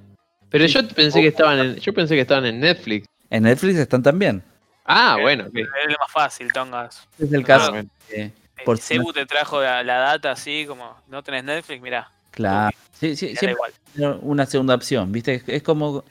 Pero 0.51 0.67
yo 0.67 0.87
pensé 0.89 1.21
que 1.21 1.29
estaban 1.29 1.59
en, 1.59 1.77
yo 1.77 1.93
pensé 1.95 2.15
que 2.15 2.21
estaban 2.23 2.45
en 2.47 2.61
Netflix. 2.61 3.07
En 3.31 3.45
Netflix 3.45 3.77
están 3.79 4.03
también. 4.03 4.43
Ah, 4.85 5.17
Eh, 5.19 5.23
bueno. 5.23 5.45
Es 5.55 5.55
lo 5.55 5.97
más 6.01 6.13
fácil, 6.13 6.53
Tongas. 6.53 7.07
Es 7.19 7.33
el 7.33 7.43
Ah, 7.43 7.47
caso. 7.47 7.73
de- 7.73 7.87
Eh, 8.11 8.31
Por 8.65 8.79
Cebu 8.79 9.13
te 9.13 9.25
trajo 9.27 9.61
la, 9.63 9.83
la 9.83 9.97
data 9.99 10.33
así, 10.33 10.67
como 10.67 10.95
no 11.09 11.23
tenés 11.23 11.45
Netflix, 11.45 11.81
mirá. 11.83 12.11
claro. 12.31 12.77
Sí, 12.93 13.17
sí, 13.17 13.35
siempre 13.35 13.53
igual. 13.53 14.19
una 14.23 14.47
segunda 14.47 14.75
opción, 14.75 15.11
¿viste? 15.11 15.35
Es- 15.35 15.49
Es 15.49 15.63
como 15.63 16.05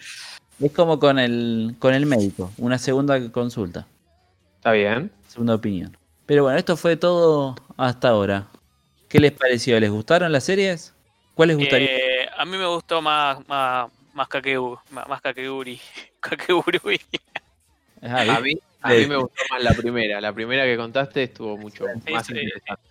es 0.60 0.72
como 0.74 1.00
con 1.00 1.18
el 1.20 1.76
con 1.80 1.94
el 1.94 2.06
médico, 2.06 2.52
una 2.58 2.78
segunda 2.78 3.32
consulta, 3.32 3.88
Está 4.58 4.72
bien. 4.74 5.12
segunda 5.28 5.56
opinión. 5.56 5.96
Pero 6.32 6.44
bueno, 6.44 6.58
esto 6.58 6.78
fue 6.78 6.96
todo 6.96 7.56
hasta 7.76 8.08
ahora. 8.08 8.48
¿Qué 9.10 9.20
les 9.20 9.34
pareció? 9.34 9.78
¿Les 9.82 9.92
gustaron 9.92 10.32
las 10.32 10.46
series? 10.46 10.94
¿Cuál 11.34 11.50
les 11.50 11.58
gustaría? 11.58 11.90
Eh, 11.90 12.30
a 12.38 12.46
mí 12.46 12.56
me 12.56 12.68
gustó 12.68 13.02
más, 13.02 13.46
más, 13.50 13.92
más 14.14 14.30
Kakegu, 14.30 14.80
más, 14.92 15.10
más 15.10 15.20
Kakeguri. 15.20 15.78
Kakegurui. 16.22 17.02
Ah, 18.02 18.22
A 18.38 18.40
mí, 18.40 18.54
a 18.82 18.94
mí 18.94 19.08
me 19.08 19.18
gustó 19.18 19.44
más 19.50 19.62
la 19.62 19.74
primera. 19.74 20.22
La 20.22 20.32
primera 20.32 20.64
que 20.64 20.78
contaste 20.78 21.24
estuvo 21.24 21.58
mucho 21.58 21.84
Sí, 22.06 22.14
más 22.14 22.26
sí. 22.26 22.32
interesante. 22.32 22.82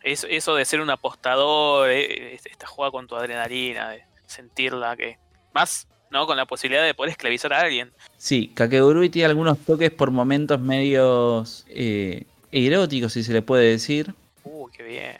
Eso, 0.00 0.26
eso 0.26 0.54
de 0.54 0.64
ser 0.64 0.80
un 0.80 0.88
apostador, 0.88 1.90
eh, 1.90 2.36
esta 2.42 2.66
jugada 2.66 2.90
con 2.90 3.06
tu 3.06 3.16
adrenalina, 3.16 3.90
de 3.90 4.02
sentirla, 4.24 4.96
que 4.96 5.18
más, 5.52 5.86
¿no? 6.08 6.26
Con 6.26 6.38
la 6.38 6.46
posibilidad 6.46 6.86
de 6.86 6.94
poder 6.94 7.10
esclavizar 7.10 7.52
a 7.52 7.60
alguien. 7.60 7.92
Sí, 8.16 8.50
Kakegurui 8.54 9.10
tiene 9.10 9.26
algunos 9.26 9.58
toques 9.58 9.90
por 9.90 10.10
momentos 10.10 10.58
medios 10.58 11.66
eh, 11.68 12.24
eróticos, 12.52 13.12
si 13.12 13.22
se 13.22 13.32
le 13.32 13.42
puede 13.42 13.70
decir. 13.70 14.14
Uh, 14.44 14.68
qué 14.68 14.82
bien. 14.82 15.16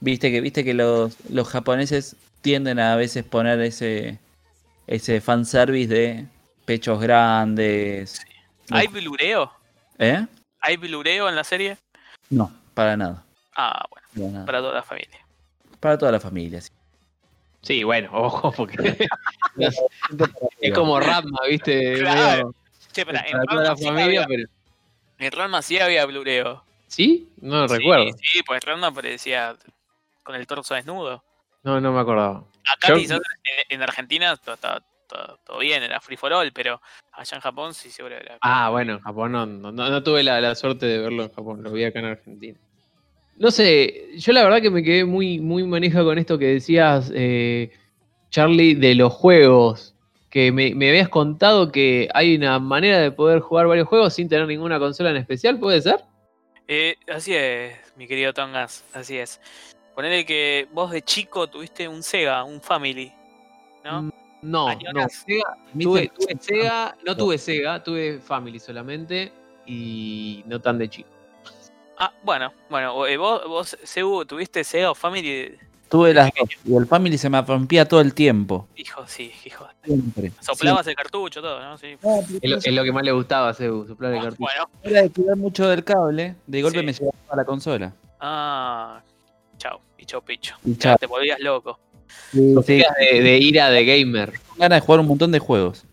Viste 0.00 0.30
que, 0.30 0.40
viste 0.40 0.64
que 0.64 0.74
los, 0.74 1.16
los 1.28 1.48
japoneses 1.48 2.16
tienden 2.40 2.78
a 2.78 2.96
veces 2.96 3.24
poner 3.24 3.60
ese, 3.60 4.18
ese 4.86 5.20
fanservice 5.20 5.92
de 5.92 6.26
pechos 6.64 7.00
grandes. 7.00 8.24
¿Hay 8.70 8.86
blureo? 8.86 9.52
¿Eh? 9.98 10.26
¿Hay 10.60 10.76
blureo 10.76 11.28
en 11.28 11.36
la 11.36 11.44
serie? 11.44 11.76
No, 12.30 12.52
para 12.74 12.96
nada. 12.96 13.24
Ah, 13.56 13.84
bueno, 13.90 14.08
para 14.14 14.30
nada. 14.30 14.46
para 14.46 14.58
toda 14.60 14.74
la 14.74 14.82
familia. 14.82 15.18
Para 15.80 15.98
toda 15.98 16.12
la 16.12 16.20
familia. 16.20 16.60
sí. 16.60 16.70
Sí, 17.62 17.84
bueno, 17.84 18.08
ojo, 18.14 18.52
porque 18.52 19.08
es 20.60 20.74
como 20.74 20.98
Ratma, 20.98 21.40
¿viste? 21.48 21.98
Claro. 21.98 22.54
Che, 22.92 23.04
para 23.04 23.24
toda 23.48 23.62
la 23.62 23.76
familia, 23.76 24.24
había, 24.24 24.26
pero. 24.26 24.48
En 25.20 25.32
Ranma 25.32 25.62
sí 25.62 25.78
había 25.78 26.04
blureo. 26.06 26.64
¿Sí? 26.86 27.28
No 27.40 27.68
Sí, 27.68 27.74
recuerdo. 27.76 28.04
Sí, 28.20 28.42
pues 28.44 28.62
Ranma 28.64 28.88
aparecía 28.88 29.56
con 30.22 30.34
el 30.34 30.46
torso 30.46 30.74
desnudo. 30.74 31.22
No, 31.62 31.80
no 31.80 31.92
me 31.92 32.00
acordaba. 32.00 32.44
Acá 32.72 32.88
Yo- 32.88 32.96
quizás 32.96 33.20
en, 33.68 33.76
en 33.76 33.82
Argentina 33.82 34.36
todo, 34.36 34.56
todo- 34.56 34.80
todo- 35.08 35.38
todo 35.44 35.58
bien, 35.58 35.82
era 35.82 36.00
free 36.00 36.16
for 36.16 36.32
all, 36.32 36.52
pero 36.52 36.80
allá 37.12 37.36
en 37.36 37.40
Japón 37.40 37.74
sí 37.74 37.90
seguro 37.90 38.16
era. 38.16 38.38
Ah, 38.40 38.70
bueno, 38.70 38.94
en 38.94 39.00
Japón 39.00 39.32
no, 39.32 39.46
no, 39.46 39.70
no- 39.72 39.90
no 39.90 40.02
tuve 40.02 40.22
la, 40.22 40.40
la 40.40 40.54
suerte 40.54 40.86
de 40.86 40.98
verlo 40.98 41.24
en 41.24 41.32
Japón, 41.32 41.62
lo 41.62 41.70
vi 41.72 41.84
acá 41.84 41.98
en 41.98 42.06
Argentina. 42.06 42.58
No 43.36 43.50
sé, 43.50 44.10
yo 44.18 44.32
la 44.32 44.42
verdad 44.44 44.60
que 44.60 44.70
me 44.70 44.82
quedé 44.82 45.04
muy, 45.04 45.38
muy 45.40 45.64
maneja 45.64 46.02
con 46.04 46.18
esto 46.18 46.38
que 46.38 46.46
decías, 46.46 47.10
eh, 47.14 47.72
Charlie, 48.30 48.74
de 48.74 48.94
los 48.94 49.12
juegos. 49.12 49.94
Que 50.30 50.52
me, 50.52 50.74
me 50.74 50.88
habías 50.88 51.08
contado 51.08 51.72
que 51.72 52.08
hay 52.14 52.36
una 52.36 52.58
manera 52.58 53.00
de 53.00 53.10
poder 53.10 53.40
jugar 53.40 53.66
varios 53.66 53.88
juegos 53.88 54.14
sin 54.14 54.28
tener 54.28 54.46
ninguna 54.46 54.78
consola 54.78 55.10
en 55.10 55.16
especial, 55.16 55.58
¿puede 55.58 55.82
ser? 55.82 56.04
Eh, 56.68 56.94
así 57.12 57.34
es, 57.34 57.76
mi 57.96 58.06
querido 58.06 58.32
Tongas, 58.32 58.84
así 58.94 59.18
es. 59.18 59.40
Ponele 59.94 60.24
que 60.24 60.68
vos 60.72 60.92
de 60.92 61.02
chico 61.02 61.48
tuviste 61.48 61.88
un 61.88 62.02
Sega, 62.02 62.44
un 62.44 62.60
Family, 62.60 63.12
¿no? 63.84 64.02
Mm, 64.02 64.10
No, 64.42 64.78
no. 64.94 65.08
Sega, 65.08 65.56
tuve, 65.78 66.08
tuve 66.08 66.36
Sega, 66.38 66.96
no 67.04 67.16
tuve 67.16 67.36
Sega, 67.36 67.82
tuve 67.82 68.20
Family 68.20 68.60
solamente 68.60 69.32
y 69.66 70.44
no 70.46 70.60
tan 70.60 70.78
de 70.78 70.88
chico. 70.88 71.08
Ah, 71.98 72.12
bueno, 72.22 72.52
bueno, 72.70 73.06
eh, 73.06 73.16
vos, 73.16 73.46
vos, 73.46 73.76
Sebu, 73.82 74.24
tuviste 74.24 74.62
Sega 74.64 74.92
o 74.92 74.94
Family. 74.94 75.58
Tuve 75.90 76.14
las 76.14 76.30
dos. 76.38 76.48
Y 76.64 76.74
el 76.76 76.86
Family 76.86 77.18
se 77.18 77.28
me 77.28 77.42
rompía 77.42 77.86
todo 77.86 78.00
el 78.00 78.14
tiempo. 78.14 78.68
Hijo, 78.76 79.04
sí, 79.08 79.32
hijo. 79.44 79.66
Siempre. 79.84 80.32
Soplabas 80.40 80.86
el 80.86 80.94
cartucho, 80.94 81.42
todo, 81.42 81.60
¿no? 81.60 81.76
Sí. 81.78 81.96
Es 82.40 82.48
lo, 82.50 82.56
es 82.58 82.66
lo 82.72 82.84
que 82.84 82.92
más 82.92 83.02
le 83.02 83.10
gustaba 83.12 83.48
a 83.48 83.54
Sebu, 83.54 83.86
soplar 83.88 84.12
el 84.14 84.20
cartucho. 84.22 84.38
Bueno, 84.40 84.70
Era 84.84 85.02
de 85.02 85.10
cuidar 85.10 85.36
mucho 85.36 85.68
del 85.68 85.82
cable. 85.82 86.36
De 86.46 86.62
golpe 86.62 86.78
Sí. 86.80 86.86
me 86.86 86.92
llevaba 86.92 87.18
a 87.30 87.36
la 87.36 87.44
consola. 87.44 87.92
ah, 88.20 89.00
chao, 89.58 89.80
y 89.98 90.06
chau 90.06 90.22
picho. 90.22 90.54
Y 90.64 90.76
chao. 90.76 90.96
te 90.96 91.06
volvías 91.06 91.40
loco. 91.40 91.78
Sí, 92.32 92.54
sí, 92.66 92.82
de, 93.12 93.20
de 93.22 93.38
ira 93.38 93.68
de 93.70 93.84
gamer. 93.84 94.32
ganas 94.56 94.80
de 94.80 94.86
jugar 94.86 95.00
un 95.00 95.06
montón 95.08 95.32
de 95.32 95.38
juegos. 95.40 95.84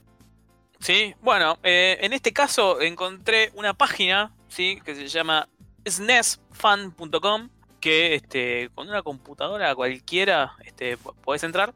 Sí, 0.79 1.15
bueno, 1.21 1.57
eh, 1.63 1.97
en 2.01 2.13
este 2.13 2.31
caso 2.33 2.81
encontré 2.81 3.51
una 3.55 3.73
página, 3.73 4.31
¿sí? 4.47 4.79
Que 4.85 4.93
se 4.93 5.07
llama 5.07 5.47
snesfan.com, 5.89 7.49
que 7.79 8.15
este, 8.15 8.69
con 8.75 8.89
una 8.89 9.01
computadora 9.03 9.73
cualquiera 9.75 10.53
este, 10.65 10.97
po- 10.97 11.13
podés 11.23 11.43
entrar. 11.43 11.73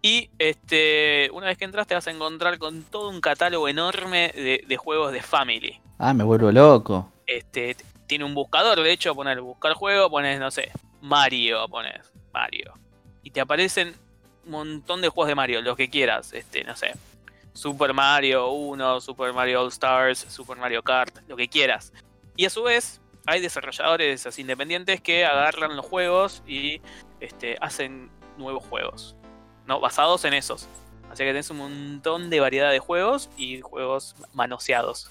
Y 0.00 0.30
este, 0.38 1.30
una 1.32 1.46
vez 1.46 1.58
que 1.58 1.64
entras 1.64 1.86
te 1.86 1.94
vas 1.94 2.06
a 2.06 2.10
encontrar 2.10 2.58
con 2.58 2.82
todo 2.82 3.08
un 3.08 3.20
catálogo 3.20 3.68
enorme 3.68 4.32
de, 4.34 4.64
de 4.66 4.76
juegos 4.76 5.12
de 5.12 5.22
Family. 5.22 5.80
Ah, 5.98 6.12
me 6.12 6.24
vuelvo 6.24 6.50
loco. 6.50 7.12
Este, 7.26 7.76
tiene 8.08 8.24
un 8.24 8.34
buscador, 8.34 8.80
de 8.82 8.90
hecho, 8.92 9.14
poner 9.14 9.40
buscar 9.40 9.74
juego, 9.74 10.10
pones, 10.10 10.40
no 10.40 10.50
sé, 10.50 10.72
Mario, 11.00 11.68
pones 11.68 12.12
Mario. 12.32 12.74
Y 13.22 13.30
te 13.30 13.40
aparecen 13.40 13.94
un 14.44 14.50
montón 14.50 15.00
de 15.00 15.08
juegos 15.08 15.28
de 15.28 15.34
Mario, 15.36 15.62
los 15.62 15.76
que 15.76 15.88
quieras, 15.88 16.32
este, 16.32 16.64
no 16.64 16.74
sé. 16.74 16.92
Super 17.52 17.92
Mario 17.94 18.50
1, 18.50 19.00
Super 19.02 19.32
Mario 19.32 19.60
All 19.62 19.68
Stars, 19.68 20.18
Super 20.18 20.56
Mario 20.56 20.82
Kart, 20.82 21.16
lo 21.28 21.36
que 21.36 21.46
quieras. 21.48 21.92
Y 22.34 22.46
a 22.46 22.50
su 22.50 22.62
vez, 22.64 23.00
hay 23.26 23.40
desarrolladores 23.40 24.26
así 24.26 24.42
independientes 24.42 25.00
que 25.00 25.24
agarran 25.24 25.76
los 25.76 25.86
juegos 25.86 26.42
y 26.46 26.80
este, 27.20 27.56
hacen 27.60 28.10
nuevos 28.36 28.64
juegos, 28.64 29.16
¿no? 29.66 29.80
Basados 29.80 30.24
en 30.24 30.34
esos. 30.34 30.68
Así 31.10 31.24
que 31.24 31.30
tenés 31.30 31.50
un 31.50 31.58
montón 31.58 32.30
de 32.30 32.40
variedad 32.40 32.70
de 32.70 32.78
juegos 32.78 33.30
y 33.36 33.60
juegos 33.60 34.16
manoseados. 34.32 35.10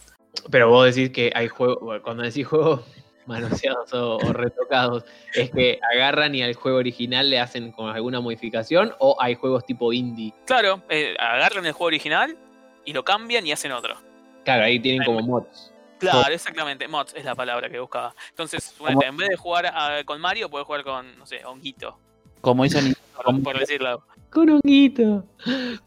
Pero 0.50 0.70
vos 0.70 0.94
decís 0.94 1.12
que 1.12 1.32
hay 1.36 1.48
juegos, 1.48 2.02
cuando 2.02 2.24
decís 2.24 2.48
juegos 2.48 2.82
manoseados 3.28 3.94
o, 3.94 4.18
o 4.18 4.34
retocados, 4.34 5.06
es 5.34 5.52
que 5.52 5.80
agarran 5.94 6.34
y 6.34 6.42
al 6.42 6.56
juego 6.56 6.80
original 6.80 7.30
le 7.30 7.40
hacen 7.40 7.72
con 7.72 7.90
alguna 7.90 8.20
modificación 8.20 8.94
o 9.00 9.16
hay 9.20 9.36
juegos 9.36 9.66
tipo 9.66 9.94
indie. 9.94 10.34
Claro, 10.46 10.82
eh, 10.90 11.16
agarran 11.20 11.66
el 11.66 11.74
juego 11.74 11.88
original 11.88 12.36
y 12.84 12.94
lo 12.94 13.04
cambian 13.04 13.46
y 13.46 13.52
hacen 13.52 13.72
otro. 13.72 13.96
Claro, 14.44 14.64
ahí 14.64 14.80
tienen 14.80 15.02
Hay 15.02 15.06
como 15.06 15.20
mods. 15.22 15.71
Claro, 16.02 16.34
exactamente. 16.34 16.88
Mods 16.88 17.14
es 17.16 17.24
la 17.24 17.36
palabra 17.36 17.70
que 17.70 17.80
buscaba. 17.80 18.14
Entonces, 18.30 18.64
suponete, 18.64 19.06
en 19.06 19.18
vez 19.18 19.30
de 19.30 19.38
jugar 19.38 19.68
a- 19.68 20.04
con 20.04 20.20
Mario, 20.20 20.50
puedes 20.50 20.66
jugar 20.66 20.84
con, 20.84 21.18
no 21.18 21.26
sé, 21.26 21.46
Honguito, 21.46 21.98
Como 22.42 22.66
hizo 22.66 22.82
Nintendo, 22.82 23.02
por, 23.24 23.44
por 23.44 23.60
decirlo. 23.60 24.04
Con 24.32 24.50
honguito. 24.50 25.26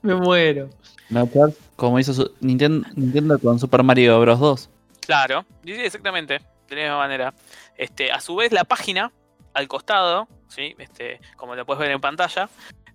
Me 0.02 0.14
muero. 0.14 0.70
¿no? 1.10 1.28
Como 1.76 1.98
hizo 1.98 2.14
su- 2.14 2.32
Nintendo, 2.40 2.86
Nintendo 2.94 3.38
con 3.38 3.58
Super 3.58 3.82
Mario 3.82 4.20
Bros. 4.20 4.38
2. 4.38 4.70
Claro, 5.00 5.44
sí, 5.64 5.74
sí, 5.74 5.80
exactamente. 5.82 6.40
De 6.68 6.76
la 6.76 6.82
misma 6.82 6.98
manera. 6.98 7.34
Este, 7.76 8.10
a 8.12 8.20
su 8.20 8.36
vez, 8.36 8.52
la 8.52 8.64
página, 8.64 9.12
al 9.52 9.66
costado, 9.68 10.28
¿sí? 10.48 10.74
este, 10.78 11.20
como 11.36 11.54
lo 11.54 11.66
puedes 11.66 11.80
ver 11.80 11.90
en 11.90 12.00
pantalla, 12.00 12.48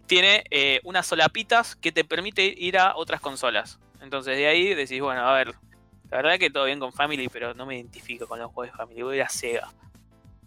tiene 0.08 0.44
eh, 0.50 0.80
unas 0.86 1.06
solapitas 1.06 1.76
que 1.76 1.92
te 1.92 2.04
permite 2.04 2.44
ir 2.58 2.78
a 2.78 2.96
otras 2.96 3.22
consolas. 3.22 3.78
Entonces, 4.02 4.38
de 4.38 4.48
ahí 4.48 4.74
decís, 4.74 5.02
bueno, 5.02 5.22
a 5.28 5.34
ver, 5.34 5.54
la 6.12 6.18
verdad 6.18 6.40
que 6.40 6.50
todo 6.50 6.66
bien 6.66 6.80
con 6.80 6.92
Family, 6.92 7.30
pero 7.30 7.54
no 7.54 7.66
me 7.66 7.76
identifico 7.76 8.28
con 8.28 8.40
los 8.40 8.52
juegos 8.52 8.74
de 8.74 8.78
Family, 8.78 9.02
voy 9.02 9.14
a 9.14 9.18
ir 9.18 9.24
a 9.24 9.30
Sega. 9.30 9.70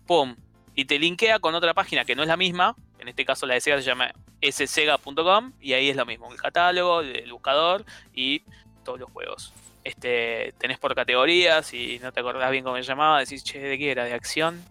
¡Pum! 0.07 0.37
Y 0.75 0.85
te 0.85 0.99
linkea 0.99 1.39
con 1.39 1.55
otra 1.55 1.75
página 1.75 2.05
que 2.05 2.15
no 2.15 2.23
es 2.23 2.29
la 2.29 2.37
misma, 2.37 2.75
en 2.99 3.09
este 3.09 3.25
caso 3.25 3.47
la 3.47 3.55
de 3.55 3.61
Sega 3.61 3.79
se 3.79 3.85
llama 3.85 4.13
ssega.com, 4.41 5.53
y 5.61 5.75
ahí 5.75 5.89
es 5.91 5.97
lo 5.97 6.07
mismo, 6.07 6.33
el 6.33 6.41
catálogo, 6.41 7.01
el 7.01 7.31
buscador 7.33 7.85
y 8.13 8.43
todos 8.85 8.99
los 8.99 9.11
juegos. 9.11 9.53
Este, 9.85 10.55
tenés 10.59 10.79
por 10.79 10.95
categorías 10.95 11.73
y 11.75 11.99
no 12.01 12.13
te 12.13 12.21
acordás 12.21 12.51
bien 12.51 12.65
cómo 12.65 12.77
se 12.77 12.83
llamaba, 12.83 13.21
decís, 13.21 13.43
che, 13.43 13.59
¿de 13.59 13.79
qué 13.79 13.91
era? 13.91 14.05
¿De 14.05 14.15
acción? 14.15 14.63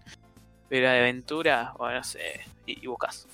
¿Era 0.69 0.93
de 0.93 0.99
aventura? 0.99 1.73
Bueno, 1.77 1.97
no 1.97 2.03
sé. 2.03 2.41
Y, 2.65 2.83
y 2.83 2.87
buscas. 2.87 3.27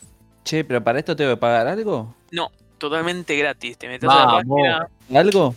Che, 0.43 0.63
pero 0.63 0.83
para 0.83 0.97
esto 0.97 1.15
tengo 1.15 1.31
que 1.31 1.37
pagar 1.37 1.67
algo. 1.67 2.15
Totalmente 2.77 3.35
gratis. 3.35 3.77
Te 3.77 3.87
metes 3.87 4.09
a 4.09 4.15
la 4.15 4.25
página. 4.25 4.89
¿Algo? 5.15 5.55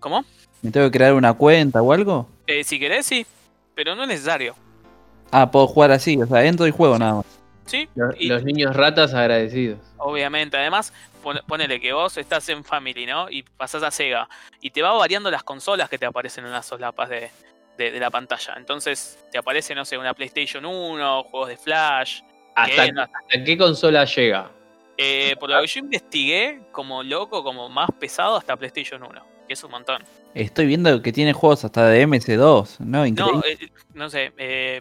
¿Cómo? 0.00 0.24
¿Me 0.62 0.70
tengo 0.70 0.86
que 0.90 0.96
crear 0.98 1.12
una 1.14 1.34
cuenta 1.34 1.82
o 1.82 1.92
algo? 1.92 2.28
Eh, 2.46 2.64
si 2.64 2.78
querés, 2.78 3.04
sí. 3.06 3.26
Pero 3.74 3.94
no 3.94 4.02
es 4.02 4.08
necesario. 4.08 4.54
Ah, 5.30 5.50
puedo 5.50 5.66
jugar 5.66 5.90
así, 5.92 6.20
o 6.20 6.26
sea, 6.26 6.44
entro 6.44 6.66
y 6.66 6.70
juego 6.70 6.98
nada 6.98 7.14
más. 7.16 7.26
¿Sí? 7.66 7.88
Los, 7.94 8.14
Y- 8.18 8.28
los 8.28 8.44
niños 8.44 8.74
ratas 8.76 9.14
agradecidos. 9.14 9.78
Obviamente, 9.96 10.56
además, 10.56 10.92
pon- 11.22 11.40
ponele 11.46 11.80
que 11.80 11.92
vos 11.92 12.16
estás 12.18 12.48
en 12.48 12.64
Family, 12.64 13.06
¿no? 13.06 13.30
Y 13.30 13.42
pasás 13.42 13.82
a 13.82 13.90
Sega. 13.90 14.28
Y 14.60 14.70
te 14.70 14.82
va 14.82 14.92
variando 14.92 15.30
las 15.30 15.42
consolas 15.42 15.88
que 15.88 15.96
te 15.98 16.06
aparecen 16.06 16.44
en 16.44 16.52
las 16.52 16.66
solapas 16.66 17.08
de, 17.08 17.30
de- 17.78 17.90
de 17.92 18.00
la 18.00 18.10
pantalla. 18.10 18.54
Entonces, 18.56 19.18
te 19.30 19.38
aparece, 19.38 19.74
no 19.74 19.84
sé, 19.84 19.96
una 19.96 20.12
PlayStation 20.12 20.64
1, 20.66 21.22
juegos 21.24 21.48
de 21.48 21.56
Flash. 21.56 22.20
¿Hasta, 22.54 22.84
que- 22.84 23.00
hasta 23.00 23.44
qué 23.44 23.56
consola 23.56 24.04
llega? 24.04 24.50
eh, 24.98 25.34
por 25.40 25.48
lo 25.50 25.60
que 25.62 25.66
yo 25.66 25.80
investigué, 25.80 26.60
como 26.70 27.02
loco, 27.02 27.42
como 27.42 27.68
más 27.70 27.88
pesado, 27.98 28.36
hasta 28.36 28.54
PlayStation 28.56 29.02
1. 29.02 29.31
Que 29.52 29.54
es 29.54 29.64
un 29.64 29.70
montón. 29.70 30.02
Estoy 30.32 30.64
viendo 30.64 31.02
que 31.02 31.12
tiene 31.12 31.34
juegos 31.34 31.62
hasta 31.62 31.86
de 31.86 32.06
MS2, 32.06 32.80
¿no? 32.80 33.04
Increíble. 33.04 33.34
No, 33.36 33.66
eh, 33.66 33.70
no 33.92 34.08
sé. 34.08 34.32
Eh, 34.38 34.80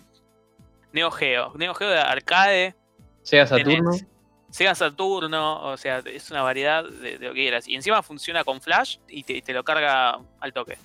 Neo 0.93 1.11
Geo. 1.11 1.51
Neo 1.57 1.74
Geo 1.74 1.89
de 1.89 1.99
arcade. 1.99 2.74
¿Sega 3.22 3.45
Saturno? 3.45 3.91
tenés 3.91 4.05
Sega 4.49 4.74
Saturno, 4.74 5.61
o 5.61 5.76
sea, 5.76 5.97
es 6.05 6.32
una 6.32 6.41
variedad 6.41 6.86
de, 6.86 7.17
de 7.17 7.28
lo 7.28 7.34
que 7.34 7.41
quieras. 7.41 7.67
Y 7.67 7.76
encima 7.76 8.01
funciona 8.01 8.45
con 8.45 8.61
Flash 8.61 8.95
y 9.09 9.24
te, 9.24 9.34
y 9.34 9.41
te 9.41 9.51
lo 9.51 9.65
carga 9.65 10.19
al 10.39 10.53
toque. 10.53 10.78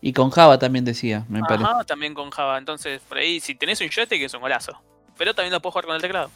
Y 0.00 0.12
con 0.12 0.30
Java 0.30 0.56
también 0.56 0.84
decía, 0.84 1.24
me 1.28 1.40
parece. 1.40 1.64
Ajá, 1.64 1.82
también 1.82 2.14
con 2.14 2.30
Java. 2.30 2.58
Entonces, 2.58 3.00
por 3.08 3.18
ahí, 3.18 3.40
si 3.40 3.56
tenés 3.56 3.80
un 3.80 3.88
joystick, 3.88 4.22
es 4.22 4.34
un 4.34 4.40
golazo. 4.40 4.80
Pero 5.18 5.34
también 5.34 5.52
lo 5.52 5.60
puedo 5.60 5.72
jugar 5.72 5.86
con 5.86 5.96
el 5.96 6.00
teclado. 6.02 6.30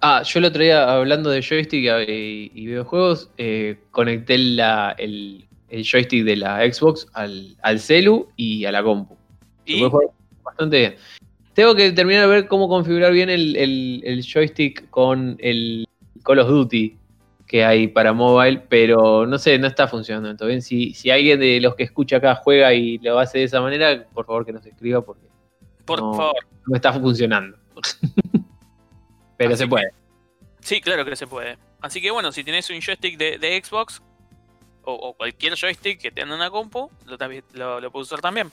Ah, 0.00 0.22
yo 0.22 0.38
el 0.38 0.44
otro 0.44 0.62
día, 0.62 0.88
hablando 0.94 1.30
de 1.30 1.42
joystick 1.42 1.84
eh, 1.88 2.50
y 2.54 2.66
videojuegos, 2.66 3.30
eh, 3.38 3.80
conecté 3.90 4.38
la- 4.38 4.94
el, 4.98 5.48
el 5.74 5.84
joystick 5.84 6.24
de 6.24 6.36
la 6.36 6.60
Xbox 6.72 7.06
al, 7.14 7.56
al 7.62 7.78
celu 7.80 8.28
y 8.36 8.64
a 8.64 8.72
la 8.72 8.82
compu. 8.82 9.16
Y 9.66 9.82
jugar 9.82 10.08
bastante 10.42 10.78
bien. 10.78 10.94
Tengo 11.54 11.74
que 11.74 11.92
terminar 11.92 12.22
de 12.22 12.28
ver 12.34 12.46
cómo 12.48 12.68
configurar 12.68 13.12
bien 13.12 13.30
el, 13.30 13.56
el- 13.56 14.02
el 14.04 14.22
joystick 14.24 14.88
con 14.90 15.36
el 15.40 15.86
Call 16.24 16.38
of 16.40 16.48
Duty 16.48 16.96
que 17.46 17.64
hay 17.64 17.88
para 17.88 18.12
mobile, 18.12 18.62
pero 18.68 19.26
no 19.26 19.38
sé, 19.38 19.58
no 19.58 19.66
está 19.66 19.86
funcionando 19.86 20.46
bien. 20.46 20.62
Si, 20.62 20.94
si 20.94 21.10
alguien 21.10 21.38
de 21.38 21.60
los 21.60 21.74
que 21.76 21.82
escucha 21.84 22.16
acá 22.16 22.34
juega 22.36 22.72
y 22.74 22.98
lo 22.98 23.18
hace 23.18 23.38
de 23.38 23.44
esa 23.44 23.60
manera, 23.60 24.06
por 24.14 24.26
favor 24.26 24.44
que 24.46 24.52
nos 24.52 24.64
escriba 24.66 25.02
porque 25.02 25.26
por 25.84 26.00
no. 26.00 26.14
favor. 26.14 26.36
no 26.66 26.74
está 26.76 26.92
funcionando. 26.92 27.56
pero 29.36 29.50
Así 29.50 29.58
se 29.58 29.64
que- 29.64 29.70
puede. 29.70 29.86
Sí, 30.60 30.80
claro 30.80 31.04
que 31.04 31.14
se 31.16 31.26
puede. 31.26 31.58
Así 31.80 32.00
que 32.00 32.10
bueno, 32.10 32.32
si 32.32 32.42
tenés 32.42 32.70
un 32.70 32.80
joystick 32.80 33.18
de, 33.18 33.38
de 33.38 33.62
Xbox 33.62 34.02
o, 34.84 34.92
o 34.92 35.12
cualquier 35.14 35.54
joystick 35.56 36.00
que 36.00 36.10
tenga 36.10 36.34
una 36.34 36.50
compu, 36.50 36.90
lo, 37.06 37.16
lo, 37.54 37.80
lo 37.80 37.90
puedo 37.90 38.02
usar 38.02 38.20
también. 38.20 38.50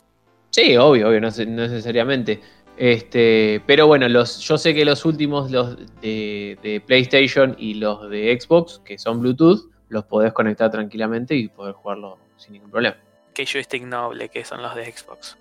Sí, 0.51 0.75
obvio, 0.77 1.09
obvio, 1.09 1.21
no, 1.21 1.29
necesariamente. 1.29 2.41
Este, 2.77 3.61
pero 3.67 3.87
bueno, 3.87 4.07
los, 4.09 4.39
yo 4.39 4.57
sé 4.57 4.73
que 4.73 4.83
los 4.85 5.05
últimos, 5.05 5.51
los 5.51 5.77
de, 6.01 6.57
de 6.63 6.81
PlayStation 6.85 7.55
y 7.59 7.75
los 7.75 8.09
de 8.09 8.37
Xbox, 8.39 8.79
que 8.83 8.97
son 8.97 9.21
Bluetooth, 9.21 9.69
los 9.89 10.05
podés 10.05 10.33
conectar 10.33 10.71
tranquilamente 10.71 11.35
y 11.35 11.47
poder 11.49 11.73
jugarlo 11.73 12.17
sin 12.37 12.53
ningún 12.53 12.71
problema. 12.71 12.97
Qué 13.33 13.45
joystick 13.45 13.83
noble 13.83 14.29
que 14.29 14.43
son 14.43 14.61
los 14.61 14.73
de 14.75 14.91
Xbox. 14.91 15.37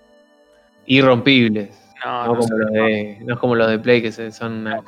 Irrompibles. 0.86 1.70
No, 2.04 2.26
No, 2.26 2.34
no, 2.34 2.38
como 2.40 2.56
los 2.58 2.70
de, 2.72 3.18
no 3.22 3.34
es 3.34 3.40
como 3.40 3.54
los 3.54 3.68
de 3.70 3.78
Play 3.78 4.02
que 4.02 4.10
se- 4.12 4.32
son 4.32 4.64
no 4.64 4.82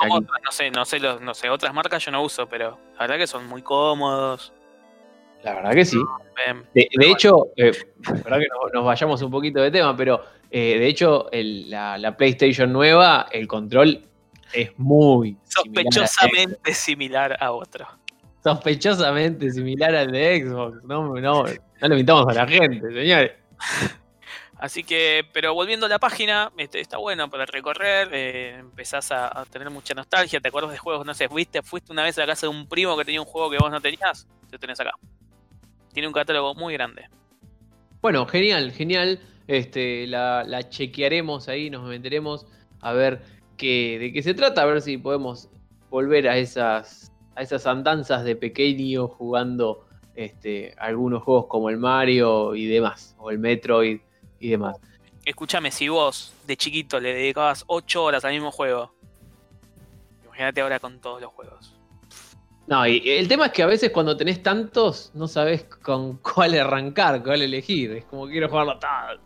sé, 0.51 0.71
no 0.71 0.85
sé, 0.85 0.99
los, 0.99 1.21
no 1.21 1.35
sé, 1.35 1.51
otras 1.51 1.75
marcas 1.75 2.05
yo 2.05 2.11
no 2.11 2.23
uso, 2.23 2.47
pero 2.49 2.79
la 2.95 3.01
verdad 3.01 3.19
que 3.19 3.27
son 3.27 3.47
muy 3.49 3.63
cómodos. 3.63 4.53
La 5.45 5.55
verdad 5.55 5.73
que 5.73 5.85
sí. 5.85 5.99
Em, 6.47 6.63
De, 6.75 6.89
de 6.97 7.11
hecho, 7.11 7.49
eh, 7.57 7.73
la 8.05 8.13
verdad 8.13 8.39
que 8.39 8.47
nos, 8.49 8.73
nos 8.73 8.85
vayamos 8.85 9.21
un 9.23 9.31
poquito 9.31 9.61
de 9.61 9.71
tema, 9.71 9.97
pero 9.97 10.23
eh, 10.51 10.79
de 10.79 10.87
hecho 10.87 11.31
el- 11.33 11.69
la, 11.71 11.99
la 11.99 12.17
PlayStation 12.17 12.73
nueva, 12.73 13.27
el 13.33 13.47
control 13.49 14.07
es 14.53 14.71
muy 14.79 15.37
similar 15.45 15.87
a 15.87 16.07
sospechosamente 16.07 16.75
similar 16.75 17.37
a 17.41 17.53
otro. 17.53 17.87
sospechosamente 18.43 19.51
similar 19.51 19.95
al 19.95 20.13
de 20.13 20.43
Xbox. 20.45 20.85
No, 20.85 21.09
no, 21.21 21.21
no 21.21 21.45
le 21.45 21.87
invitamos 21.95 22.27
a 22.29 22.35
la 22.35 22.47
gente, 22.47 22.81
señores. 22.93 23.33
Así 24.59 24.85
que, 24.85 25.25
pero 25.33 25.55
volviendo 25.55 25.87
a 25.87 25.89
la 25.89 25.99
página, 25.99 26.53
este, 26.57 26.79
está 26.79 26.97
bueno 26.99 27.29
para 27.29 27.47
recorrer, 27.47 28.09
eh, 28.13 28.57
empezás 28.61 29.11
a, 29.11 29.41
a 29.41 29.45
tener 29.45 29.69
mucha 29.71 29.93
nostalgia, 29.93 30.39
te 30.41 30.47
acuerdas 30.49 30.71
de 30.71 30.79
juegos, 30.79 31.05
no 31.05 31.15
sé, 31.15 31.29
fuiste, 31.29 31.63
fuiste 31.63 31.91
una 31.91 32.05
vez 32.05 32.17
a 32.19 32.21
la 32.21 32.29
casa 32.29 32.47
de 32.47 32.51
un 32.51 32.69
primo 32.69 32.97
que 32.97 33.05
tenía 33.05 33.21
un 33.21 33.27
juego 33.27 33.51
que 33.51 33.59
vos 33.59 33.73
no 33.73 33.81
tenías, 33.81 34.29
lo 34.53 34.59
tenés 34.61 34.79
acá. 34.79 34.93
Tiene 35.93 36.09
un 36.09 36.15
catálogo 36.15 36.55
muy 36.55 36.75
grande. 36.75 37.09
Bueno, 38.01 38.27
genial, 38.27 38.73
genial. 38.73 39.21
Este, 39.47 40.07
la, 40.07 40.45
la 40.45 40.69
chequearemos 40.69 41.49
ahí, 41.49 41.69
nos 41.69 41.87
meteremos 41.87 42.47
a 42.81 42.93
ver 42.93 43.23
qué, 43.57 43.99
de 43.99 44.13
qué 44.13 44.23
se 44.23 44.35
trata, 44.35 44.63
a 44.63 44.67
ver 44.67 44.81
si 44.81 44.99
podemos 44.99 45.49
volver 45.91 46.29
a 46.29 46.39
esas, 46.39 47.13
a 47.35 47.43
esas 47.43 47.67
andanzas 47.67 48.25
de 48.25 48.37
pequeño 48.37 49.09
jugando 49.09 49.87
este, 50.15 50.75
algunos 50.79 51.23
juegos 51.23 51.47
como 51.47 51.71
el 51.71 51.77
Mario 51.77 52.55
y 52.55 52.67
demás, 52.67 53.15
o 53.19 53.31
el 53.31 53.39
Metroid 53.39 54.01
y 54.39 54.49
demás. 54.49 54.79
Escúchame, 55.25 55.71
si 55.71 55.89
vos 55.89 56.33
de 56.47 56.57
chiquito 56.57 56.99
le 56.99 57.15
dedicabas 57.15 57.65
8 57.67 58.03
horas 58.03 58.25
al 58.25 58.33
mismo 58.33 58.51
juego, 58.51 58.93
imagínate 60.25 60.61
ahora 60.61 60.81
con 60.81 61.01
todos 61.01 61.21
los 61.21 61.31
juegos. 61.33 61.82
No, 62.73 62.87
y 62.87 63.03
el 63.07 63.29
tema 63.29 63.47
es 63.47 63.53
que 63.53 63.63
a 63.63 63.67
veces 63.67 63.91
cuando 63.91 64.17
tenés 64.17 64.43
tantos, 64.43 65.11
no 65.15 65.29
sabes 65.29 65.65
con 65.83 66.17
cuál 66.23 66.55
arrancar, 66.59 67.23
cuál 67.23 67.43
elegir. 67.43 67.93
Es 67.93 68.05
como 68.07 68.27
quiero 68.27 68.49
jugarlo 68.49 68.79
todo. 68.79 69.21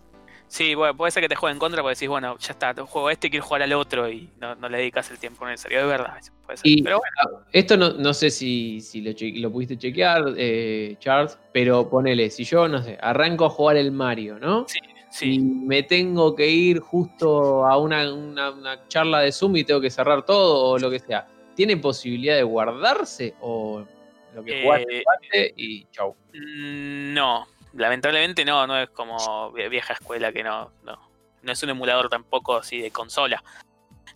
Sí, 0.49 0.75
bueno, 0.75 0.97
puede 0.97 1.13
ser 1.13 1.23
que 1.23 1.29
te 1.29 1.37
juegue 1.37 1.53
en 1.55 1.59
contra 1.61 1.81
porque 1.83 1.95
decís, 1.95 2.09
bueno, 2.09 2.37
ya 2.39 2.53
está, 2.53 2.75
juego 2.75 3.09
este, 3.11 3.31
quiero 3.31 3.45
jugar 3.45 3.63
al 3.63 3.73
otro 3.75 4.09
y 4.11 4.31
no, 4.41 4.55
no 4.57 4.69
le 4.69 4.79
dedicas 4.79 5.09
el 5.13 5.19
tiempo 5.19 5.47
necesario. 5.47 5.81
Es 5.81 5.87
verdad, 5.87 6.19
puede 6.45 6.57
ser. 6.57 6.69
Y- 6.71 6.83
Pero 6.83 6.99
bueno, 6.99 7.45
Esto 7.53 7.77
no, 7.77 7.93
no 7.93 8.13
sé 8.15 8.31
si, 8.31 8.81
si 8.81 9.01
lo, 9.01 9.13
lo 9.41 9.53
pudiste 9.53 9.77
chequear, 9.79 10.35
eh, 10.37 10.97
Charles, 10.99 11.39
pero 11.53 11.89
ponele, 11.89 12.31
si 12.31 12.43
yo, 12.45 12.67
no 12.69 12.83
sé, 12.83 12.99
arranco 13.01 13.45
a 13.45 13.51
jugar 13.51 13.77
el 13.77 13.93
Mario, 13.93 14.39
¿no? 14.41 14.67
Sí, 14.69 14.79
Y 15.29 15.35
sí. 15.37 15.39
me 15.41 15.83
tengo 15.85 16.35
que 16.35 16.49
ir 16.49 16.79
justo 16.81 17.65
a 17.67 17.77
una, 17.79 18.13
una- 18.13 18.51
una 18.51 18.89
charla 18.89 19.21
de 19.21 19.31
Zoom 19.33 19.57
y 19.57 19.65
tengo 19.65 19.81
que 19.81 19.91
cerrar 19.91 20.25
todo 20.25 20.65
o 20.71 20.79
lo 20.79 20.91
que 20.91 20.99
sea. 21.01 21.27
¿Tiene 21.57 21.77
posibilidad 21.79 22.37
de 22.37 22.43
guardarse 22.43 23.35
o 23.41 23.85
lo 24.35 24.45
que 24.45 24.63
jugaste 24.63 25.47
Eh, 25.47 25.53
y 25.57 25.87
chau? 25.87 26.15
Mm, 26.35 27.15
No, 27.15 27.47
lamentablemente 27.73 28.45
no, 28.45 28.67
no 28.67 28.79
es 28.79 28.91
como 28.91 29.51
vie- 29.53 29.69
vieja 29.71 29.95
escuela 29.95 30.33
que 30.33 30.45
no, 30.45 30.71
no, 30.85 30.99
no 31.43 31.53
es 31.53 31.63
un 31.63 31.71
emulador 31.71 32.09
tampoco 32.11 32.57
así 32.57 32.79
de 32.81 32.91
consola. 32.91 33.43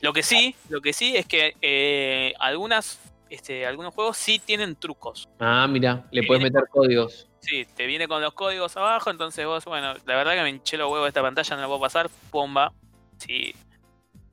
Lo 0.03 0.13
que 0.13 0.23
sí, 0.23 0.55
lo 0.69 0.81
que 0.81 0.93
sí 0.93 1.17
es 1.17 1.27
que 1.27 1.55
eh, 1.63 2.35
algunas, 2.39 3.01
este, 3.31 3.67
algunos 3.67 3.95
juegos 3.95 4.17
sí 4.19 4.39
tienen 4.39 4.77
trucos. 4.77 5.29
Ah, 5.39 5.67
mira, 5.67 6.07
le 6.11 6.21
Sí, 6.21 6.27
puedes 6.27 6.43
viene 6.43 6.53
meter 6.55 6.69
códigos. 6.71 7.27
Sí, 7.41 7.67
te 7.75 7.87
viene 7.87 8.07
con 8.07 8.21
los 8.21 8.35
códigos 8.35 8.77
abajo, 8.77 9.11
entonces 9.11 9.47
vos, 9.47 9.65
bueno, 9.65 9.95
la 10.05 10.15
verdad 10.17 10.35
que 10.35 10.43
me 10.43 10.51
hinché 10.51 10.77
los 10.77 10.91
huevos 10.91 11.07
de 11.07 11.09
esta 11.09 11.23
pantalla, 11.23 11.57
no 11.57 11.63
la 11.63 11.69
puedo 11.69 11.81
pasar, 11.81 12.11
pomba, 12.31 12.73
si 13.17 13.55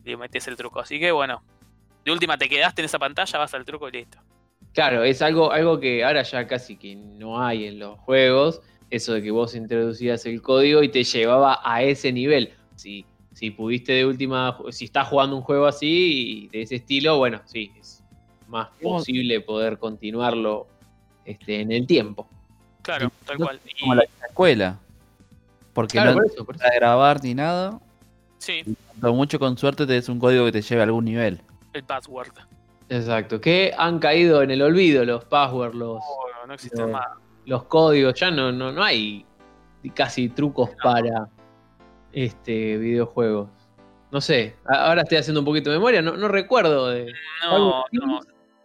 le 0.03 0.17
metes 0.17 0.45
el 0.47 0.57
truco. 0.57 0.81
Así 0.81 0.99
que 0.99 1.11
bueno, 1.11 1.41
de 2.07 2.13
última 2.13 2.37
te 2.37 2.47
quedaste 2.47 2.81
en 2.81 2.85
esa 2.85 2.97
pantalla, 2.99 3.37
vas 3.39 3.53
al 3.53 3.65
truco 3.65 3.89
y 3.89 3.91
listo. 3.91 4.17
Claro, 4.73 5.03
es 5.03 5.21
algo, 5.21 5.51
algo 5.51 5.79
que 5.79 6.03
ahora 6.05 6.23
ya 6.23 6.47
casi 6.47 6.77
que 6.77 6.95
no 6.95 7.41
hay 7.43 7.65
en 7.67 7.79
los 7.79 7.99
juegos, 7.99 8.61
eso 8.89 9.13
de 9.13 9.21
que 9.21 9.31
vos 9.31 9.53
introducías 9.55 10.25
el 10.25 10.41
código 10.41 10.81
y 10.83 10.89
te 10.89 11.03
llevaba 11.03 11.59
a 11.63 11.83
ese 11.83 12.11
nivel. 12.13 12.53
Si, 12.75 13.05
si 13.33 13.51
pudiste 13.51 13.91
de 13.91 14.05
última, 14.05 14.57
si 14.71 14.85
estás 14.85 15.07
jugando 15.09 15.35
un 15.35 15.41
juego 15.41 15.65
así 15.65 16.45
y 16.45 16.47
de 16.47 16.61
ese 16.61 16.75
estilo, 16.75 17.17
bueno, 17.17 17.41
sí, 17.45 17.71
es 17.77 18.01
más 18.47 18.69
posible 18.81 19.41
poder 19.41 19.77
continuarlo 19.77 20.67
este, 21.25 21.59
en 21.59 21.71
el 21.73 21.85
tiempo. 21.85 22.29
Claro, 22.83 23.11
tal 23.25 23.37
cual. 23.37 23.59
Y- 23.65 23.81
Como 23.81 23.95
la 23.95 24.03
escuela. 24.29 24.79
Porque 25.73 25.93
Claro, 25.97 26.11
no 26.11 26.17
por 26.17 26.25
eso, 26.25 26.45
por 26.45 26.55
eso. 26.55 26.63
para 26.63 26.75
grabar 26.75 27.21
ni 27.21 27.33
nada. 27.35 27.79
Sí, 28.37 28.63
Cuanto 28.87 29.13
mucho 29.13 29.39
con 29.39 29.57
suerte 29.57 29.85
te 29.85 29.93
des 29.93 30.07
un 30.07 30.19
código 30.19 30.45
que 30.45 30.53
te 30.53 30.61
lleve 30.61 30.81
a 30.81 30.85
algún 30.85 31.03
nivel. 31.03 31.41
El 31.73 31.83
password. 31.83 32.33
Exacto, 32.89 33.41
que 33.41 33.73
han 33.77 33.99
caído 33.99 34.41
en 34.41 34.51
el 34.51 34.61
olvido 34.61 35.03
los 35.03 35.25
passwords, 35.25 35.75
los, 35.75 35.99
no 36.47 36.53
existe 36.53 36.81
No. 36.81 36.87
más. 36.87 37.07
los 37.45 37.63
códigos, 37.63 38.13
ya 38.13 38.31
no, 38.31 38.51
no, 38.51 38.71
no 38.71 38.83
hay 38.83 39.25
casi 39.93 40.29
trucos 40.29 40.69
para 40.83 41.27
este 42.13 42.77
videojuegos. 42.77 43.49
No 44.11 44.21
sé, 44.21 44.55
ahora 44.65 45.01
estoy 45.01 45.17
haciendo 45.17 45.41
un 45.41 45.45
poquito 45.45 45.69
de 45.69 45.77
memoria, 45.77 46.01
no, 46.01 46.15
no 46.15 46.27
recuerdo 46.29 46.87
de 46.87 47.13
No, 47.43 47.83
no, 47.91 48.19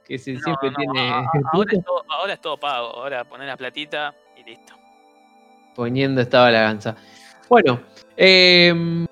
que 0.07 0.19
se, 0.19 0.37
siempre 0.39 0.71
tiene 0.77 1.11
ahora, 1.53 1.73
es 1.73 1.85
todo, 1.85 2.05
ahora 2.09 2.33
es 2.35 2.41
todo 2.41 2.57
pago. 2.59 2.89
Ahora 2.89 3.25
poner 3.25 3.49
la 3.49 3.57
platita 3.57 4.15
y 4.37 4.49
listo. 4.49 4.75
Poniendo 5.75 6.21
estaba 6.21 6.51
la 6.51 6.63
ganza. 6.63 6.97
Bueno, 7.49 7.81
em, 8.17 9.07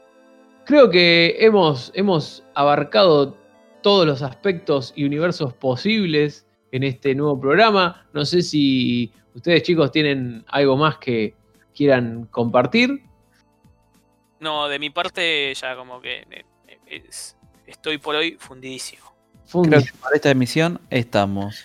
creo 0.64 0.88
que 0.91 1.36
hemos, 1.41 1.91
hemos 1.95 2.45
abarcado 2.55 3.36
todos 3.83 4.07
los 4.07 4.22
aspectos 4.22 4.93
y 4.97 5.05
universos 5.05 5.53
posibles 5.55 6.47
en 6.72 6.83
este 6.85 7.14
nuevo 7.14 7.39
programa. 7.41 8.07
No 8.12 8.24
sé 8.24 8.43
si 8.43 9.12
ustedes 9.35 9.62
chicos 9.62 9.91
tienen 9.93 10.45
algo 10.49 10.76
más 10.76 10.99
que 10.99 11.35
quieran 11.74 12.26
compartir. 12.31 13.03
No, 14.41 14.68
de 14.68 14.78
mi 14.78 14.91
parte 14.91 15.53
ya 15.55 15.76
como 15.76 16.01
que 16.01 16.20
eh, 16.31 16.45
eh, 16.89 17.03
es- 17.09 17.37
estoy 17.66 17.99
por 17.99 18.14
hoy 18.16 18.37
fundidísimo. 18.39 19.05
Fundi. 19.47 19.70
Creo 19.70 19.83
que 19.83 19.93
para 20.01 20.16
esta 20.16 20.31
emisión 20.31 20.81
estamos. 20.91 21.64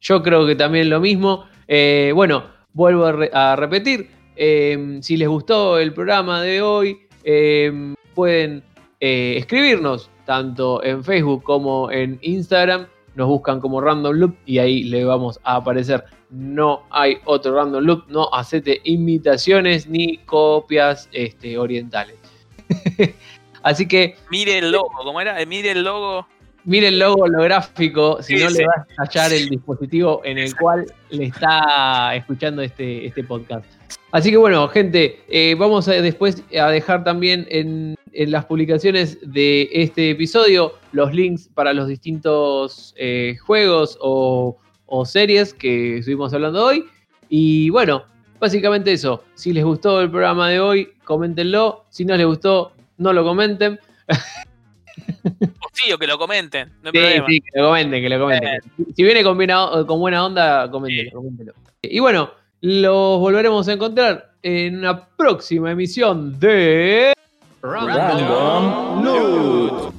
Yo 0.00 0.22
creo 0.22 0.46
que 0.46 0.54
también 0.56 0.88
lo 0.90 1.00
mismo. 1.00 1.46
Eh, 1.68 2.12
bueno, 2.14 2.44
vuelvo 2.72 3.04
a, 3.06 3.12
re- 3.12 3.30
a 3.32 3.56
repetir. 3.56 4.10
eh, 4.36 4.98
si 5.02 5.16
les 5.18 5.28
gustó 5.28 5.78
el 5.78 5.92
programa 5.92 6.40
de 6.42 6.62
hoy, 6.62 7.06
eh, 7.24 7.94
pueden 8.14 8.64
eh, 8.98 9.34
escribirnos 9.36 10.10
tanto 10.24 10.82
en 10.84 11.04
Facebook 11.04 11.42
como 11.42 11.90
en 11.90 12.18
Instagram. 12.22 12.86
Nos 13.14 13.28
buscan 13.28 13.60
como 13.60 13.80
Random 13.80 14.14
Loop 14.14 14.36
y 14.46 14.58
ahí 14.58 14.84
le 14.84 15.04
vamos 15.04 15.38
a 15.44 15.56
aparecer. 15.56 16.04
No 16.30 16.84
hay 16.90 17.18
otro 17.24 17.54
Random 17.54 17.84
Loop. 17.84 18.04
No 18.08 18.32
acepte 18.32 18.80
imitaciones 18.84 19.86
ni 19.86 20.18
copias 20.18 21.08
este, 21.12 21.58
orientales. 21.58 22.16
Así 23.62 23.86
que 23.86 24.16
Mire 24.30 24.58
el 24.58 24.72
logo, 24.72 24.90
¿cómo 25.04 25.20
era? 25.20 25.40
Eh, 25.40 25.46
Mire 25.46 25.72
el 25.72 25.84
logo. 25.84 26.26
Mire 26.64 26.88
el 26.88 26.98
logo 27.00 27.24
holográfico, 27.24 28.22
si 28.22 28.36
no 28.36 28.48
le 28.48 28.64
va 28.64 28.86
a 28.86 29.04
estallar 29.04 29.32
el 29.32 29.48
dispositivo 29.48 30.20
en 30.24 30.38
el 30.38 30.54
cual 30.54 30.86
le 31.10 31.24
está 31.24 32.14
escuchando 32.14 32.62
este, 32.62 33.04
este 33.04 33.24
podcast. 33.24 33.64
Así 34.12 34.30
que 34.30 34.36
bueno, 34.36 34.68
gente, 34.68 35.24
eh, 35.28 35.56
vamos 35.58 35.88
a 35.88 35.92
después 35.92 36.44
a 36.56 36.68
dejar 36.68 37.02
también 37.02 37.48
en, 37.50 37.96
en 38.12 38.30
las 38.30 38.44
publicaciones 38.46 39.18
de 39.22 39.68
este 39.72 40.10
episodio 40.10 40.74
los 40.92 41.12
links 41.14 41.48
para 41.48 41.72
los 41.72 41.88
distintos 41.88 42.94
eh, 42.98 43.36
juegos 43.44 43.98
o, 44.00 44.58
o 44.86 45.04
series 45.06 45.54
que 45.54 45.98
estuvimos 45.98 46.32
hablando 46.34 46.64
hoy. 46.64 46.84
Y 47.28 47.70
bueno, 47.70 48.04
básicamente 48.38 48.92
eso. 48.92 49.24
Si 49.34 49.52
les 49.52 49.64
gustó 49.64 50.00
el 50.00 50.10
programa 50.10 50.48
de 50.50 50.60
hoy, 50.60 50.88
coméntenlo. 51.04 51.84
Si 51.88 52.04
no 52.04 52.16
les 52.16 52.26
gustó, 52.26 52.72
no 52.98 53.12
lo 53.12 53.24
comenten. 53.24 53.78
O 55.24 55.68
sí, 55.72 55.92
o 55.92 55.98
que 55.98 56.06
lo 56.06 56.18
comenten. 56.18 56.68
No 56.82 56.90
hay 56.90 56.92
Sí, 56.92 56.98
problema. 56.98 57.26
sí, 57.28 57.40
que 57.40 57.60
lo 57.60 57.66
comenten, 57.68 58.02
que 58.02 58.08
lo 58.08 58.20
comenten. 58.20 58.60
Si 58.94 59.02
viene 59.02 59.22
con 59.24 59.36
buena, 59.36 59.68
con 59.86 60.00
buena 60.00 60.26
onda, 60.26 60.70
coméntelo, 60.70 61.10
Sí. 61.10 61.14
coméntelo. 61.16 61.54
Y 61.82 61.98
bueno, 62.00 62.30
los 62.60 63.18
volveremos 63.20 63.66
a 63.68 63.72
encontrar 63.72 64.32
en 64.42 64.78
una 64.78 65.06
próxima 65.08 65.70
emisión 65.72 66.38
de 66.38 67.12
Random 67.64 69.04
Loot. 69.04 69.94